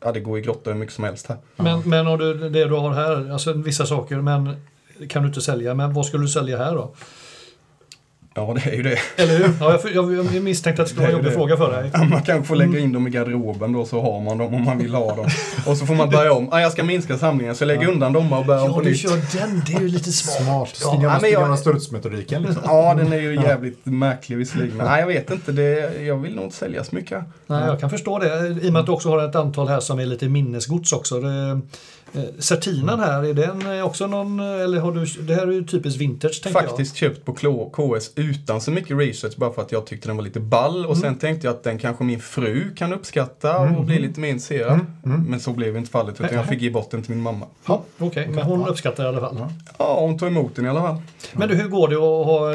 ja 0.00 0.12
det 0.12 0.20
går 0.20 0.38
i 0.38 0.40
grotta 0.40 0.70
hur 0.70 0.78
mycket 0.78 0.94
som 0.94 1.04
helst 1.04 1.26
här. 1.26 1.38
Men, 1.56 1.80
men 1.80 2.06
och 2.06 2.18
det, 2.18 2.48
det 2.48 2.64
du 2.64 2.74
har 2.74 2.92
här, 2.92 3.32
alltså 3.32 3.52
vissa 3.52 3.86
saker, 3.86 4.16
men 4.16 4.56
kan 5.08 5.22
du 5.22 5.28
inte 5.28 5.40
sälja. 5.40 5.74
Men 5.74 5.92
vad 5.92 6.06
skulle 6.06 6.24
du 6.24 6.28
sälja 6.28 6.58
här 6.58 6.74
då? 6.74 6.94
Ja, 8.34 8.54
det 8.64 8.70
är 8.70 8.74
ju 8.76 8.82
det. 8.82 8.98
Eller 9.16 9.38
hur? 9.38 9.50
Ja, 9.60 9.80
jag, 9.94 9.94
jag, 10.14 10.34
jag 10.34 10.42
misstänkte 10.42 10.82
att 10.82 10.88
det 10.88 10.94
skulle 10.94 11.06
vara 11.06 11.16
en 11.18 11.24
jobbig 11.24 11.34
fråga 11.34 11.56
för 11.56 11.82
dig. 11.82 12.08
Man 12.10 12.22
kanske 12.22 12.44
får 12.48 12.56
lägga 12.56 12.78
in 12.78 12.92
dem 12.92 13.06
i 13.06 13.10
garderoben 13.10 13.72
då 13.72 13.84
så 13.84 14.00
har 14.00 14.20
man 14.20 14.38
dem 14.38 14.54
om 14.54 14.64
man 14.64 14.78
vill 14.78 14.94
ha 14.94 15.16
dem. 15.16 15.26
Och 15.66 15.76
så 15.76 15.86
får 15.86 15.94
man 15.94 16.10
börja 16.10 16.32
om. 16.32 16.48
Ah, 16.52 16.60
jag 16.60 16.72
ska 16.72 16.84
minska 16.84 17.18
samlingen 17.18 17.54
så 17.54 17.62
jag 17.62 17.66
lägger 17.66 17.88
undan 17.88 18.12
dem 18.12 18.32
och 18.32 18.44
börjar 18.46 18.62
om 18.62 18.68
Ja, 18.68 18.74
på 18.74 18.80
du 18.80 18.90
nytt. 18.90 18.98
kör 19.00 19.38
den. 19.40 19.62
Det 19.66 19.72
är 19.72 19.80
ju 19.80 19.88
lite 19.88 20.12
smart. 20.12 20.42
Smart. 20.42 20.78
Ja, 20.82 20.90
Den 20.92 21.02
gamla, 21.02 21.18
men 21.20 21.30
jag- 21.30 21.40
gamla 21.42 21.56
strutsmetodiken 21.56 22.42
liksom. 22.42 22.62
Ja, 22.64 22.94
den 22.94 23.12
är 23.12 23.20
ju 23.20 23.34
jävligt 23.34 23.78
märklig 23.86 24.36
visserligen. 24.36 24.76
Men 24.76 24.86
nej, 24.86 25.00
jag 25.00 25.06
vet 25.06 25.30
inte. 25.30 25.52
Det, 25.52 26.02
jag 26.02 26.16
vill 26.16 26.34
nog 26.34 26.44
inte 26.44 26.56
sälja 26.56 26.84
så 26.84 26.94
mycket. 26.94 27.24
Nej, 27.46 27.66
jag 27.66 27.80
kan 27.80 27.90
förstå 27.90 28.18
det. 28.18 28.48
I 28.62 28.68
och 28.68 28.72
med 28.72 28.80
att 28.80 28.86
du 28.86 28.92
också 28.92 29.08
har 29.08 29.28
ett 29.28 29.34
antal 29.34 29.68
här 29.68 29.80
som 29.80 29.98
är 29.98 30.06
lite 30.06 30.28
minnesgods 30.28 30.92
också. 30.92 31.20
Det, 31.20 31.60
eh, 32.14 32.22
Certinan 32.38 33.00
här, 33.00 33.24
är 33.24 33.34
den 33.34 33.78
eh, 33.78 33.86
också 33.86 34.06
någon, 34.06 34.40
eller 34.40 34.80
har 34.80 34.92
du, 34.92 35.04
det 35.22 35.34
här 35.34 35.46
är 35.46 35.52
ju 35.52 35.64
typiskt 35.64 36.00
vintage 36.00 36.42
tänker 36.42 36.60
Faktiskt 36.60 36.96
köpt 36.96 37.24
på 37.24 37.34
KS 37.72 38.12
utan 38.14 38.60
så 38.60 38.70
mycket 38.70 38.98
research 38.98 39.36
bara 39.36 39.52
för 39.52 39.62
att 39.62 39.72
jag 39.72 39.86
tyckte 39.86 40.08
den 40.08 40.16
var 40.16 40.24
lite 40.24 40.40
ball. 40.40 40.86
Och 40.86 40.96
sen 40.96 41.18
tänkte 41.18 41.46
jag 41.46 41.54
att 41.54 41.62
den 41.62 41.78
kanske 41.78 42.04
min 42.04 42.20
fru 42.20 42.74
kan 42.74 42.92
uppskatta 42.92 43.58
och 43.58 43.84
bli 43.84 43.98
lite 43.98 44.20
mer 44.20 44.28
intresserad. 44.28 44.78
Men 45.02 45.40
så 45.40 45.52
blev 45.52 45.76
inte 45.76 45.90
fallet 45.90 46.20
utan 46.20 46.36
jag 46.36 46.48
fick 46.48 46.62
ge 46.62 46.70
bort 46.70 46.90
den 46.90 47.02
till 47.02 47.10
min 47.10 47.22
mamma. 47.22 47.46
jag. 47.66 47.74
Ja, 47.74 48.06
Okej, 48.06 48.28
men 48.28 48.44
hon 48.44 48.68
uppskattar 48.68 49.04
i 49.04 49.06
alla 49.06 49.20
fall. 49.20 49.46
Ja, 49.78 50.00
hon 50.00 50.18
tog 50.18 50.28
emot 50.28 50.56
den 50.56 50.66
i 50.66 50.68
alla 50.68 50.80
fall. 50.80 50.96
Men 51.32 51.48
du, 51.48 51.54
hur 51.54 51.68
går 51.68 51.88
det 51.88 51.94
att 51.94 52.26
ha, 52.26 52.50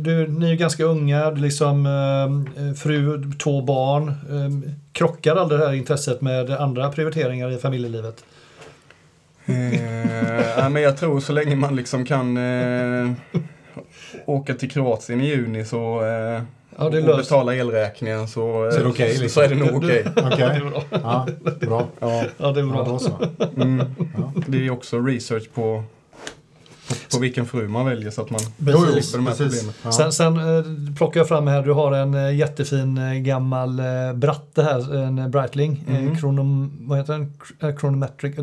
du, 0.00 0.28
ni 0.28 0.46
är 0.46 0.50
ju 0.50 0.56
ganska 0.56 0.84
unga, 0.84 1.30
du 1.30 1.40
liksom 1.40 1.86
eh, 1.86 2.74
fru, 2.74 3.32
två 3.42 3.62
barn. 3.62 4.08
Eh, 4.08 4.70
krockar 4.92 5.36
aldrig 5.36 5.60
det 5.60 5.66
här 5.66 5.74
intresset 5.74 6.20
med 6.20 6.50
andra 6.50 6.90
prioriteringar 6.90 7.50
i 7.50 7.56
familjelivet? 7.56 8.24
Eh, 9.46 9.54
nej, 10.58 10.70
men 10.70 10.82
jag 10.82 10.96
tror 10.96 11.20
så 11.20 11.32
länge 11.32 11.56
man 11.56 11.76
liksom 11.76 12.04
kan 12.04 12.36
eh, 12.36 13.10
åka 14.26 14.54
till 14.54 14.70
Kroatien 14.70 15.20
i 15.20 15.26
juni 15.26 15.64
så, 15.64 16.02
eh, 16.04 16.42
Ja, 16.78 16.88
det 16.90 16.98
är 16.98 17.02
och 17.10 17.16
löst. 17.16 17.30
betala 17.30 17.54
elräkningen 17.54 18.28
så, 18.28 18.32
Så 18.72 18.78
är 18.80 18.84
det 18.84 18.92
så, 18.94 19.02
liksom. 19.04 19.28
så 19.28 19.40
är 19.40 19.48
det 19.48 19.54
nog 19.54 19.76
okej. 19.76 20.04
Det 20.16 20.22
Okej, 20.32 20.42
är 20.44 20.60
bra. 20.70 20.82
ja, 20.90 21.26
bra. 21.60 21.86
Ja, 22.00 22.24
Ja, 22.38 22.52
det 22.52 22.60
är 22.60 22.64
Ja, 22.64 22.84
bra. 22.84 22.98
så. 22.98 23.10
mm. 23.56 23.78
Ja. 24.16 24.32
Det 24.46 24.66
är 24.66 24.70
också 24.70 24.98
research 25.00 25.50
på, 25.54 25.84
på, 26.88 26.94
på 27.16 27.18
vilken 27.18 27.46
fru 27.46 27.68
man 27.68 27.86
väljer 27.86 28.10
så 28.10 28.22
att 28.22 28.30
man 28.30 28.40
Jo, 28.42 28.66
jo, 28.66 28.78
slipper 28.78 29.18
de 29.18 29.26
här 29.26 29.34
precis. 29.34 29.60
problemen. 29.60 29.74
Ja. 29.84 29.92
Sen, 29.92 30.12
sen 30.12 30.36
eh, 30.58 30.64
plockar 30.96 31.20
jag 31.20 31.28
fram 31.28 31.46
här, 31.46 31.62
du 31.62 31.72
har 31.72 31.92
en 31.92 32.14
eh, 32.14 32.36
jättefin 32.36 32.98
eh, 32.98 33.14
gammal 33.14 33.80
Bratte 34.14 34.62
här, 34.62 34.94
en 34.96 35.30
Breitling. 35.30 35.84
Mm. 35.88 36.08
Eh, 36.12 36.18
kronom, 36.18 36.72
vad 36.80 36.98
heter 36.98 37.12
den? 37.12 37.32
Chronometric, 37.78 38.34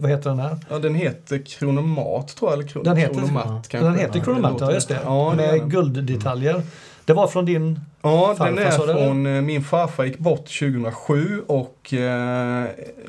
vad, 0.00 0.10
heter 0.10 0.30
den 0.30 0.38
här? 0.38 0.56
Ja, 0.70 0.78
den 0.78 0.94
heter 0.94 1.38
Kronomat 1.38 2.36
tror 2.36 2.50
jag, 2.50 2.58
eller 2.58 2.68
Kron 2.68 2.84
Den 2.84 2.96
heter- 2.96 3.14
Kronomat 3.14 3.44
ja. 3.46 3.62
kanske. 3.68 3.78
Den 3.88 3.98
heter 3.98 4.20
låter 4.52 4.66
ja 4.66 4.72
just 4.74 4.88
det. 4.88 4.98
Ja, 5.04 5.34
det 5.36 5.52
med 5.52 5.70
gulddetaljer. 5.70 6.62
Det 7.08 7.14
var 7.14 7.26
från 7.26 7.44
din... 7.44 7.80
Ja, 8.02 8.26
den 8.26 8.36
Farfar, 8.36 8.62
är 8.62 8.70
sa 8.70 8.86
du, 8.86 8.92
eller? 8.92 9.06
från 9.06 9.26
eh, 9.26 9.42
min 9.42 9.64
farfar 9.64 10.04
gick 10.04 10.18
bort 10.18 10.58
2007 10.58 11.42
och 11.46 11.94
eh, 11.94 12.64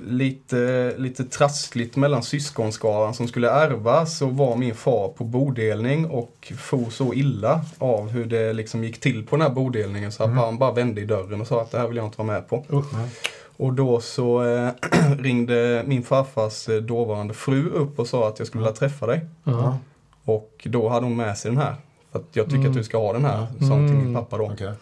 lite, 0.08 0.94
lite 0.98 1.24
trassligt 1.24 1.96
mellan 1.96 2.24
syskonskaran 2.24 3.14
som 3.14 3.28
skulle 3.28 3.50
ärva 3.52 4.06
så 4.06 4.26
var 4.26 4.56
min 4.56 4.76
far 4.76 5.08
på 5.08 5.24
bodelning 5.24 6.06
och 6.06 6.54
for 6.58 6.90
så 6.90 7.14
illa 7.14 7.62
av 7.78 8.10
hur 8.10 8.26
det 8.26 8.54
liksom 8.54 8.84
gick 8.84 9.00
till 9.00 9.26
på 9.26 9.36
den 9.36 9.42
här 9.48 9.54
bodelningen 9.54 10.12
så 10.12 10.24
att 10.24 10.34
han 10.34 10.58
bara 10.58 10.72
vände 10.72 11.02
i 11.02 11.06
dörren 11.06 11.42
och 11.42 11.48
sa 11.48 11.62
att 11.62 11.72
det 11.72 11.78
här 11.78 11.88
vill 11.88 11.98
jag 11.98 12.06
inte 12.06 12.18
vara 12.18 12.34
med 12.34 12.50
på. 12.50 12.66
Nej. 12.70 13.10
Och 13.58 13.74
då 13.74 14.02
så 14.02 14.44
eh, 14.44 14.70
ringde 15.20 15.84
min 15.86 16.04
farfars 16.04 16.70
eh, 16.70 16.82
dåvarande 16.82 17.34
fru 17.34 17.70
upp 17.70 18.00
och 18.00 18.08
sa 18.08 18.28
att 18.28 18.40
jag 18.40 18.48
skulle 18.48 18.64
vilja 18.64 18.76
träffa 18.76 19.06
dig. 19.06 19.26
Ja, 19.44 19.78
Och 20.26 20.68
då 20.70 20.90
hade 20.90 21.06
hon 21.06 21.16
med 21.16 21.38
sig 21.38 21.52
den 21.52 21.62
här. 21.62 21.76
För 22.12 22.20
att 22.20 22.26
jag 22.34 22.46
tycker 22.46 22.58
Mm. 22.58 22.72
att 22.72 22.78
du 22.78 22.84
ska 22.84 22.98
ha 22.98 23.14
den 23.14 23.26
här, 23.26 23.48
sa 23.60 23.66
hon 23.68 23.88
till 23.88 23.96
min 23.96 24.02
Mm. 24.02 24.14
pappa 24.14 24.38
då. 24.38 24.46
okej. 24.54 24.74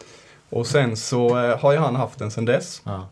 Och 0.50 0.68
sen 0.68 0.98
så 0.98 1.40
eh, 1.40 1.60
har 1.60 1.72
ju 1.72 1.78
han 1.78 1.96
haft 1.96 2.20
den 2.20 2.32
sen 2.32 2.46
dess. 2.46 2.82
Ja, 2.86 3.08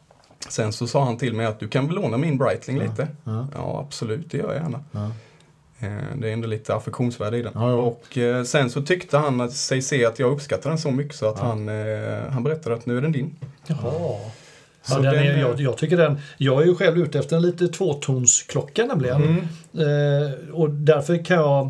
Sen 0.49 0.73
så 0.73 0.87
sa 0.87 1.03
han 1.05 1.17
till 1.17 1.33
mig 1.33 1.45
att 1.45 1.59
du 1.59 1.67
kan 1.67 1.87
väl 1.87 1.95
låna 1.95 2.17
min 2.17 2.37
Breitling 2.37 2.79
lite? 2.79 3.07
ja, 3.23 3.47
Ja, 3.55 3.79
absolut, 3.87 4.31
det 4.31 4.37
gör 4.37 4.53
jag 4.53 4.61
gärna. 4.63 4.83
ja. 4.91 5.05
Eh, 5.79 6.17
Det 6.17 6.29
är 6.29 6.33
ändå 6.33 6.47
lite 6.47 6.75
affektionsvärde 6.75 7.37
i 7.37 7.41
den. 7.41 7.51
Ja, 7.55 7.69
ja. 7.69 7.75
Och 7.75 8.17
eh, 8.17 8.43
sen 8.43 8.69
så 8.69 8.81
tyckte 8.81 9.17
han 9.17 9.41
att 9.41 9.53
sig 9.53 9.81
se 9.81 10.05
att 10.05 10.19
jag 10.19 10.31
uppskattar 10.31 10.69
den 10.69 10.79
så 10.79 10.91
mycket 10.91 11.15
så 11.15 11.29
att 11.29 11.37
Ja. 11.39 11.45
han, 11.45 11.69
eh, 11.69 12.21
han 12.31 12.43
berättade 12.43 12.75
att 12.75 12.85
nu 12.85 12.97
är 12.97 13.01
den 13.01 13.11
din. 13.11 13.35
Jaha. 13.67 13.79
Så 14.83 14.93
Ja, 14.93 14.99
den 14.99 15.13
är- 15.15 15.37
jag, 15.39 15.59
jag 15.61 15.77
tycker 15.77 15.97
den, 15.97 16.19
jag 16.37 16.61
är 16.61 16.65
ju 16.65 16.75
själv 16.75 16.97
ute 16.97 17.19
efter 17.19 17.35
en 17.35 17.41
lite 17.41 17.67
tvåtonsklocka 17.67 18.85
nämligen. 18.85 19.23
Mm. 19.23 19.37
Eh, 19.73 20.31
och 20.53 20.69
därför 20.69 21.25
kan 21.25 21.37
jag 21.37 21.69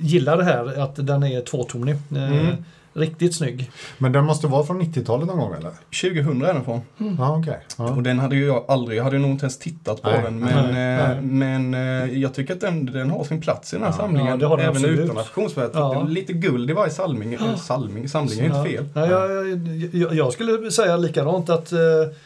gillar 0.00 0.36
det 0.36 0.44
här 0.44 0.80
att 0.80 1.06
den 1.06 1.22
är 1.22 1.40
tvåtonig. 1.40 1.94
Eh, 1.94 2.32
mm. 2.32 2.56
Riktigt 2.96 3.34
snygg. 3.34 3.70
Men 3.98 4.12
den 4.12 4.24
måste 4.24 4.46
vara 4.46 4.64
från 4.66 4.82
90-talet 4.82 5.26
någon 5.26 5.38
gång 5.38 5.54
eller? 5.54 5.70
2000 6.02 6.42
är 6.42 6.54
den 6.54 6.64
från. 6.64 6.80
Ja, 7.18 7.38
okej. 7.38 7.58
Ja. 7.78 7.84
Och 7.90 8.02
den 8.02 8.18
hade 8.18 8.36
ju 8.36 8.46
jag 8.46 8.64
aldrig, 8.68 8.98
jag 8.98 9.04
hade 9.04 9.18
nog 9.18 9.30
inte 9.30 9.44
ens 9.44 9.58
tittat 9.58 10.02
på 10.02 10.10
Nej. 10.10 10.20
den. 10.24 10.38
Men, 10.40 10.74
Nej, 10.74 11.00
eh, 11.00 11.08
nej. 11.08 11.22
men 11.22 11.74
eh, 11.74 12.18
jag 12.18 12.34
tycker 12.34 12.54
att 12.54 12.60
den, 12.60 12.86
den 12.86 13.10
har 13.10 13.24
sin 13.24 13.40
plats 13.40 13.72
i 13.72 13.76
den 13.76 13.82
här 13.84 13.90
Ja. 13.92 13.96
samlingen. 13.96 14.26
Ja, 14.26 14.36
det 14.36 14.46
har 14.46 14.56
den 14.56 14.66
även 14.66 14.76
absolut. 14.76 15.00
utan 15.00 15.18
affektionsvärde. 15.18 15.70
Ja. 15.74 16.02
Lite 16.08 16.32
guld 16.32 16.70
i 16.70 16.72
varje 16.72 16.90
salming, 16.92 17.34
eh, 17.34 17.56
salming, 17.56 18.08
samling 18.08 18.38
är 18.40 18.44
inte 18.44 18.70
fel. 18.70 18.84
Ja, 18.94 19.06
jag, 19.06 19.46
jag, 19.92 20.14
jag 20.14 20.32
skulle 20.32 20.70
säga 20.70 20.96
likadant 20.96 21.50
att 21.50 21.72
eh, 21.72 21.78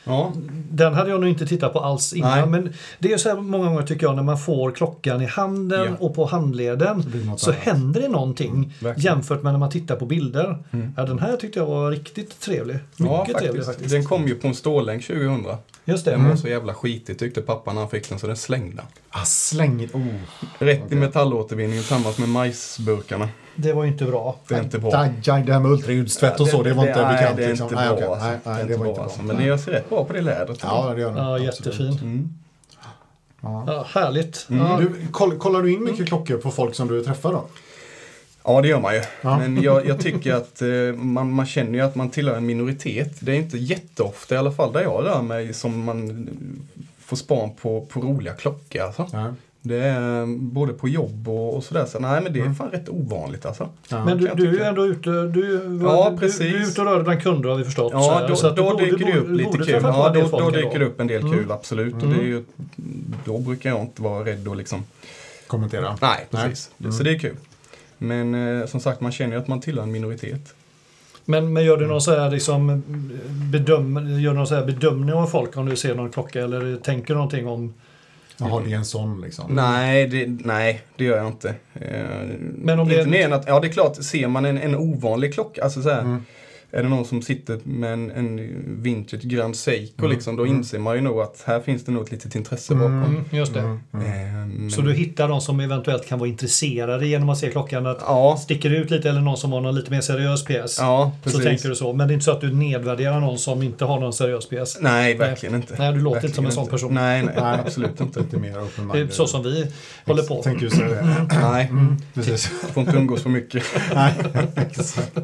Ja. 0.04 0.32
den 0.70 0.94
hade 0.94 1.10
jag 1.10 1.20
nog 1.20 1.28
inte 1.30 1.46
tittat 1.46 1.72
på 1.72 1.80
alls 1.80 2.12
innan. 2.12 2.30
Nej. 2.38 2.46
Men 2.60 2.72
det 2.98 3.12
är 3.12 3.16
så 3.18 3.28
här 3.28 3.36
många 3.36 3.64
gånger 3.66 3.82
tycker 3.82 4.06
jag 4.06 4.16
när 4.16 4.22
man 4.22 4.38
får 4.38 4.70
klockan 4.70 5.22
i 5.22 5.26
handen 5.26 5.86
Ja. 6.00 6.06
och 6.06 6.14
på 6.14 6.24
handleden 6.24 7.02
så 7.36 7.50
annat. 7.50 7.60
händer 7.62 8.00
det 8.00 8.08
någonting 8.08 8.72
verkligen. 8.80 9.14
jämfört 9.14 9.42
med 9.42 9.52
när 9.52 9.58
man 9.60 9.70
tittar 9.70 9.96
på 9.96 10.06
bilder. 10.06 10.58
Mm. 10.70 10.94
Ja, 10.96 11.04
den 11.04 11.18
här 11.18 11.36
tyckte 11.36 11.58
jag 11.58 11.66
var 11.66 11.90
riktigt 11.90 12.40
trevlig. 12.40 12.78
Mycket 12.96 13.28
Ja, 13.28 13.38
trevlig 13.38 13.64
faktiskt. 13.64 13.90
Den 13.90 14.04
kom 14.04 14.26
ju 14.28 14.34
på 14.34 14.48
en 14.48 14.54
stålänk 14.54 15.06
2000. 15.06 15.46
Just 15.84 16.04
det. 16.04 16.10
Den 16.10 16.28
var 16.28 16.36
så 16.36 16.48
jävla 16.48 16.74
skitig 16.74 17.18
tyckte 17.18 17.40
pappa 17.42 17.72
när 17.72 17.80
han 17.80 17.90
fick 17.90 18.08
den 18.08 18.18
så 18.18 18.26
den 18.26 18.36
slängde 18.36 18.82
han. 18.82 19.20
Ah, 19.22 19.24
släng 19.24 19.88
oh. 19.92 20.06
Rätt 20.58 20.78
i 20.78 20.82
Okej. 20.86 20.98
metallåtervinning 20.98 21.78
tillsammans 21.78 22.18
med 22.18 22.28
majsburkarna. 22.28 23.28
Det 23.56 23.72
var 23.72 23.84
ju 23.84 23.90
inte 23.90 24.04
bra. 24.04 24.36
Det 24.48 24.54
är 24.54 24.62
inte 24.62 24.78
bra. 24.78 24.96
Aj, 24.96 25.10
aj, 25.26 25.42
det 25.42 25.52
här 25.52 25.60
med 25.60 25.70
ultraljudstvätt 25.70 26.40
och 26.40 26.48
så, 26.48 26.62
det 26.62 26.72
var 26.72 26.86
inte 26.86 27.02
nej, 27.06 27.16
bekant. 27.16 27.36
det 27.36 27.44
är 27.44 27.48
liksom. 27.48 27.64
inte 27.64 27.74
nej, 27.76 27.88
bra. 27.88 27.96
okej. 27.96 28.06
alltså. 28.08 28.26
nej, 28.26 28.38
nej, 28.44 28.54
det 28.54 28.60
är 28.60 28.66
det 28.66 28.72
inte 28.74 28.76
var 28.76 28.84
bra 28.84 28.88
inte 28.90 28.98
bra. 28.98 29.04
alltså. 29.04 29.22
Men 29.22 29.36
det 29.48 29.58
ser 29.58 29.72
rätt 29.72 29.88
bra 29.90 30.04
på 30.04 30.12
det 30.12 30.20
lädret. 30.20 30.58
Ja, 30.62 30.92
det 30.94 31.00
gör 31.00 31.08
den. 31.08 31.24
Ja, 31.24 31.34
Absolut. 31.34 31.66
jättefin. 31.66 31.98
Mm. 32.02 32.28
Ja. 33.42 33.64
Ja, 33.66 33.86
härligt. 33.88 34.46
Mm. 34.50 34.66
Ja, 34.66 34.78
Du, 34.80 35.06
koll, 35.12 35.38
kollar 35.38 35.62
du 35.62 35.72
in 35.72 35.84
mycket 35.84 36.06
klockor 36.08 36.36
på 36.36 36.50
folk 36.50 36.74
som 36.74 36.88
du 36.88 37.04
träffar 37.04 37.32
då? 37.32 37.44
Ja, 38.44 38.60
det 38.60 38.68
gör 38.68 38.80
man 38.80 38.94
ju. 38.94 39.00
Ja. 39.22 39.38
Men 39.38 39.62
jag, 39.62 39.86
jag 39.86 40.00
tycker 40.00 40.34
att 40.34 40.62
eh, 40.62 40.68
man, 40.96 41.32
man 41.32 41.46
känner 41.46 41.72
ju 41.72 41.80
att 41.80 41.94
man 41.94 42.10
tillhör 42.10 42.36
en 42.36 42.46
minoritet. 42.46 43.16
Det 43.20 43.32
är 43.32 43.36
inte 43.36 43.58
jätteofta, 43.58 44.34
i 44.34 44.38
alla 44.38 44.52
fall 44.52 44.72
där 44.72 44.82
jag 44.82 45.04
rör 45.04 45.22
mig, 45.22 45.54
som 45.54 45.84
man 45.84 46.28
får 47.04 47.16
span 47.16 47.50
på, 47.62 47.80
på 47.80 48.00
roliga 48.00 48.32
klockor. 48.34 48.82
Alltså. 48.82 49.06
Ja. 49.12 49.34
Det 49.62 49.76
är 49.84 50.26
både 50.38 50.72
på 50.72 50.88
jobb 50.88 51.28
och, 51.28 51.56
och 51.56 51.64
sådär. 51.64 51.86
Så, 51.86 51.98
nej, 51.98 52.20
men 52.22 52.32
det 52.32 52.38
är 52.38 52.42
Mm. 52.42 52.54
fan 52.54 52.70
rätt 52.70 52.88
ovanligt 52.88 53.46
alltså. 53.46 53.68
Ja. 53.88 54.04
Men 54.04 54.18
du, 54.18 54.30
du 54.34 54.60
är 54.60 54.68
ändå 54.68 54.86
ute, 54.86 55.10
du, 55.10 55.78
Ja, 55.84 56.10
du, 56.10 56.18
precis. 56.18 56.38
du 56.38 56.56
är 56.56 56.62
ute 56.68 56.80
och 56.80 56.86
rör 56.86 56.94
dig 56.94 57.04
bland 57.04 57.22
kunder 57.22 57.48
har 57.48 57.56
vi 57.56 57.64
förstått. 57.64 57.92
så 57.92 57.98
Ja, 57.98 58.26
då, 58.28 58.36
Så 58.36 58.48
du 58.50 58.54
då 58.54 58.70
borde- 58.70 58.84
dyker 58.84 59.06
det 59.06 59.18
upp 59.18 59.30
lite 59.30 59.58
kul. 59.58 59.80
Ja, 59.82 60.12
då, 60.14 60.38
då 60.38 60.50
dyker 60.50 60.78
det 60.78 60.84
upp 60.84 61.00
en 61.00 61.06
del 61.06 61.20
Mm. 61.20 61.32
kul, 61.32 61.52
absolut. 61.52 61.94
Och 61.94 62.02
Mm. 62.02 62.16
det 62.18 62.22
är 62.24 62.26
ju, 62.26 62.44
då 63.24 63.38
brukar 63.38 63.70
jag 63.70 63.80
inte 63.80 64.02
vara 64.02 64.24
rädd 64.24 64.48
att 64.48 64.56
liksom... 64.56 64.84
Kommentera. 65.46 65.98
Nej, 66.00 66.26
Nej. 66.30 66.42
precis. 66.48 66.70
Mm. 66.80 66.92
Så 66.92 67.02
det 67.02 67.10
är 67.10 67.18
kul. 67.18 67.36
Men 68.02 68.60
eh, 68.60 68.66
som 68.66 68.80
sagt, 68.80 69.00
man 69.00 69.12
känner 69.12 69.32
ju 69.36 69.42
att 69.42 69.48
man 69.48 69.60
tillhör 69.60 69.82
en 69.82 69.92
minoritet. 69.92 70.54
Men, 71.24 71.52
men 71.52 71.64
gör 71.64 71.76
du 71.76 71.86
någon 71.86 72.00
så 72.00 72.10
här 72.20 72.30
liksom 72.30 72.82
bedöm, 73.52 74.20
gör 74.20 74.30
du 74.30 74.36
någon 74.36 74.46
så 74.46 74.54
här 74.54 74.64
bedömning 74.66 75.14
av 75.14 75.26
folk 75.26 75.56
om 75.56 75.66
du 75.66 75.76
ser 75.76 75.94
någon 75.94 76.10
klocka 76.10 76.40
eller 76.44 76.76
tänker 76.76 77.14
någonting 77.14 77.46
om 77.46 77.74
Jaha, 78.36 78.62
det 78.66 78.72
är 78.72 78.76
en 78.76 78.84
sån 78.84 79.20
liksom. 79.20 79.54
Nej, 79.54 80.06
det, 80.06 80.26
nej, 80.44 80.82
det 80.96 81.04
gör 81.04 81.16
jag 81.16 81.26
inte. 81.26 81.54
Eh, 81.74 82.00
Men 82.54 82.80
om 82.80 82.88
det 82.88 82.94
inte 82.94 83.08
är- 83.08 83.10
mer 83.10 83.24
än 83.24 83.32
att, 83.32 83.44
ja 83.48 83.60
det 83.60 83.66
är 83.68 83.72
klart, 83.72 83.96
ser 83.96 84.28
man 84.28 84.44
en, 84.44 84.58
en 84.58 84.74
ovanlig 84.76 85.34
klocka, 85.34 85.64
alltså 85.64 85.82
så 85.82 85.90
här, 85.90 86.00
Mm. 86.00 86.24
Är 86.72 86.82
det 86.82 86.88
någon 86.88 87.04
som 87.04 87.22
sitter 87.22 87.58
med 87.64 87.92
en, 87.92 88.10
en 88.10 88.50
vintage 88.82 89.22
Grand 89.22 89.56
Seiko 89.56 89.98
Mm. 90.04 90.10
liksom, 90.10 90.36
då 90.36 90.42
Mm. 90.44 90.56
inser 90.56 90.78
man 90.78 90.94
ju 90.96 91.00
nog 91.00 91.20
att 91.20 91.42
här 91.46 91.60
finns 91.60 91.84
det 91.84 91.92
nog 91.92 92.02
ett 92.02 92.10
litet 92.12 92.34
intresse 92.34 92.74
bakom. 92.74 93.04
Mm, 93.04 93.24
just 93.30 93.54
det. 93.54 93.60
Mm, 93.60 93.78
mm. 93.94 94.64
Eh, 94.66 94.68
Så 94.70 94.80
du 94.80 94.92
hittar 94.92 95.28
de 95.28 95.40
som 95.40 95.60
eventuellt 95.60 96.06
kan 96.08 96.18
vara 96.18 96.28
intresserade 96.28 97.06
genom 97.06 97.28
att 97.28 97.38
se 97.38 97.50
klockan 97.50 97.86
att 97.86 97.98
Ja, 98.00 98.38
sticker 98.42 98.70
ut 98.70 98.90
lite 98.90 99.08
eller 99.08 99.20
någon 99.20 99.36
som 99.36 99.52
har 99.52 99.60
någon 99.60 99.74
lite 99.74 99.90
mer 99.90 100.00
seriös 100.00 100.44
pjäs. 100.44 100.76
ja 100.78 101.12
så 101.24 101.30
precis. 101.30 101.44
tänker 101.44 101.68
du 101.68 101.74
så. 101.74 101.92
Men 101.92 102.08
det 102.08 102.12
är 102.12 102.14
inte 102.14 102.24
så 102.24 102.32
att 102.32 102.40
du 102.40 102.52
nedvärderar 102.54 103.20
någon 103.20 103.38
som 103.38 103.62
inte 103.62 103.84
har 103.84 104.00
någon 104.00 104.12
seriös 104.12 104.48
pjäs. 104.48 104.78
Nej, 104.80 105.14
verkligen 105.14 105.54
inte. 105.54 105.74
Nej, 105.78 105.92
du 105.92 106.00
låter 106.00 106.14
Verkligen 106.20 106.30
inte 106.30 106.36
som 106.36 106.46
en 106.46 106.52
sån 106.52 106.62
inte. 106.62 106.70
person. 106.72 106.94
Nej, 106.94 107.22
nej, 107.22 107.34
Nej. 107.40 107.60
absolut 107.66 108.00
inte. 108.00 108.20
Lite 108.20 108.36
mer 108.36 108.62
open 108.64 108.88
Det 108.92 108.98
är 109.00 109.08
så 109.08 109.26
som 109.26 109.42
vi 109.42 109.66
håller 110.06 110.22
på. 110.22 110.42
Tänkte 110.42 110.64
ju 110.64 110.70
säga 110.70 110.88
det. 110.88 111.28
Nej, 111.42 111.66
Mm, 111.70 111.96
precis. 112.14 112.46
får 112.46 112.80
inte 112.82 112.96
umgås 112.96 113.22
för 113.22 113.30
mycket. 113.30 113.62
Nej, 113.94 114.14
exakt. 114.56 115.18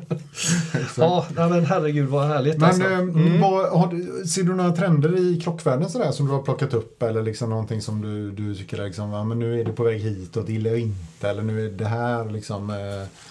exakt. 0.75 0.99
Ja, 0.99 1.27
nej, 1.37 1.49
men 1.51 1.65
herregud 1.67 2.09
vad 2.09 2.27
härligt 2.29 2.59
Men 2.59 2.65
alltså. 2.69 2.83
eh, 2.83 2.99
Mm. 2.99 3.41
vad, 3.41 3.69
har 3.81 3.91
du, 3.91 4.27
ser 4.27 4.43
du 4.43 4.55
några 4.55 4.73
trender 4.73 5.19
i 5.19 5.41
klockvärlden 5.41 5.91
sådär 5.91 6.11
som 6.13 6.27
du 6.27 6.33
har 6.33 6.43
plockat 6.43 6.75
upp 6.75 7.03
eller 7.03 7.23
liksom 7.23 7.51
någonting 7.51 7.81
som 7.83 8.03
du, 8.03 8.31
du 8.31 8.55
tycker 8.55 8.85
liksom, 8.85 9.11
ja, 9.13 9.25
men 9.25 9.39
nu 9.39 9.61
är 9.61 9.65
det 9.65 9.73
på 9.73 9.85
väg 9.85 10.01
hit 10.01 10.37
och 10.37 10.45
det 10.45 10.53
gillar 10.53 10.71
jag 10.71 10.81
inte 10.81 11.29
eller 11.29 11.43
nu 11.43 11.67
är 11.67 11.71
det 11.71 11.85
här 11.85 12.31
liksom. 12.31 12.71
Eh, 12.71 12.77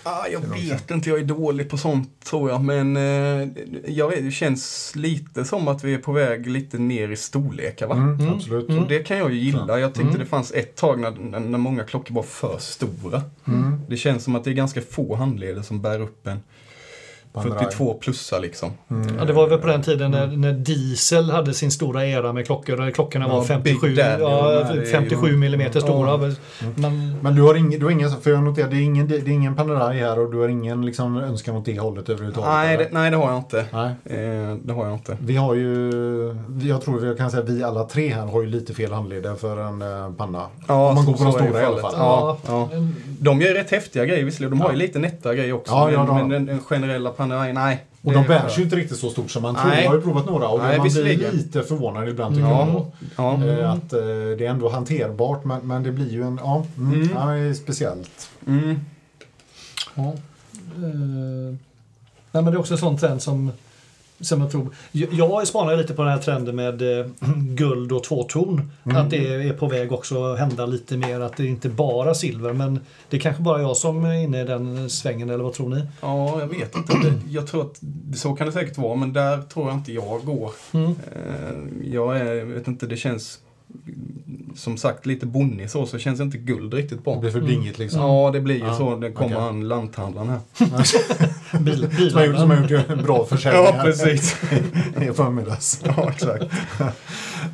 Ah, 0.03 0.27
jag 0.31 0.39
vet 0.39 0.91
inte, 0.91 1.09
jag 1.09 1.19
är 1.19 1.23
dålig 1.23 1.69
på 1.69 1.77
sånt 1.77 2.09
tror 2.25 2.49
jag. 2.49 2.61
Men 2.63 2.97
eh, 2.97 3.47
jag 3.87 4.09
vet, 4.09 4.25
det 4.25 4.31
känns 4.31 4.91
lite 4.95 5.45
som 5.45 5.67
att 5.67 5.83
vi 5.83 5.93
är 5.93 5.97
på 5.97 6.11
väg 6.11 6.47
lite 6.47 6.77
ner 6.77 7.09
i 7.11 7.15
storlekar 7.15 7.87
va? 7.87 7.95
mm, 7.95 8.19
Mm. 8.19 8.33
Absolut. 8.33 8.69
Mm. 8.69 8.83
Och 8.83 8.89
det 8.89 8.99
kan 8.99 9.17
jag 9.17 9.33
ju 9.33 9.39
gilla. 9.39 9.79
Jag 9.79 9.93
tyckte 9.93 10.07
Mm. 10.09 10.19
det 10.19 10.25
fanns 10.25 10.51
ett 10.51 10.75
tag 10.75 10.99
när, 10.99 11.39
när, 11.39 11.57
många 11.57 11.83
klockor 11.83 12.15
var 12.15 12.23
för 12.23 12.55
stora. 12.59 13.21
Mm. 13.47 13.79
Det 13.89 13.97
känns 13.97 14.23
som 14.23 14.35
att 14.35 14.43
det 14.43 14.49
är 14.49 14.53
ganska 14.53 14.81
få 14.81 15.15
handleder 15.15 15.61
som 15.61 15.81
bär 15.81 15.99
upp 16.01 16.27
en. 16.27 16.39
42 17.43 17.93
plussa 17.93 18.39
liksom. 18.39 18.71
Mm. 18.91 19.07
Ja, 19.19 19.25
det 19.25 19.33
var 19.33 19.47
väl 19.47 19.59
på 19.59 19.67
den 19.67 19.81
tiden 19.81 20.11
när, 20.11 20.27
när 20.27 20.53
Diesel 20.53 21.31
hade 21.31 21.53
sin 21.53 21.71
stora 21.71 22.05
era 22.07 22.33
med 22.33 22.45
klockor. 22.45 22.77
Där 22.77 22.91
klockorna 22.91 23.27
var 23.27 23.35
Ja, 23.35 23.43
57, 23.43 23.87
Big 23.87 23.97
Daddy, 23.97 24.21
ja, 24.23 24.51
de 24.59 24.63
här 24.65 24.71
är 24.71 24.75
ju- 24.75 24.85
57 24.85 25.37
millimeter 25.37 25.79
stora. 25.79 26.09
Ja. 26.09 26.31
Men, 26.75 27.15
Men 27.21 27.35
du 27.35 27.41
har 27.41 27.55
ingen, 27.55 27.79
du 27.79 27.85
har 27.85 27.91
ingen, 27.91 28.09
för 28.21 28.31
jag 28.31 28.43
noterar, 28.43 28.69
det 28.69 28.75
är 28.75 28.81
ingen, 28.81 29.07
det 29.07 29.15
är 29.15 29.27
ingen 29.29 29.55
Panerai 29.55 29.99
här 29.99 30.19
och 30.19 30.31
du 30.31 30.37
har 30.39 30.47
ingen 30.49 30.85
liksom, 30.85 31.17
önskan 31.17 31.55
åt 31.55 31.65
det 31.65 31.79
hållet 31.79 32.09
överhuvudtaget? 32.09 32.49
Nej 32.53 32.77
det, 32.77 32.87
nej, 32.91 33.11
det 33.11 33.17
har 33.17 33.29
jag 33.29 33.37
inte. 33.37 33.65
Nej. 33.73 33.89
Eh, 34.05 34.55
det 34.63 34.73
har 34.73 34.85
jag 34.85 34.93
inte. 34.93 35.17
Vi 35.21 35.35
har 35.35 35.55
ju, 35.55 35.91
jag 36.61 36.81
tror 36.81 36.99
vi 36.99 37.15
kan 37.17 37.31
säga 37.31 37.43
vi 37.43 37.63
alla 37.63 37.83
tre 37.83 38.13
här 38.13 38.25
har 38.25 38.41
ju 38.41 38.47
lite 38.47 38.73
fel 38.73 38.91
handleder 38.91 39.35
för 39.35 39.57
en 39.57 39.81
eh, 39.81 40.11
panna. 40.17 40.43
Ja, 40.67 40.89
Om 40.89 40.95
man 40.95 41.05
går 41.05 41.13
på 41.13 41.23
de 41.23 41.31
stora 41.31 41.61
i 41.61 41.65
alla 41.65 41.81
fallet. 41.81 41.81
fall. 41.81 41.93
Ja, 41.97 42.37
Ja. 42.47 42.69
ja. 42.71 42.77
De 43.19 43.41
gör 43.41 43.53
rätt 43.53 43.71
häftiga 43.71 44.05
grejer 44.05 44.25
visserligen. 44.25 44.51
De 44.51 44.61
har 44.61 44.69
ju 44.71 44.75
Ja. 44.75 44.79
lite 44.81 44.99
nätta 44.99 45.35
grejer 45.35 45.53
också. 45.53 45.73
Ja, 45.73 45.91
ja, 45.91 45.99
men, 45.99 46.07
har. 46.07 46.19
men 46.19 46.29
den, 46.29 46.45
den 46.45 46.59
generella 46.59 47.11
Panerai, 47.29 47.53
nej. 47.53 47.85
Och 48.01 48.11
det 48.11 48.17
de 48.17 48.23
är 48.23 48.27
bärs 48.27 48.57
ju 48.59 48.63
inte 48.63 48.75
riktigt 48.75 48.97
så 48.97 49.09
stort 49.09 49.31
som 49.31 49.41
man 49.41 49.55
tror. 49.55 49.65
Nej. 49.69 49.83
Jag 49.83 49.89
har 49.89 49.95
ju 49.97 50.01
provat 50.01 50.25
några 50.25 50.47
och 50.47 50.59
Nej, 50.59 50.77
man 50.77 50.87
blir 50.89 51.31
lite 51.31 51.63
förvånad 51.63 52.09
ibland 52.09 52.35
tycker 52.35 52.49
Ja. 52.49 52.67
jag. 52.67 53.41
Ja. 53.41 53.45
Eh, 53.47 53.71
Att 53.71 53.93
eh, 53.93 53.99
det 54.37 54.45
är 54.45 54.49
ändå 54.49 54.69
hanterbart 54.69 55.43
men, 55.45 55.67
men 55.67 55.83
det 55.83 55.91
blir 55.91 56.11
ju 56.11 56.23
en, 56.23 56.39
ja, 56.43 56.65
mm, 56.77 56.93
Mm. 56.93 57.09
ja 57.15 57.25
det 57.25 57.39
är 57.39 57.53
speciellt. 57.53 58.29
Mm. 58.47 58.79
ja. 59.95 60.03
Eh, 60.03 61.55
Nej, 62.31 62.43
men 62.43 62.45
det 62.45 62.51
är 62.51 62.59
också 62.59 62.73
en 62.73 62.77
sån 62.79 62.97
trend 62.97 63.21
som, 63.21 63.51
som 64.19 64.41
jag 64.41 64.51
tror... 64.51 64.75
Jag, 64.91 65.47
spanar 65.47 65.77
lite 65.77 65.93
på 65.93 66.01
den 66.01 66.11
här 66.11 66.19
trenden 66.19 66.55
med 66.55 66.99
eh, 66.99 67.05
guld 67.35 67.91
och 67.91 68.03
tvåton. 68.03 68.71
Att 68.83 69.09
det 69.09 69.33
är 69.33 69.53
på 69.53 69.67
väg 69.67 69.91
också 69.91 70.23
att 70.23 70.39
hända 70.39 70.65
lite 70.65 70.97
mer. 70.97 71.19
Att 71.19 71.37
det 71.37 71.43
är 71.43 71.47
inte 71.47 71.69
bara 71.69 72.13
silver. 72.13 72.53
Men 72.53 72.79
det 73.09 73.17
är 73.17 73.21
kanske 73.21 73.43
bara 73.43 73.61
jag 73.61 73.77
som 73.77 74.05
är 74.05 74.13
inne 74.13 74.41
i 74.41 74.43
den 74.43 74.89
svängen, 74.89 75.29
eller 75.29 75.43
vad 75.43 75.53
tror 75.53 75.69
ni? 75.69 75.83
Ja, 76.01 76.39
jag 76.39 76.47
vet 76.47 76.75
inte. 76.75 77.13
Jag 77.29 77.47
tror 77.47 77.61
att 77.61 77.81
så 78.15 78.35
kan 78.35 78.47
det 78.47 78.53
säkert 78.53 78.77
vara, 78.77 78.95
men 78.95 79.13
där 79.13 79.41
tror 79.41 79.67
jag 79.67 79.77
inte 79.77 79.93
jag 79.93 80.25
går. 80.25 80.51
Mm. 80.71 80.91
Eh, 80.91 81.91
jag 81.93 82.17
är, 82.17 82.33
jag 82.33 82.45
vet 82.45 82.67
inte, 82.67 82.85
det 82.85 82.97
känns 82.97 83.39
som 84.55 84.77
sagt 84.77 85.05
lite 85.05 85.25
bonnig 85.25 85.69
så, 85.71 85.85
så 85.85 85.97
känns 85.97 86.19
inte 86.19 86.37
guld 86.37 86.73
riktigt 86.73 86.97
Det 86.97 87.03
bra. 87.03 87.19
blir 87.19 87.31
för 87.31 87.41
dingigt 87.41 87.79
liksom. 87.79 88.01
Ja, 88.01 88.29
det 88.33 88.39
blir 88.41 88.55
ju 88.55 88.61
Ja, 88.65 88.73
så. 88.75 88.95
Det 88.95 89.11
kommer 89.11 89.35
okej. 89.35 89.45
han 89.45 89.67
lanthandlaren 89.67 90.29
här. 90.29 90.39
Bil, 91.59 92.09
Som 92.11 92.17
har 92.19 92.25
gjort, 92.25 92.35
som 92.37 92.49
har 92.49 92.57
bilarna. 92.57 92.69
gjort 92.69 92.89
en 92.89 93.03
bra 93.03 93.25
försäljning 93.25 93.63
Ja, 93.65 93.71
här 93.71 93.83
precis. 93.83 94.35
i 95.01 95.13
förmiddags. 95.13 95.81
Ja, 95.85 96.09
exakt. 96.09 96.45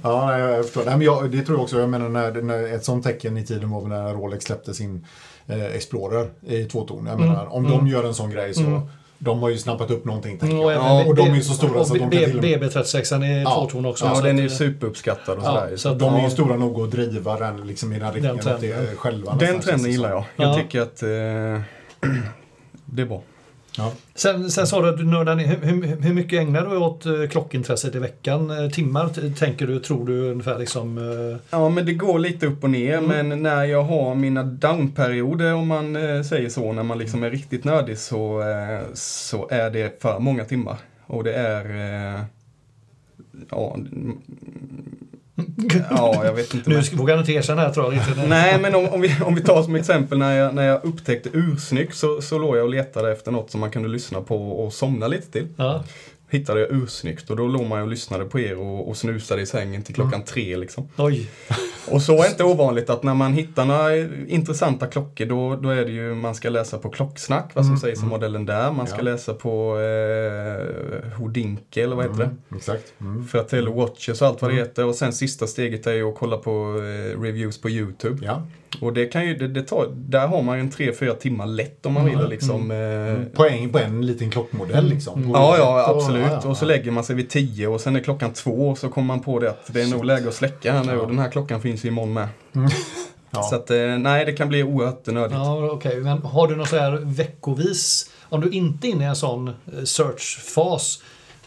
Ja, 0.04 0.26
nej, 0.28 0.40
jag 0.42 0.66
förstår. 0.66 0.86
Nej, 0.86 0.98
men 0.98 1.06
jag, 1.06 1.32
det 1.32 1.42
tror 1.42 1.58
jag 1.58 1.64
också. 1.64 1.80
Jag 1.80 1.90
menar, 1.90 2.10
när, 2.10 2.42
när 2.42 2.76
ett 2.76 2.86
sånt 2.86 3.04
tecken 3.04 3.38
i 3.38 3.46
tiden 3.46 3.70
var 3.70 3.88
när 3.88 4.14
Rolex 4.14 4.46
släppte 4.46 4.74
sin 4.74 5.06
eh, 5.48 5.66
Explorer 5.66 6.30
i 6.48 6.64
tvåton. 6.66 7.06
Jag 7.06 7.20
menar, 7.20 7.54
om 7.54 7.64
de 7.64 7.88
gör 7.88 8.04
en 8.04 8.14
sån 8.14 8.30
grej 8.30 8.54
så 8.54 8.62
Mm. 8.62 8.82
De 9.24 9.42
har 9.42 9.50
ju 9.50 9.58
snappat 9.58 9.92
upp 9.92 10.06
någonting. 10.06 10.38
Tänker 10.38 10.66
Och, 10.66 10.72
jag. 10.72 10.86
även 11.00 11.08
och 11.08 11.16
de 11.16 11.30
är 11.32 11.36
ju 11.36 11.42
så 11.44 11.54
stora 11.54 11.80
och 11.80 11.88
så 11.88 11.94
att 11.94 12.00
de 12.00 12.10
kan 12.10 12.10
till 12.20 12.38
och 12.38 12.44
med... 12.44 12.62
BB36 12.64 13.24
är 13.24 13.42
Ja. 13.42 13.50
tvåton 13.60 13.86
också. 13.86 14.06
Ja, 14.06 14.22
den 14.22 14.38
är 14.38 14.42
ju 14.42 14.48
att, 14.48 14.54
superuppskattad 14.56 15.38
och 15.38 15.44
Ja, 15.44 15.48
sådär. 15.62 15.78
så 15.78 15.90
att- 15.90 16.00
De 16.00 16.14
är 16.14 16.18
ju 16.18 16.24
Ja. 16.24 16.30
stora 16.30 16.56
nog 16.56 16.82
att 16.82 16.92
driva 16.92 17.38
den 17.40 17.68
liksom, 17.68 17.94
i 17.94 18.00
den 18.00 18.14
riktningen. 18.14 18.36
åt 18.40 18.44
trenden. 18.44 18.86
det 18.90 18.96
själva, 18.96 19.36
Den 19.36 19.60
trenden 19.60 19.92
gillar 19.92 20.10
jag. 20.10 20.24
Jag 20.36 20.48
Ja. 20.50 20.54
tycker 20.56 20.82
att 20.82 21.04
eh, 21.04 21.10
det 22.86 23.02
är 23.02 23.06
bra. 23.06 23.22
Ja. 23.78 23.92
Sen, 24.16 24.52
sen 24.52 24.68
sa 24.68 24.82
du 24.82 24.90
att 24.90 24.98
du 24.98 25.06
nördar 25.06 25.36
ner. 25.36 25.46
hur, 25.46 26.02
hur, 26.02 26.14
mycket 26.14 26.40
ägnar 26.40 26.70
du 26.70 26.78
åt 26.78 27.06
eh, 27.06 27.28
klockintresset 27.30 27.96
i 27.96 28.00
veckan? 28.00 28.64
Eh, 28.64 28.70
Timmar 28.70 29.34
tänker 29.34 29.68
du, 29.68 29.80
tror 29.80 30.06
du 30.06 30.32
ungefär 30.32 30.60
liksom? 30.60 30.98
eh, 30.98 31.38
Ja, 31.50 31.70
men 31.70 31.86
det 31.86 31.94
går 31.94 32.20
lite 32.20 32.48
upp 32.48 32.64
och 32.64 32.70
ner. 32.70 32.98
Mm. 32.98 33.28
Men 33.30 33.44
när 33.44 33.64
jag 33.64 33.84
har 33.84 34.16
mina 34.16 34.44
downperioder, 34.44 35.54
om 35.54 35.68
man 35.68 35.94
säger 36.24 36.50
så, 36.50 36.74
när 36.74 36.84
man 36.84 36.98
liksom 36.98 37.24
är 37.24 37.30
riktigt 37.30 37.64
nördig 37.64 37.98
så, 37.98 38.44
så 38.94 39.48
är 39.52 39.70
det 39.70 40.02
för 40.02 40.20
många 40.20 40.46
timmar. 40.46 40.78
Och 41.06 41.24
det 41.24 41.34
är... 41.34 42.26
Ja, 43.50 43.78
ja, 45.90 46.26
jag 46.26 46.34
vet 46.34 46.54
inte. 46.54 46.70
Nu 46.70 46.76
men- 46.76 46.98
vågar 46.98 47.14
jag 47.14 47.22
inte 47.22 47.32
erkänna 47.32 47.62
här 47.62 47.70
tror 47.70 47.94
jag 47.94 48.10
inte. 48.10 48.28
Nej, 48.28 48.60
men 48.62 48.76
om, 48.76 48.88
om, 48.90 49.02
vi, 49.02 49.16
om 49.26 49.36
vi 49.36 49.42
tar 49.42 49.64
som 49.64 49.76
exempel 49.76 50.18
när 50.18 50.38
jag, 50.38 50.56
när 50.56 50.64
jag 50.64 50.86
upptäckte 50.86 51.30
ursnygg 51.34 51.94
så, 51.94 52.22
så 52.22 52.38
låg 52.40 52.58
jag 52.58 52.64
och 52.64 52.70
letade 52.70 53.12
efter 53.12 53.32
något 53.32 53.52
som 53.52 53.60
man 53.60 53.72
kunde 53.72 53.90
lyssna 53.90 54.22
på 54.22 54.52
och 54.52 54.74
somna 54.74 55.08
lite 55.08 55.32
till. 55.32 55.48
Ja. 55.56 55.84
Hittade 56.32 56.60
jag 56.60 56.70
ursnyggt 56.72 57.30
och 57.30 57.36
då 57.38 57.48
låg 57.48 57.66
man 57.66 57.82
och 57.82 57.88
lyssnade 57.88 58.26
på 58.26 58.40
er 58.40 58.58
och, 58.58 58.90
och 58.90 58.98
snusade 58.98 59.42
i 59.42 59.46
sängen 59.46 59.84
till 59.84 59.96
klockan 59.96 60.24
tre 60.24 60.58
liksom. 60.58 60.88
Oj. 60.98 61.30
Och 61.92 62.02
så 62.02 62.24
är 62.24 62.28
inte 62.30 62.44
ovanligt 62.44 62.90
att 62.90 63.04
när 63.04 63.14
man 63.14 63.34
hittar 63.34 63.66
några 63.66 63.96
intressanta 64.28 64.88
klockor 64.88 65.26
då, 65.26 65.56
då 65.56 65.70
är 65.70 65.86
det 65.86 65.92
ju 65.92 66.16
man 66.16 66.36
ska 66.36 66.50
läsa 66.50 66.78
på 66.78 66.90
klocksnack, 66.90 67.52
vad 67.54 67.66
som 67.66 67.78
sägs 67.78 68.04
om 68.04 68.10
modellen 68.10 68.46
där. 68.46 68.72
Man 68.72 68.88
ska 68.88 68.98
Ja. 68.98 69.04
läsa 69.04 69.34
på 69.34 69.80
eh, 69.80 71.12
Hodinke 71.18 71.84
eller 71.84 71.96
vad 71.96 72.06
heter 72.06 72.18
det? 72.18 72.24
Mm, 72.24 72.38
exakt. 72.56 72.94
Mm. 73.02 73.28
Fratello 73.28 73.74
Watches 73.74 74.22
och 74.22 74.28
allt 74.28 74.42
vad 74.42 74.52
det 74.52 74.56
heter. 74.56 74.86
Och 74.86 74.96
sen 74.96 75.14
sista 75.14 75.48
steget 75.48 75.88
är 75.88 75.94
ju 75.94 76.10
att 76.10 76.16
kolla 76.16 76.38
på 76.38 76.52
eh, 76.78 77.22
reviews 77.22 77.62
på 77.62 77.70
YouTube. 77.70 78.26
Ja. 78.26 78.44
Och 78.82 78.94
det 78.94 79.06
kan 79.06 79.26
ju, 79.28 79.36
det, 79.36 79.48
det 79.48 79.62
tar, 79.64 79.88
där 79.96 80.28
har 80.28 80.42
man 80.42 80.58
ju 80.58 80.62
en 80.62 80.72
3-4 80.72 81.14
timmar 81.16 81.46
lätt 81.46 81.86
om 81.86 81.94
man 81.94 82.06
vill 82.06 82.30
liksom. 82.30 82.72
Eh, 82.72 83.38
Poäng 83.38 83.70
på 83.72 83.80
en 83.80 84.06
liten 84.06 84.30
klockmodell 84.32 84.86
liksom. 84.90 85.24
På 85.24 85.30
Ja, 85.40 85.58
ja, 85.58 85.92
och- 85.92 85.98
absolut. 85.98 86.26
ja, 86.32 86.40
ja. 86.44 86.50
Och 86.50 86.58
så 86.58 86.66
lägger 86.66 86.92
man 86.92 87.04
sig 87.04 87.16
vid 87.16 87.30
10 87.30 87.68
och 87.68 87.82
sen 87.82 87.96
är 87.96 88.00
klockan 88.00 88.34
två 88.34 88.70
och 88.70 88.78
så 88.78 88.90
kommer 88.90 89.08
man 89.08 89.20
på 89.22 89.40
det 89.40 89.50
att 89.50 89.74
det 89.74 89.82
är 89.82 89.88
nog 89.88 90.06
läge 90.06 90.28
att 90.28 90.34
släcka 90.34 90.74
här 90.74 90.84
nu 90.84 90.92
Ja. 90.92 91.00
och 91.02 91.08
den 91.08 91.20
här 91.20 91.32
klockan 91.32 91.62
finns 91.62 91.86
ju 91.86 91.90
imorgon 91.90 92.14
med. 92.14 92.28
Ja. 93.34 93.44
Så 93.44 93.56
att, 93.56 93.72
eh, 93.72 93.78
nej, 93.98 94.26
det 94.26 94.32
kan 94.32 94.50
bli 94.50 94.64
oerhört 94.64 95.08
nördigt. 95.08 95.34
Ja, 95.36 95.70
okej. 95.72 96.00
Men 96.02 96.22
har 96.22 96.48
du 96.48 96.56
något 96.56 96.70
så 96.70 96.78
här 96.78 96.92
veckovis, 96.92 98.10
om 98.30 98.42
du 98.42 98.50
inte 98.50 98.88
är 98.88 98.90
inne 98.90 99.04
i 99.04 99.08
en 99.08 99.16
sån 99.16 99.48
eh, 99.48 99.54
search-fas, 99.84 101.02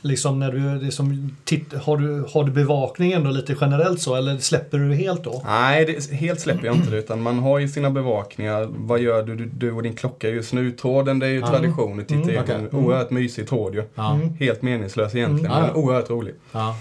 liksom 0.05 0.39
när 0.41 0.53
du 0.53 0.85
liksom 0.85 1.37
titt, 1.45 1.75
har, 1.75 1.97
du, 1.97 2.25
har 2.33 2.45
du 2.45 2.53
bevakning 2.53 3.13
ändå 3.13 3.31
lite 3.31 3.57
generellt 3.61 4.01
så, 4.01 4.15
eller 4.15 4.39
släpper 4.39 4.79
du 4.79 4.95
helt 4.95 5.25
då? 5.25 5.43
Nej, 5.47 5.85
det, 5.85 6.17
helt 6.17 6.41
släpper 6.41 6.67
jag 6.67 6.77
inte 6.77 6.91
det. 6.91 6.99
Utan 6.99 7.23
man 7.23 7.39
har 7.39 7.59
ju 7.59 7.69
sina 7.69 7.91
bevakningar. 7.91 8.69
Vad 8.71 9.01
gör 9.01 9.23
du? 9.23 9.37
Du, 9.37 9.47
du 9.47 9.73
och 9.73 9.83
din 9.83 9.95
klocka 9.95 10.29
just 10.29 10.53
nu. 10.53 10.71
Tråden, 10.71 11.19
det 11.19 11.27
är 11.27 11.31
ju 11.31 11.41
Ja. 11.41 11.47
tradition 11.47 12.01
titta 12.09 12.21
Mm. 12.31 12.39
En 12.39 12.69
Mm. 12.73 12.85
Oerhört 12.87 13.11
mysig 13.11 13.49
tråd 13.49 13.75
ju. 13.75 13.83
Ja. 13.95 14.21
Helt 14.39 14.63
meningslös 14.63 15.15
egentligen, 15.15 15.53
Mm. 15.57 15.63
men 15.67 15.75
oerhört 15.77 16.11
rolig. 16.11 16.35
Ja. 16.53 16.77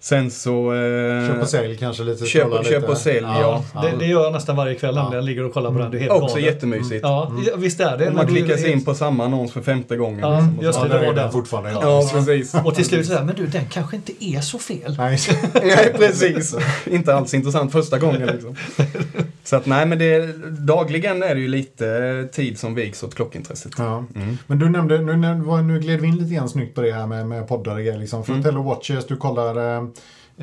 Sen 0.00 0.30
så... 0.30 0.72
Eh, 0.74 1.28
Köp 1.28 1.42
och 1.42 1.48
sälj 1.48 1.76
kanske 1.76 2.02
lite. 2.02 2.24
Köp- 2.26 2.64
köp 2.64 2.64
lite. 2.82 2.86
och 2.92 2.96
sälj, 2.98 3.18
ja. 3.26 3.64
Det, 3.82 3.92
det 3.98 4.06
gör 4.06 4.22
jag 4.24 4.32
nästan 4.32 4.56
varje 4.56 4.74
kväll, 4.74 4.94
Ja. 4.96 5.02
nämligen. 5.02 5.22
Jag 5.24 5.28
ligger 5.28 5.44
och 5.44 5.54
kollar 5.54 5.70
på 5.72 5.78
den. 5.78 5.90
Det 5.90 5.96
är 5.96 6.00
helt 6.00 6.12
Också 6.12 6.26
galet. 6.36 6.44
jättemysigt. 6.44 7.00
Ja, 7.02 7.32
ja, 7.46 7.52
visst 7.56 7.80
är 7.80 7.98
det. 7.98 8.08
Och 8.08 8.14
man 8.14 8.26
klickar 8.26 8.56
sig 8.56 8.72
in 8.72 8.84
på 8.84 8.94
samma 8.94 9.24
annons 9.24 9.52
för 9.52 9.60
femte 9.62 9.96
gången. 9.96 10.18
Ja, 10.20 10.30
liksom, 10.40 10.58
just 10.62 10.80
det, 10.82 10.88
Ja, 10.88 10.94
det 10.94 11.06
var 11.06 11.12
är 11.12 11.16
den 11.16 11.32
fortfarande. 11.32 11.70
Ja, 11.70 12.10
precis. 12.12 12.54
Och 12.64 12.74
till 12.74 12.84
slut 12.84 13.06
säger 13.06 13.22
men 13.22 13.34
du 13.36 13.46
den 13.46 13.64
kanske 13.72 13.96
inte 13.96 14.24
är 14.24 14.40
så 14.40 14.58
fel. 14.58 14.94
Nej. 14.98 15.18
Nej, 15.54 15.92
precis. 15.98 16.54
Inte 16.86 17.14
alls 17.14 17.34
intressant 17.34 17.72
första 17.72 17.98
gången 17.98 18.26
liksom. 18.26 18.56
Så 19.46 19.56
att 19.56 19.66
nej, 19.66 19.86
men 19.86 19.98
det, 19.98 20.32
dagligen 20.48 21.22
är 21.22 21.34
det 21.34 21.40
ju 21.40 21.48
lite 21.48 22.28
tid 22.32 22.58
som 22.58 22.74
viks 22.74 23.02
åt 23.02 23.14
klockintresset. 23.14 23.72
Ja. 23.78 24.04
Mm. 24.14 24.38
Men 24.46 24.58
du 24.58 24.68
nämnde, 24.68 24.98
nu, 24.98 25.16
nu, 25.62 25.80
gled 25.80 26.00
vi 26.00 26.06
in 26.06 26.16
lite 26.16 26.34
grann 26.34 26.48
snyggt 26.48 26.74
på 26.74 26.80
det 26.80 26.92
här 26.92 27.06
med, 27.06 27.26
med 27.26 27.48
poddar 27.48 27.72
och 27.72 27.78
grejer. 27.78 27.98
Liksom. 27.98 28.22
Mm. 28.22 28.42
Fratello 28.42 28.62
Watches, 28.62 29.06
du 29.06 29.16
kollar, 29.16 29.76
eh, 29.76 29.88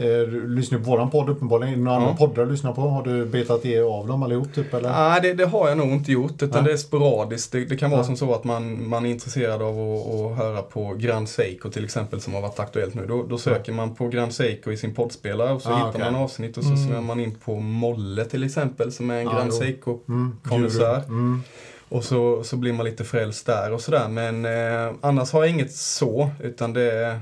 du 0.01 0.47
lyssnar 0.55 0.79
på 0.79 0.85
våran 0.85 1.09
podd 1.09 1.29
uppenbarligen. 1.29 1.73
Är 1.73 1.77
det 1.77 1.83
några 1.83 1.97
Ja. 1.97 2.01
andra 2.01 2.17
poddar 2.17 2.45
du 2.45 2.51
lyssnar 2.51 2.73
på? 2.73 2.81
Har 2.81 3.03
du 3.03 3.25
betat 3.25 3.63
det 3.63 3.79
av 3.79 4.07
dem 4.07 4.23
allihop 4.23 4.53
typ? 4.53 4.73
Eller? 4.73 4.89
Nej, 4.89 5.19
det, 5.21 5.33
det 5.33 5.45
har 5.45 5.69
jag 5.69 5.77
nog 5.77 5.87
inte 5.87 6.11
gjort, 6.11 6.31
utan 6.43 6.49
Nej. 6.49 6.63
det 6.63 6.71
är 6.71 6.77
sporadiskt. 6.77 7.51
Det, 7.51 7.65
det 7.65 7.77
kan 7.77 7.89
vara 7.91 7.99
Ja. 8.01 8.05
som 8.05 8.17
så 8.17 8.33
att 8.33 8.43
man, 8.43 8.89
man 8.89 9.05
är 9.05 9.09
intresserad 9.09 9.61
av 9.61 9.79
att, 9.79 10.15
att 10.31 10.37
höra 10.37 10.61
på 10.61 10.93
Grand 10.97 11.29
Seiko 11.29 11.69
till 11.69 11.83
exempel, 11.85 12.21
som 12.21 12.33
har 12.33 12.41
varit 12.41 12.59
aktuellt 12.59 12.93
nu. 12.93 13.05
Då, 13.07 13.23
då 13.23 13.37
söker 13.37 13.71
man 13.73 13.95
på 13.95 14.07
Grand 14.07 14.33
Seiko 14.33 14.71
i 14.71 14.77
sin 14.77 14.93
poddspelare 14.95 15.53
och 15.53 15.61
så 15.61 15.69
Ah, 15.69 15.75
hittar 15.75 15.89
okej. 15.89 16.01
man 16.11 16.15
avsnitt 16.15 16.57
och 16.57 16.63
så 16.63 16.69
Mm. 16.73 16.87
snöar 16.87 17.01
man 17.01 17.19
in 17.19 17.35
på 17.45 17.55
Molle 17.59 18.25
till 18.25 18.43
exempel, 18.43 18.91
som 18.91 19.09
är 19.09 19.17
en 19.19 19.23
Ja, 19.25 19.31
Grand 19.33 19.49
jo. 19.53 19.57
Seiko. 19.59 19.99
Mm. 20.07 20.37
Mm. 21.09 21.41
Och 21.89 22.03
så, 22.03 22.43
så 22.43 22.55
blir 22.57 22.73
man 22.73 22.85
lite 22.85 23.03
frälst 23.03 23.45
där 23.45 23.73
och 23.73 23.81
sådär. 23.81 24.07
Men 24.09 24.45
eh, 24.45 24.93
annars 25.01 25.31
har 25.31 25.41
jag 25.43 25.49
inget 25.49 25.71
så, 25.75 26.29
utan 26.39 26.73
det 26.73 26.91
är 26.91 27.19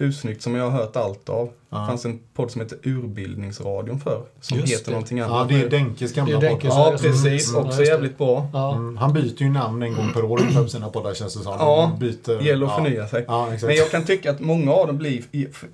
ursnyggt 0.00 0.42
som 0.42 0.54
jag 0.54 0.70
har 0.70 0.70
hört 0.70 0.96
allt 0.96 1.28
av. 1.28 1.50
Ja. 1.70 1.78
Det 1.80 1.86
fanns 1.86 2.04
en 2.04 2.18
podd 2.34 2.50
som 2.50 2.60
heter 2.60 2.78
Urbildningsradion 2.82 4.00
för 4.00 4.22
som 4.40 4.58
Just 4.58 4.72
heter 4.72 4.84
det. 4.84 4.90
någonting 4.90 5.18
Ja, 5.18 5.24
annat. 5.24 5.48
det 5.48 5.60
är. 5.60 5.68
Denkes 5.70 6.12
gamla 6.14 6.38
Det 6.40 6.46
är 6.46 6.50
Denkes, 6.50 6.70
podd. 6.70 6.78
Ja, 6.78 6.88
Mm, 6.88 6.98
precis. 7.00 7.50
mm, 7.50 7.62
ja, 7.62 7.68
Också 7.68 7.84
jävligt 7.84 8.18
bra. 8.18 8.46
Ja. 8.52 8.74
Mm, 8.74 8.96
han 8.96 9.12
byter 9.12 9.42
ju 9.42 9.48
namn 9.50 9.82
en 9.82 9.94
gång 9.94 10.12
per 10.12 10.24
år 10.24 10.62
på 10.62 10.68
sina 10.68 10.88
poddar 10.88 11.14
känns 11.14 11.34
det 11.34 11.42
som. 11.42 11.52
Ja, 11.58 11.96
byter, 12.00 12.42
Gäller 12.46 12.66
att 12.66 12.72
ja. 12.78 12.84
förnya 12.84 13.06
sig. 13.06 13.24
Ja, 13.28 13.46
exakt. 13.46 13.62
Men 13.66 13.76
jag 13.76 13.90
kan 13.90 14.04
tycka 14.04 14.30
att 14.30 14.40
många 14.40 14.72
av 14.72 14.86
dem 14.86 14.98
blir, 14.98 15.22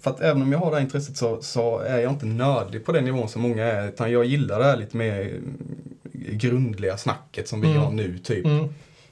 för 0.01 0.11
att 0.11 0.20
även 0.20 0.43
om 0.43 0.53
jag 0.53 0.59
har 0.59 0.70
det 0.70 0.77
här 0.77 0.83
intresset 0.83 1.16
så, 1.16 1.39
så 1.43 1.79
är 1.79 1.99
jag 1.99 2.12
inte 2.12 2.27
nördig 2.27 2.85
på 2.85 2.93
den 2.93 3.05
nivån 3.05 3.29
som 3.29 3.43
många 3.43 3.64
är. 3.64 3.89
Utan 3.89 4.12
jag 4.12 4.24
gillar 4.24 4.59
det 4.59 4.64
här 4.64 4.77
lite 4.77 4.97
mer 4.97 5.20
eh, 5.20 6.37
grundliga 6.37 6.97
snacket 6.97 7.49
som 7.49 7.61
vi 7.61 7.68
Mm. 7.70 7.83
har 7.83 7.91
nu 7.91 8.18
typ. 8.18 8.45
Mm. 8.47 8.68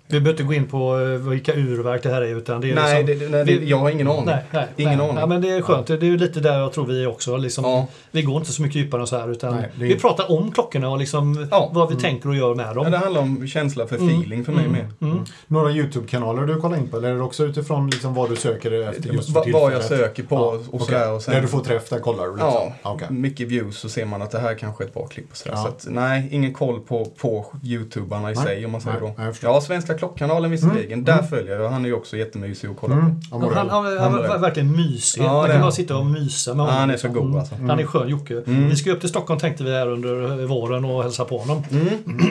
Vi 0.09 0.21
behöver 0.21 0.31
inte 0.31 0.43
gå 0.43 0.55
in 0.55 0.67
på 0.69 0.99
eh, 1.01 1.07
vilka 1.31 1.55
urverk 1.55 2.03
det 2.03 2.09
här 2.09 2.23
är 2.23 2.37
utan 2.37 2.61
det 2.61 2.71
är 2.71 2.75
Nej, 2.75 3.05
liksom, 3.05 3.31
det, 3.33 3.45
nej 3.45 3.59
vi- 3.59 3.71
jag 3.71 3.77
har 3.79 3.91
ingen 3.91 4.09
aning. 4.09 4.25
Nej, 4.27 4.43
nej, 4.51 4.67
Ingen 4.77 4.99
nej. 4.99 5.07
aning. 5.09 5.19
Ja, 5.21 5.27
men 5.27 5.41
det 5.43 5.51
är 5.51 5.63
skönt. 5.63 5.87
Det 5.87 5.95
är 5.95 6.05
ju 6.05 6.17
lite 6.19 6.41
där 6.41 6.59
jag 6.59 6.73
tror 6.73 6.87
vi 6.87 7.07
också. 7.07 7.37
Liksom, 7.37 7.65
Ja. 7.65 7.87
Vi 8.11 8.23
går 8.23 8.37
inte 8.37 8.53
så 8.53 8.63
mycket 8.63 8.77
djupare 8.77 9.01
än 9.01 9.07
så 9.07 9.19
här 9.19 9.31
utan 9.31 9.55
Nej, 9.55 9.65
är- 9.65 9.81
vi 9.81 9.97
pratar 9.99 10.33
om 10.33 10.53
klockorna 10.53 10.89
och 10.89 10.99
liksom 10.99 11.49
Ja. 11.51 11.71
vad 11.73 11.89
vi 11.91 11.97
tänker 12.03 12.29
och 12.29 12.37
gör 12.37 12.55
med 12.55 12.67
Ja, 12.67 12.75
dem. 12.75 12.91
det 12.91 12.99
handlar 12.99 13.21
om 13.21 13.47
känsla 13.49 13.87
för 13.87 13.97
feeling 13.97 14.45
för 14.45 14.53
mig 14.53 14.69
med. 14.69 14.87
Mm. 15.01 15.25
Några 15.47 15.71
YouTube-kanaler 15.73 16.43
du 16.43 16.57
kollar 16.61 16.77
in 16.77 16.89
på? 16.89 16.97
Eller 16.97 17.09
är 17.11 17.15
det 17.15 17.23
också 17.23 17.45
utifrån 17.45 17.91
liksom 17.91 18.15
vad 18.15 18.31
du 18.31 18.37
söker 18.37 18.89
efter 18.89 19.13
just 19.13 19.33
för 19.33 19.35
Va- 19.35 19.45
Vad 19.53 19.73
jag 19.73 19.85
söker 19.85 20.23
på 20.23 20.35
Ja, 20.35 20.41
och 20.41 20.63
okej. 20.75 20.87
sådär. 20.87 21.13
Och 21.13 21.23
sen, 21.23 21.35
Där 21.35 21.41
du 21.43 21.49
får 21.49 21.61
träff, 21.61 21.89
där 21.89 21.99
kollar 21.99 22.25
du 22.25 22.31
liksom? 22.33 22.51
Ja, 22.53 22.73
Okej. 22.83 23.09
mycket 23.11 23.49
views 23.49 23.79
så 23.79 23.89
ser 23.89 24.05
man 24.05 24.23
att 24.23 24.31
det 24.31 24.39
här 24.39 24.55
kanske 24.55 24.85
är 24.85 24.87
ett 24.89 24.95
bra 24.95 25.07
klipp 25.07 25.31
och 25.31 25.37
sådär. 25.37 25.57
Ja. 25.57 25.63
Så 25.63 25.69
att, 25.69 25.87
nej, 25.91 26.29
ingen 26.31 26.55
koll 26.55 26.81
på, 26.81 27.05
på 27.05 27.47
YouTubarna 27.65 28.33
i 28.33 28.35
Nej. 28.35 28.45
sig 28.45 28.65
om 28.65 28.73
man 28.73 28.81
säger 28.81 29.01
Nej, 29.01 29.15
då. 29.17 29.33
Ja, 29.43 29.61
Svenska 29.61 29.94
Klockkanalen 29.99 30.51
visserligen. 30.51 30.93
Mm. 30.93 31.05
Där 31.05 31.13
Mm. 31.13 31.27
följer 31.27 31.59
jag. 31.61 31.69
Han 31.71 31.85
är 31.85 31.89
ju 31.89 31.95
också 31.95 32.17
jättemysig 32.17 32.69
att 32.69 32.77
kolla 32.81 32.95
Mm. 32.95 33.21
på. 33.31 33.39
Han, 33.39 33.43
han, 33.55 33.69
han 33.99 34.13
Morell. 34.13 34.29
var 34.29 34.39
verkligen 34.39 34.73
mysig. 34.77 35.23
Ja, 35.23 35.33
Man 35.33 35.47
kan 35.47 35.55
bara 35.57 35.63
han. 35.63 35.73
sitta 35.73 35.97
och 35.97 36.07
mysa 36.07 36.55
med 36.55 36.67
honom. 36.67 36.81
han 36.81 36.91
är 36.91 36.97
så 36.97 37.07
liksom. 37.07 37.31
god, 37.31 37.39
alltså. 37.41 37.55
Han 37.55 37.81
är 37.81 37.87
skön 37.87 38.09
Jocke. 38.09 38.43
Mm. 38.47 38.69
Vi 38.69 38.77
ska 38.77 38.93
upp 38.93 39.01
till 39.01 39.09
Stockholm 39.09 39.41
tänkte 39.41 39.65
vi 39.65 39.71
här 39.73 39.89
under 39.89 40.47
våren 40.47 40.85
och 40.85 41.03
hälsa 41.03 41.25
på 41.25 41.39
honom. 41.39 41.63
Mm. 41.71 41.87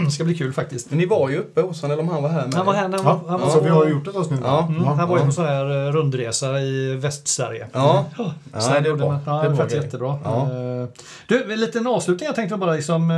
Det 0.05 0.11
ska 0.11 0.23
bli 0.23 0.37
kul 0.37 0.53
faktiskt. 0.53 0.89
Men 0.89 0.99
ni 0.99 1.05
var 1.05 1.29
ju 1.29 1.37
uppe 1.37 1.61
hos 1.61 1.81
honom, 1.81 1.93
eller 1.99 2.03
om 2.03 2.13
han 2.13 2.23
var 2.23 2.29
här 2.29 2.45
med 2.45 2.53
Han 2.53 2.65
var 2.65 2.73
här 2.73 2.87
när 2.87 2.97
han, 2.97 3.05
Ja, 3.05 3.21
han 3.31 3.41
var 3.41 3.47
så 3.49 3.57
på- 3.57 3.63
vi 3.63 3.69
har 3.69 3.85
ju 3.85 3.91
gjort 3.91 4.07
ett 4.07 4.15
avsnitt. 4.15 4.39
Ja. 4.43 4.67
Mm, 4.69 4.83
han 4.83 5.09
var 5.09 5.17
ju 5.19 5.25
på 5.25 5.31
sån 5.31 5.45
här 5.45 5.87
eh, 5.87 5.91
rundresa 5.91 6.59
i 6.61 6.95
Västsverige. 6.95 7.67
Ja, 7.73 8.05
Ja, 8.17 8.33
Ja, 8.53 8.59
så 8.59 8.69
det 8.71 8.77
är 8.89 8.95
bra. 8.95 9.19
Ja, 9.25 9.41
Det 9.41 9.47
är 9.47 9.55
faktiskt 9.55 9.83
jättebra. 9.83 10.09
Eh, 10.09 10.87
Du, 11.27 11.53
en 11.53 11.59
liten 11.59 11.87
avslutning. 11.87 12.25
Jag 12.25 12.35
tänkte 12.35 12.57
bara 12.57 12.73
liksom, 12.73 13.11
eh, 13.11 13.17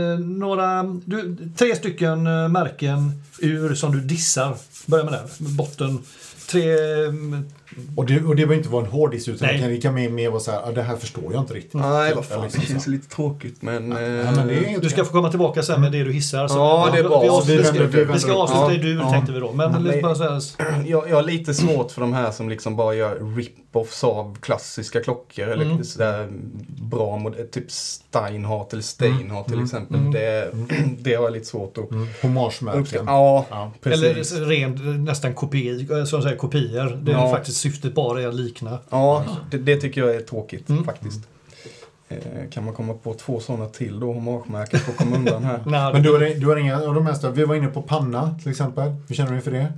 eh, 0.00 0.18
några, 0.18 0.82
du, 1.04 1.36
tre 1.58 1.74
stycken 1.76 2.26
eh, 2.26 2.48
märken 2.48 3.12
ur 3.40 3.74
som 3.74 3.92
du 3.92 4.00
dissar. 4.00 4.56
Börja 4.86 5.04
med 5.04 5.12
den. 5.12 5.26
Botten. 5.56 5.98
tre... 6.50 6.62
mm, 7.08 7.44
Och 7.96 8.06
det, 8.06 8.20
och 8.22 8.36
det 8.36 8.44
var 8.44 8.54
inte 8.54 8.68
vara 8.68 8.84
en 8.84 8.90
hårdis 8.90 9.28
utan 9.28 9.46
Nej. 9.48 9.56
det 9.56 9.62
kan, 9.62 9.70
det 9.70 9.76
kan 9.80 9.94
mer, 9.94 10.08
mer 10.10 10.30
vara 10.30 10.40
så 10.40 10.50
här, 10.50 10.58
ah, 10.68 10.72
det 10.72 10.82
här 10.82 10.96
förstår 10.96 11.32
jag 11.32 11.42
inte 11.42 11.54
riktigt. 11.54 11.74
Nej, 11.74 12.14
vad 12.14 12.24
fan. 12.26 12.42
Liksom 12.42 12.60
Det 12.60 12.66
känns 12.66 12.86
lite 12.86 13.08
tråkigt, 13.08 13.62
men... 13.62 13.90
Ja, 13.90 14.00
eh, 14.00 14.32
men 14.36 14.46
det 14.48 14.54
är 14.74 14.80
Du 14.80 14.88
ska 14.88 15.04
få 15.04 15.12
komma 15.12 15.30
tillbaka 15.30 15.62
sen 15.62 15.80
med 15.80 15.92
det 15.92 16.04
du 16.04 16.12
hissar. 16.12 16.48
Så 16.48 16.54
Ja, 16.58 16.88
det 16.92 16.98
är 16.98 17.02
bra. 17.04 17.22
Vi, 17.22 17.28
avslutar, 17.28 17.72
Vi 17.72 17.78
vi, 17.78 17.84
vänder- 17.84 17.98
vi 17.98 18.04
ska, 18.04 18.12
vi 18.12 18.18
ska 18.18 18.34
avsluta 18.34 18.74
i 18.74 18.78
dur 18.78 18.98
ja. 19.00 19.10
tänkte 19.10 19.32
vi 19.32 19.40
då. 19.40 19.52
Men 19.52 19.72
Ja, 19.72 19.78
lite 19.78 20.02
men- 20.02 20.86
jag, 20.86 21.10
jag 21.10 21.16
har 21.16 21.22
lite 21.22 21.54
svårt 21.54 21.90
för 21.90 22.00
de 22.00 22.12
här 22.12 22.30
som 22.30 22.48
liksom 22.48 22.76
bara 22.76 22.94
gör 22.94 23.18
rip-offs 23.76 24.04
av 24.04 24.36
klassiska 24.40 25.00
klockor. 25.00 25.48
Eller 25.48 25.64
Mm. 25.64 25.84
sådär 25.84 26.28
bra 26.90 27.16
mod- 27.18 27.50
typ 27.50 27.70
Steinhardt 27.70 28.72
eller 28.72 28.82
Steinhardt 28.82 29.44
till 29.46 29.54
Mm. 29.54 29.64
exempel. 29.64 29.96
Mm. 30.00 30.12
Det, 30.12 30.50
det 31.00 31.14
har 31.14 31.24
jag 31.24 31.32
lite 31.32 31.46
svårt 31.46 31.78
att 31.78 31.90
Mm. 31.90 32.08
Hommagemärken. 32.22 33.04
Ja, 33.06 33.46
Ja. 33.50 33.72
precis. 33.82 34.32
eller 34.32 34.46
ren, 34.46 35.04
nästan 35.04 35.34
kopi, 35.34 35.86
som 36.06 36.22
säger, 36.22 36.36
kopior. 36.36 36.98
Det 37.02 37.12
är 37.12 37.16
Ja. 37.16 37.30
faktiskt 37.30 37.56
syftet 37.60 37.94
bara 37.94 38.22
är 38.22 38.28
att 38.28 38.34
likna. 38.34 38.78
Ja, 38.90 39.24
det, 39.50 39.58
det 39.58 39.76
tycker 39.76 40.00
jag 40.00 40.14
är 40.14 40.20
tråkigt 40.20 40.68
Mm. 40.68 40.84
faktiskt. 40.84 41.20
Eh, 42.08 42.18
kan 42.50 42.64
man 42.64 42.74
komma 42.74 42.94
på 42.94 43.14
två 43.14 43.40
sådana 43.40 43.66
till 43.66 44.00
då, 44.00 44.12
hommagemärken, 44.12 44.80
för 44.80 44.92
att 44.92 44.98
komma 44.98 45.16
undan 45.16 45.44
här? 45.44 45.60
Nej, 45.66 45.92
Men 45.92 46.02
du 46.02 46.12
har, 46.12 46.40
du 46.40 46.46
har 46.46 46.56
inga 46.56 46.76
av 46.82 46.94
de 46.94 47.04
mesta, 47.04 47.30
vi 47.30 47.44
var 47.44 47.54
inne 47.54 47.66
på 47.68 47.82
panna 47.82 48.38
till 48.42 48.50
exempel. 48.50 48.92
Hur 49.08 49.14
känner 49.16 49.32
du 49.32 49.40
för 49.40 49.50
det? 49.50 49.72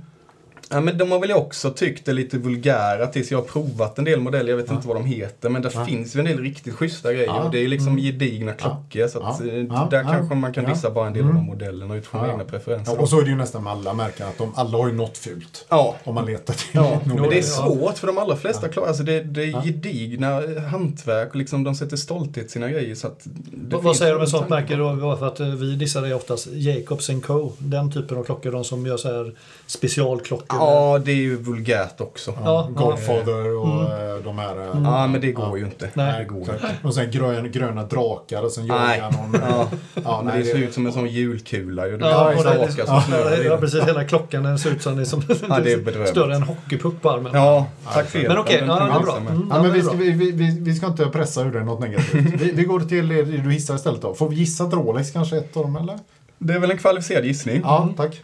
Ja, 0.71 0.79
men 0.81 0.97
de 0.97 1.11
har 1.11 1.19
väl 1.19 1.31
också 1.31 1.71
tyckt 1.71 2.05
det 2.05 2.13
lite 2.13 2.37
vulgära 2.37 3.07
tills 3.07 3.31
jag 3.31 3.37
har 3.37 3.45
provat 3.45 3.97
en 3.97 4.05
del 4.05 4.19
modeller. 4.19 4.49
Jag 4.49 4.57
vet 4.57 4.65
Ja. 4.69 4.75
inte 4.75 4.87
vad 4.87 4.97
de 4.97 5.05
heter, 5.05 5.49
men 5.49 5.61
det 5.61 5.71
Ja. 5.73 5.85
finns 5.85 6.15
ju 6.15 6.19
en 6.19 6.25
del 6.25 6.39
riktigt 6.39 6.73
schyssta 6.73 7.13
grejer. 7.13 7.27
Ja. 7.27 7.43
Och 7.43 7.51
det 7.51 7.59
är 7.63 7.67
liksom 7.67 7.87
Mm. 7.87 8.03
gedigna 8.03 8.53
klockor. 8.53 9.07
Så 9.07 9.19
att, 9.19 9.39
Ja. 9.39 9.45
eh, 9.51 9.57
Ja. 9.57 9.87
där 9.91 10.03
Ja. 10.03 10.09
kanske 10.11 10.35
man 10.35 10.53
kan 10.53 10.63
Ja. 10.63 10.69
dissa 10.69 10.91
bara 10.91 11.07
en 11.07 11.13
del 11.13 11.21
Mm. 11.23 11.35
av 11.37 11.41
de 11.43 11.47
modellerna 11.47 11.95
utifrån 11.95 12.25
Ja. 12.25 12.31
egna 12.31 12.43
preferenser. 12.43 12.93
Ja, 12.93 12.99
och 13.01 13.09
så 13.09 13.19
är 13.19 13.23
det 13.23 13.29
ju 13.29 13.35
nästan 13.35 13.63
med 13.63 13.73
alla 13.73 13.93
märken, 13.93 14.27
att 14.27 14.37
de 14.37 14.51
alla 14.55 14.77
har 14.77 14.87
ju 14.87 14.93
något 14.95 15.17
fult. 15.17 15.65
Ja. 15.69 15.95
Om 16.03 16.15
man 16.15 16.25
letar 16.25 16.53
till 16.53 16.67
Ja, 16.71 16.81
något. 16.81 17.05
men 17.05 17.29
det 17.29 17.35
är 17.35 17.35
Ja. 17.37 17.41
svårt 17.43 17.97
för 17.97 18.07
de 18.07 18.17
allra 18.17 18.35
flesta 18.35 18.67
klockor. 18.67 18.87
Alltså 18.87 19.03
det, 19.03 19.23
det 19.23 19.43
är 19.43 19.47
Ja. 19.47 19.61
gedigna 19.65 20.41
hantverk 20.71 21.29
och 21.29 21.35
liksom 21.35 21.63
de 21.63 21.75
sätter 21.75 21.97
stolthet 21.97 22.45
i 22.45 22.49
sina 22.49 22.69
grejer. 22.69 22.95
Så 22.95 23.07
att 23.07 23.19
det 23.53 23.77
Vad, 23.77 23.95
säger 23.95 24.11
du 24.11 24.17
om 24.17 24.23
ett 24.23 24.29
sånt 24.29 24.49
märke 24.49 24.75
då? 24.75 25.17
För 25.19 25.27
att 25.27 25.39
eh, 25.39 25.47
vi 25.47 25.75
dissar 25.75 26.01
det 26.01 26.13
oftast 26.15 26.47
Jacobs 26.51 27.09
Co. 27.25 27.51
Den 27.57 27.91
typen 27.91 28.17
av 28.17 28.23
klockor, 28.23 28.51
de 28.51 28.63
som 28.63 28.85
gör 28.85 28.97
så 28.97 29.07
här 29.07 29.33
specialklockor. 29.67 30.58
Ja, 30.59 30.99
det 31.05 31.11
är 31.11 31.15
ju 31.15 31.35
vulgärt 31.35 32.01
också. 32.01 32.33
Ja. 32.43 32.67
Godfather 32.75 33.57
och 33.57 33.67
Mm. 33.67 34.09
eh, 34.09 34.23
de 34.23 34.37
här... 34.39 34.59
eh, 34.61 34.81
Ja, 34.83 35.07
men 35.07 35.21
det 35.21 35.31
går 35.31 35.45
Ja. 35.45 35.57
ju 35.57 35.65
inte. 35.65 35.89
Nej. 35.93 36.19
Det 36.19 36.25
går 36.25 36.39
inte. 36.39 36.59
Och 36.83 36.93
sen 36.93 37.11
gröna, 37.11 37.47
gröna 37.47 37.83
drakar 37.83 38.43
och 38.43 38.51
sen 38.51 38.65
jagar 38.65 39.11
någon... 39.11 39.41
Ja, 39.49 39.67
Ja, 40.03 40.21
men 40.23 40.33
nej, 40.33 40.43
det 40.43 40.49
ser 40.51 40.57
ut 40.57 40.73
som 40.73 40.85
en 40.85 40.93
sån 40.93 41.07
julkula 41.07 41.87
ju. 41.87 41.97
Ja, 42.01 42.31
är 42.31 42.37
och 42.37 42.43
det- 42.43 42.71
stakar 42.71 42.85
som 43.01 43.13
Ja, 43.13 43.35
ja, 43.45 43.57
precis. 43.57 43.83
Hela 43.83 44.03
klockan 44.03 44.43
den 44.43 44.59
ser 44.59 44.71
ut 44.71 44.81
som, 44.81 45.05
som 45.05 45.23
Ja, 45.49 45.59
det 45.59 45.71
är 45.73 46.05
större 46.05 46.35
än 46.35 46.43
hockeypuck 46.43 47.01
på 47.01 47.09
armen. 47.11 47.31
Ja, 47.35 47.65
tack 47.93 48.05
för 48.09 48.27
Men 48.27 48.37
okej, 48.37 48.63
ja, 48.67 48.79
det 48.79 48.85
vi 48.85 48.91
är 48.95 48.99
bra. 48.99 49.17
Mm, 49.17 49.47
Ja, 49.51 49.61
men 49.63 49.73
vi 49.73 49.81
ska, 49.81 49.93
vi, 49.93 50.11
vi, 50.11 50.57
vi, 50.61 50.75
ska 50.75 50.87
inte 50.87 51.05
pressa 51.05 51.41
ur 51.41 51.51
det 51.51 51.63
något 51.63 51.79
negativt. 51.79 52.13
Vi, 52.41 52.51
vi 52.51 52.63
går 52.63 52.79
till 52.79 53.07
det 53.07 53.23
du 53.23 53.51
hissar 53.51 53.75
istället 53.75 54.01
då. 54.01 54.13
Får 54.13 54.29
vi 54.29 54.35
gissa 54.35 54.63
att 54.63 54.73
Rolex 54.73 55.11
kanske 55.11 55.35
är 55.35 55.39
ett 55.39 55.57
av 55.57 55.63
dem 55.63 55.75
eller? 55.75 55.99
Det 56.37 56.53
är 56.53 56.59
väl 56.59 56.71
en 56.71 56.77
kvalificerad 56.77 57.25
gissning. 57.25 57.61
Ja, 57.63 57.89
tack. 57.97 58.21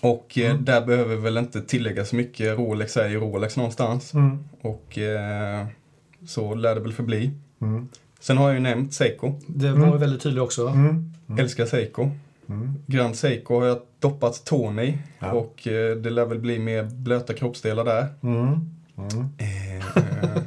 Och 0.00 0.38
eh, 0.38 0.50
Mm. 0.50 0.64
där 0.64 0.86
behöver 0.86 1.16
vi 1.16 1.22
väl 1.22 1.38
inte 1.38 1.60
tillägga 1.62 2.04
så 2.04 2.16
mycket. 2.16 2.58
Rolex 2.58 2.96
är 2.96 3.08
ju 3.08 3.20
Rolex 3.20 3.56
någonstans. 3.56 4.14
Mm. 4.14 4.38
Och 4.60 4.98
eh, 4.98 5.66
så 6.26 6.54
lär 6.54 6.74
det 6.74 6.80
väl 6.80 6.92
förbli. 6.92 7.30
Mm. 7.60 7.88
Sen 8.20 8.36
har 8.38 8.44
jag 8.48 8.54
ju 8.54 8.60
nämnt 8.60 8.92
Seiko. 8.94 9.32
Det 9.46 9.72
var 9.72 9.86
Mm. 9.86 9.98
väldigt 9.98 10.22
tydligt 10.22 10.42
också. 10.42 10.66
Mm. 10.68 11.12
Mm. 11.28 11.38
Älskar 11.40 11.66
Seiko. 11.66 12.10
Mm. 12.48 12.74
Grand 12.86 13.16
Seiko 13.16 13.60
har 13.60 13.66
jag 13.66 13.78
doppat 13.98 14.44
tån 14.44 14.78
i. 14.78 14.98
Ja. 15.18 15.32
Och 15.32 15.68
eh, 15.68 15.96
det 15.96 16.10
lär 16.10 16.24
väl 16.26 16.38
bli 16.38 16.58
mer 16.58 16.84
blöta 16.84 17.34
kroppsdelar 17.34 17.84
där. 17.84 18.06
Mm. 18.22 18.46
Mm. 18.96 19.28
Eh, 19.38 19.76
eh, 19.76 20.42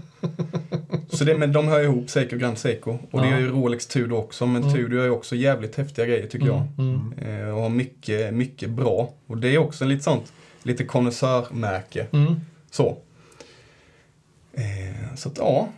så 1.22 1.26
det, 1.32 1.38
men 1.38 1.52
de 1.54 1.68
hör 1.68 1.84
ihop, 1.84 2.10
Seiko 2.10 2.38
Grand 2.38 2.58
Seiko. 2.58 2.98
Och 3.12 3.22
det 3.22 3.28
Ja. 3.28 3.34
gör 3.34 3.40
ju 3.40 3.50
Rolex 3.52 3.88
Tudor 3.88 4.18
också. 4.20 4.46
Men 4.46 4.62
Mm. 4.64 4.74
Tudor 4.76 4.94
gör 4.98 5.06
ju 5.06 5.12
också 5.12 5.36
jävligt 5.36 5.76
häftiga 5.76 6.06
grejer 6.06 6.28
tycker 6.28 6.48
jag. 6.48 6.68
Mm. 6.78 7.14
Mm. 7.22 7.42
Eh, 7.48 7.56
och 7.56 7.62
har 7.62 7.70
mycket, 7.70 8.34
mycket 8.34 8.70
bra. 8.70 9.14
Och 9.28 9.38
det 9.38 9.48
är 9.50 9.58
också 9.58 9.84
en 9.84 9.90
lite 9.90 10.04
sånt, 10.04 10.34
lite 10.64 10.84
konnässörmärke. 10.84 12.08
Mm. 12.14 12.36
Så. 12.72 12.98
Eh, 14.54 15.16
så 15.16 15.30
att 15.30 15.38
ja. 15.38 15.70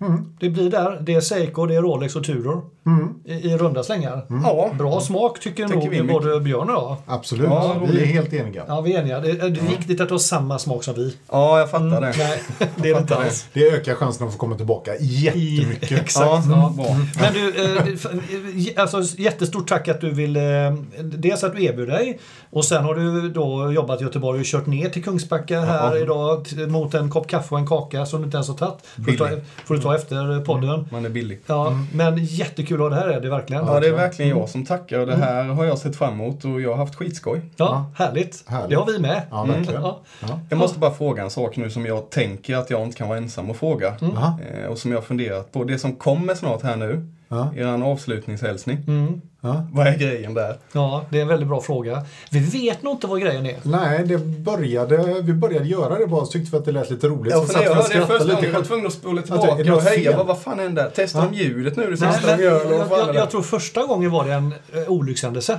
Mm. 0.00 0.32
Det 0.40 0.48
blir 0.50 0.70
där. 0.70 0.98
Det 1.02 1.14
är 1.14 1.20
Seiko, 1.20 1.66
det 1.66 1.74
är 1.74 1.82
Rolex 1.82 2.16
och 2.16 2.24
Tudor 2.24 2.62
Mm. 2.86 3.14
i, 3.24 3.32
i 3.32 3.56
runda 3.56 3.82
slängar. 3.82 4.26
ja. 4.28 4.70
Bra 4.78 5.00
smak 5.00 5.40
tycker, 5.40 5.68
Tycker 5.68 6.02
nog 6.02 6.06
både 6.22 6.40
Björn 6.40 6.68
och 6.70 6.74
jag. 6.74 6.96
Absolut. 7.06 7.46
Ja, 7.50 7.76
vi 7.92 8.02
är 8.02 8.06
helt 8.06 8.32
eniga. 8.32 8.64
Ja, 8.68 8.80
vi 8.80 8.94
är 8.94 9.00
eniga. 9.00 9.20
Det, 9.20 9.32
det 9.32 9.46
är 9.60 9.68
viktigt 9.68 10.00
att 10.00 10.08
du 10.08 10.14
har 10.14 10.18
samma 10.18 10.58
smak 10.58 10.84
som 10.84 10.94
vi. 10.94 11.16
Ja, 11.30 11.58
jag 11.58 11.70
fattar 11.70 11.86
Mm, 11.86 12.00
det. 12.02 12.14
Nej, 12.18 12.42
det 12.58 12.64
är 12.64 12.68
det 12.82 12.88
inte 12.88 13.00
Fattar 13.00 13.20
det. 13.20 13.26
alls. 13.26 13.46
Det 13.52 13.68
ökar 13.70 13.94
chansen 13.94 14.26
att 14.26 14.32
få 14.32 14.38
komma 14.38 14.56
tillbaka 14.56 14.90
jättemycket. 15.00 15.92
Exakt. 16.02 16.26
Ja, 16.26 16.42
Ja. 16.48 16.72
bra. 16.76 16.96
Men 17.20 17.32
du, 17.34 17.64
eh, 17.64 18.82
alltså, 18.82 19.02
jättestort 19.20 19.68
tack 19.68 19.88
att 19.88 20.00
du 20.00 20.10
ville... 20.10 20.66
eh, 20.66 20.72
Dels 21.02 21.44
att 21.44 21.56
du 21.56 21.64
erbjöd 21.64 21.88
dig 21.88 22.18
och 22.50 22.64
sen 22.64 22.84
har 22.84 22.94
du 22.94 23.28
då 23.30 23.72
jobbat 23.72 24.00
i 24.00 24.04
Göteborg 24.04 24.40
och 24.40 24.46
kört 24.46 24.66
ner 24.66 24.88
till 24.88 25.04
Kungsbacka 25.04 25.60
här 25.60 25.96
Ja. 25.96 26.02
idag 26.02 26.46
mot 26.68 26.94
en 26.94 27.10
kopp 27.10 27.26
kaffe 27.28 27.54
och 27.54 27.58
en 27.60 27.66
kaka 27.66 28.06
som 28.06 28.20
du 28.20 28.24
inte 28.24 28.36
ens 28.36 28.48
har 28.48 28.54
tagit. 28.56 28.78
Får 28.96 29.02
du 29.12 29.16
ta, 29.16 29.24
Billig. 29.28 29.44
får 29.64 29.74
du 29.74 29.80
ta 29.80 29.87
efter 29.94 30.40
podden. 30.44 30.88
Man 30.92 31.04
är 31.04 31.08
billig. 31.08 31.40
Ja, 31.46 31.72
men 31.94 32.24
jättekul 32.24 32.74
att 32.76 32.80
ha 32.80 32.88
det 32.88 32.96
här 32.96 33.08
är 33.08 33.20
det 33.20 33.30
verkligen. 33.30 33.66
Ja, 33.66 33.80
det 33.80 33.88
är 33.88 33.92
verkligen 33.92 34.38
jag 34.38 34.48
som 34.48 34.64
tackar. 34.66 34.98
Och 34.98 35.06
det 35.06 35.16
här 35.16 35.44
har 35.44 35.64
jag 35.64 35.78
sett 35.78 35.96
fram 35.96 36.12
emot 36.14 36.44
och 36.44 36.60
jag 36.60 36.70
har 36.70 36.76
haft 36.76 36.94
skitskoj. 36.94 37.40
Ja, 37.56 37.90
härligt. 37.96 38.44
Härligt. 38.46 38.70
Det 38.70 38.76
har 38.76 38.86
vi 38.86 38.98
med. 38.98 39.22
Ja, 39.30 39.42
Mm. 39.44 39.56
verkligen. 39.56 39.82
Ja. 39.82 40.00
Ja. 40.20 40.40
Jag 40.50 40.58
måste 40.58 40.78
bara 40.78 40.90
fråga 40.90 41.22
en 41.22 41.30
sak 41.30 41.56
nu 41.56 41.70
som 41.70 41.86
jag 41.86 42.10
tänker 42.10 42.56
att 42.56 42.70
jag 42.70 42.82
inte 42.82 42.96
kan 42.96 43.08
vara 43.08 43.18
ensam 43.18 43.50
och 43.50 43.56
fråga. 43.56 43.94
Aha. 44.16 44.38
Eh, 44.62 44.66
och 44.70 44.78
som 44.78 44.90
jag 44.90 44.98
har 44.98 45.02
funderat 45.04 45.52
på. 45.52 45.64
Det 45.64 45.78
som 45.78 45.92
kommer 45.96 46.34
snart 46.34 46.62
här 46.62 46.76
nu, 46.76 47.06
Ja. 47.28 47.52
er 47.56 47.66
avslutningshälsning. 47.82 48.78
Mm. 48.86 49.20
Ja. 49.40 49.66
Vad 49.72 49.86
är 49.86 49.96
grejen 49.98 50.34
där? 50.34 50.56
ja, 50.72 51.04
det 51.10 51.18
är 51.18 51.22
en 51.22 51.28
väldigt 51.28 51.48
bra 51.48 51.60
fråga. 51.60 52.04
Vi 52.30 52.38
vet 52.40 52.82
nog 52.82 52.92
inte 52.94 53.06
vad 53.06 53.20
grejen 53.20 53.46
är. 53.46 53.56
Nej, 53.62 54.04
det 54.06 54.18
började, 54.18 55.22
vi 55.22 55.32
började 55.32 55.68
göra 55.68 55.98
det 55.98 56.06
bara 56.06 56.24
så 56.24 56.32
tyckte 56.32 56.50
vi 56.50 56.56
att 56.58 56.64
det 56.64 56.72
lät 56.72 56.90
lite 56.90 57.08
roligt. 57.08 57.32
Ja, 57.32 57.40
så 57.40 57.46
för 57.46 57.58
när 57.58 57.64
jag 57.66 57.74
hörde 57.74 57.94
det 58.00 58.06
första 58.06 58.24
gången 58.24 58.34
lite 58.34 58.46
jag 58.46 58.52
var 58.52 58.58
själv. 58.58 58.64
tvungen 58.66 58.86
att 58.86 58.92
spola 58.92 59.20
Att 59.20 59.26
det 59.26 59.34
är 59.34 59.38
tillbaka 59.38 59.70
något 59.70 59.76
och 59.76 59.82
höja. 59.82 60.16
Vad, 60.16 60.26
vad 60.26 60.38
fan 60.38 60.58
hände? 60.58 60.90
Testar 60.94 61.20
Ja. 61.20 61.26
de 61.30 61.36
ljudet 61.36 61.76
nu 61.76 61.82
det 61.82 61.88
Nej, 62.00 62.12
sista 62.12 62.26
men, 62.26 62.38
de 62.38 62.44
gör? 62.44 62.64
jag, 62.64 62.72
är 62.92 62.96
jag, 62.98 63.08
det? 63.08 63.14
jag 63.14 63.30
tror 63.30 63.42
första 63.42 63.86
gången 63.86 64.10
var 64.10 64.24
det 64.24 64.32
en 64.32 64.54
uh, 64.76 64.88
olyckshändelse. 64.90 65.58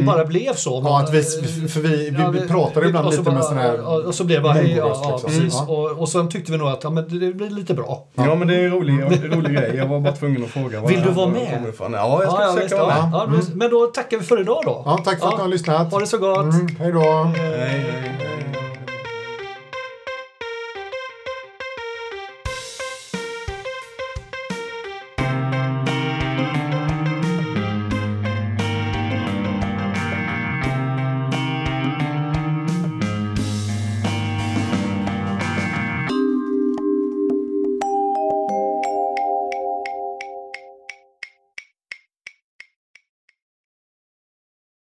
Det 0.00 0.06
bara 0.06 0.24
blev 0.24 0.54
så. 0.54 0.82
Ja, 0.84 1.00
att 1.00 1.14
vi, 1.14 1.22
men, 1.60 1.68
för 1.68 1.80
vi, 1.80 2.10
vi, 2.10 2.16
Ja, 2.22 2.30
vi 2.30 2.48
pratar 2.48 2.84
ibland 2.86 3.10
lite 3.10 3.22
med 3.22 3.32
bara- 3.32 3.42
sån 3.42 3.58
här... 3.58 3.78
ja, 3.82 4.02
Och 4.06 4.14
så 4.14 4.24
blev 4.24 4.38
det 4.38 4.42
bara, 4.42 4.52
hej, 4.52 4.74
ja, 4.76 4.88
liksom. 4.88 5.20
precis. 5.30 5.54
Ja. 5.54 5.66
Och, 5.74 5.90
och 6.00 6.08
sen 6.08 6.28
tyckte 6.28 6.52
vi 6.52 6.58
nog 6.58 6.68
att 6.68 6.84
ja, 6.84 6.90
men 6.90 7.04
det 7.20 7.32
blir 7.34 7.50
lite 7.50 7.74
bra. 7.74 8.04
Ja, 8.14 8.34
men 8.34 8.48
det 8.48 8.54
är 8.54 8.64
en 8.64 8.70
rolig, 8.70 8.94
rolig 9.36 9.52
grej. 9.56 9.72
Jag 9.76 9.86
var 9.86 10.00
bara 10.00 10.12
tvungen 10.12 10.44
att 10.44 10.50
fråga. 10.50 10.80
vad 10.80 10.90
Vill 10.90 11.02
du 11.02 11.10
vara 11.10 11.28
med? 11.28 11.62
Ja, 11.80 12.22
jag 12.22 12.32
ska 12.32 12.42
ja, 12.42 12.46
ja, 12.46 12.52
försöka 12.52 12.82
vara 12.82 12.94
ja, 13.12 13.26
med. 13.26 13.38
ja, 13.40 13.44
Men 13.54 13.70
då 13.70 13.86
tackar 13.86 14.18
vi 14.18 14.24
för 14.24 14.40
idag 14.40 14.62
då. 14.64 14.82
Ja, 14.84 14.98
tack 15.04 15.20
för 15.20 15.28
att 15.28 15.36
ni 15.36 15.40
har 15.42 15.48
lyssnat. 15.48 15.92
Ha 15.92 16.00
det 16.00 16.06
så 16.06 16.18
gott. 16.18 16.38
Mm, 16.54 16.76
hej 16.78 16.92
då. 16.92 17.00
Hej, 17.00 17.86
hej. 17.90 18.35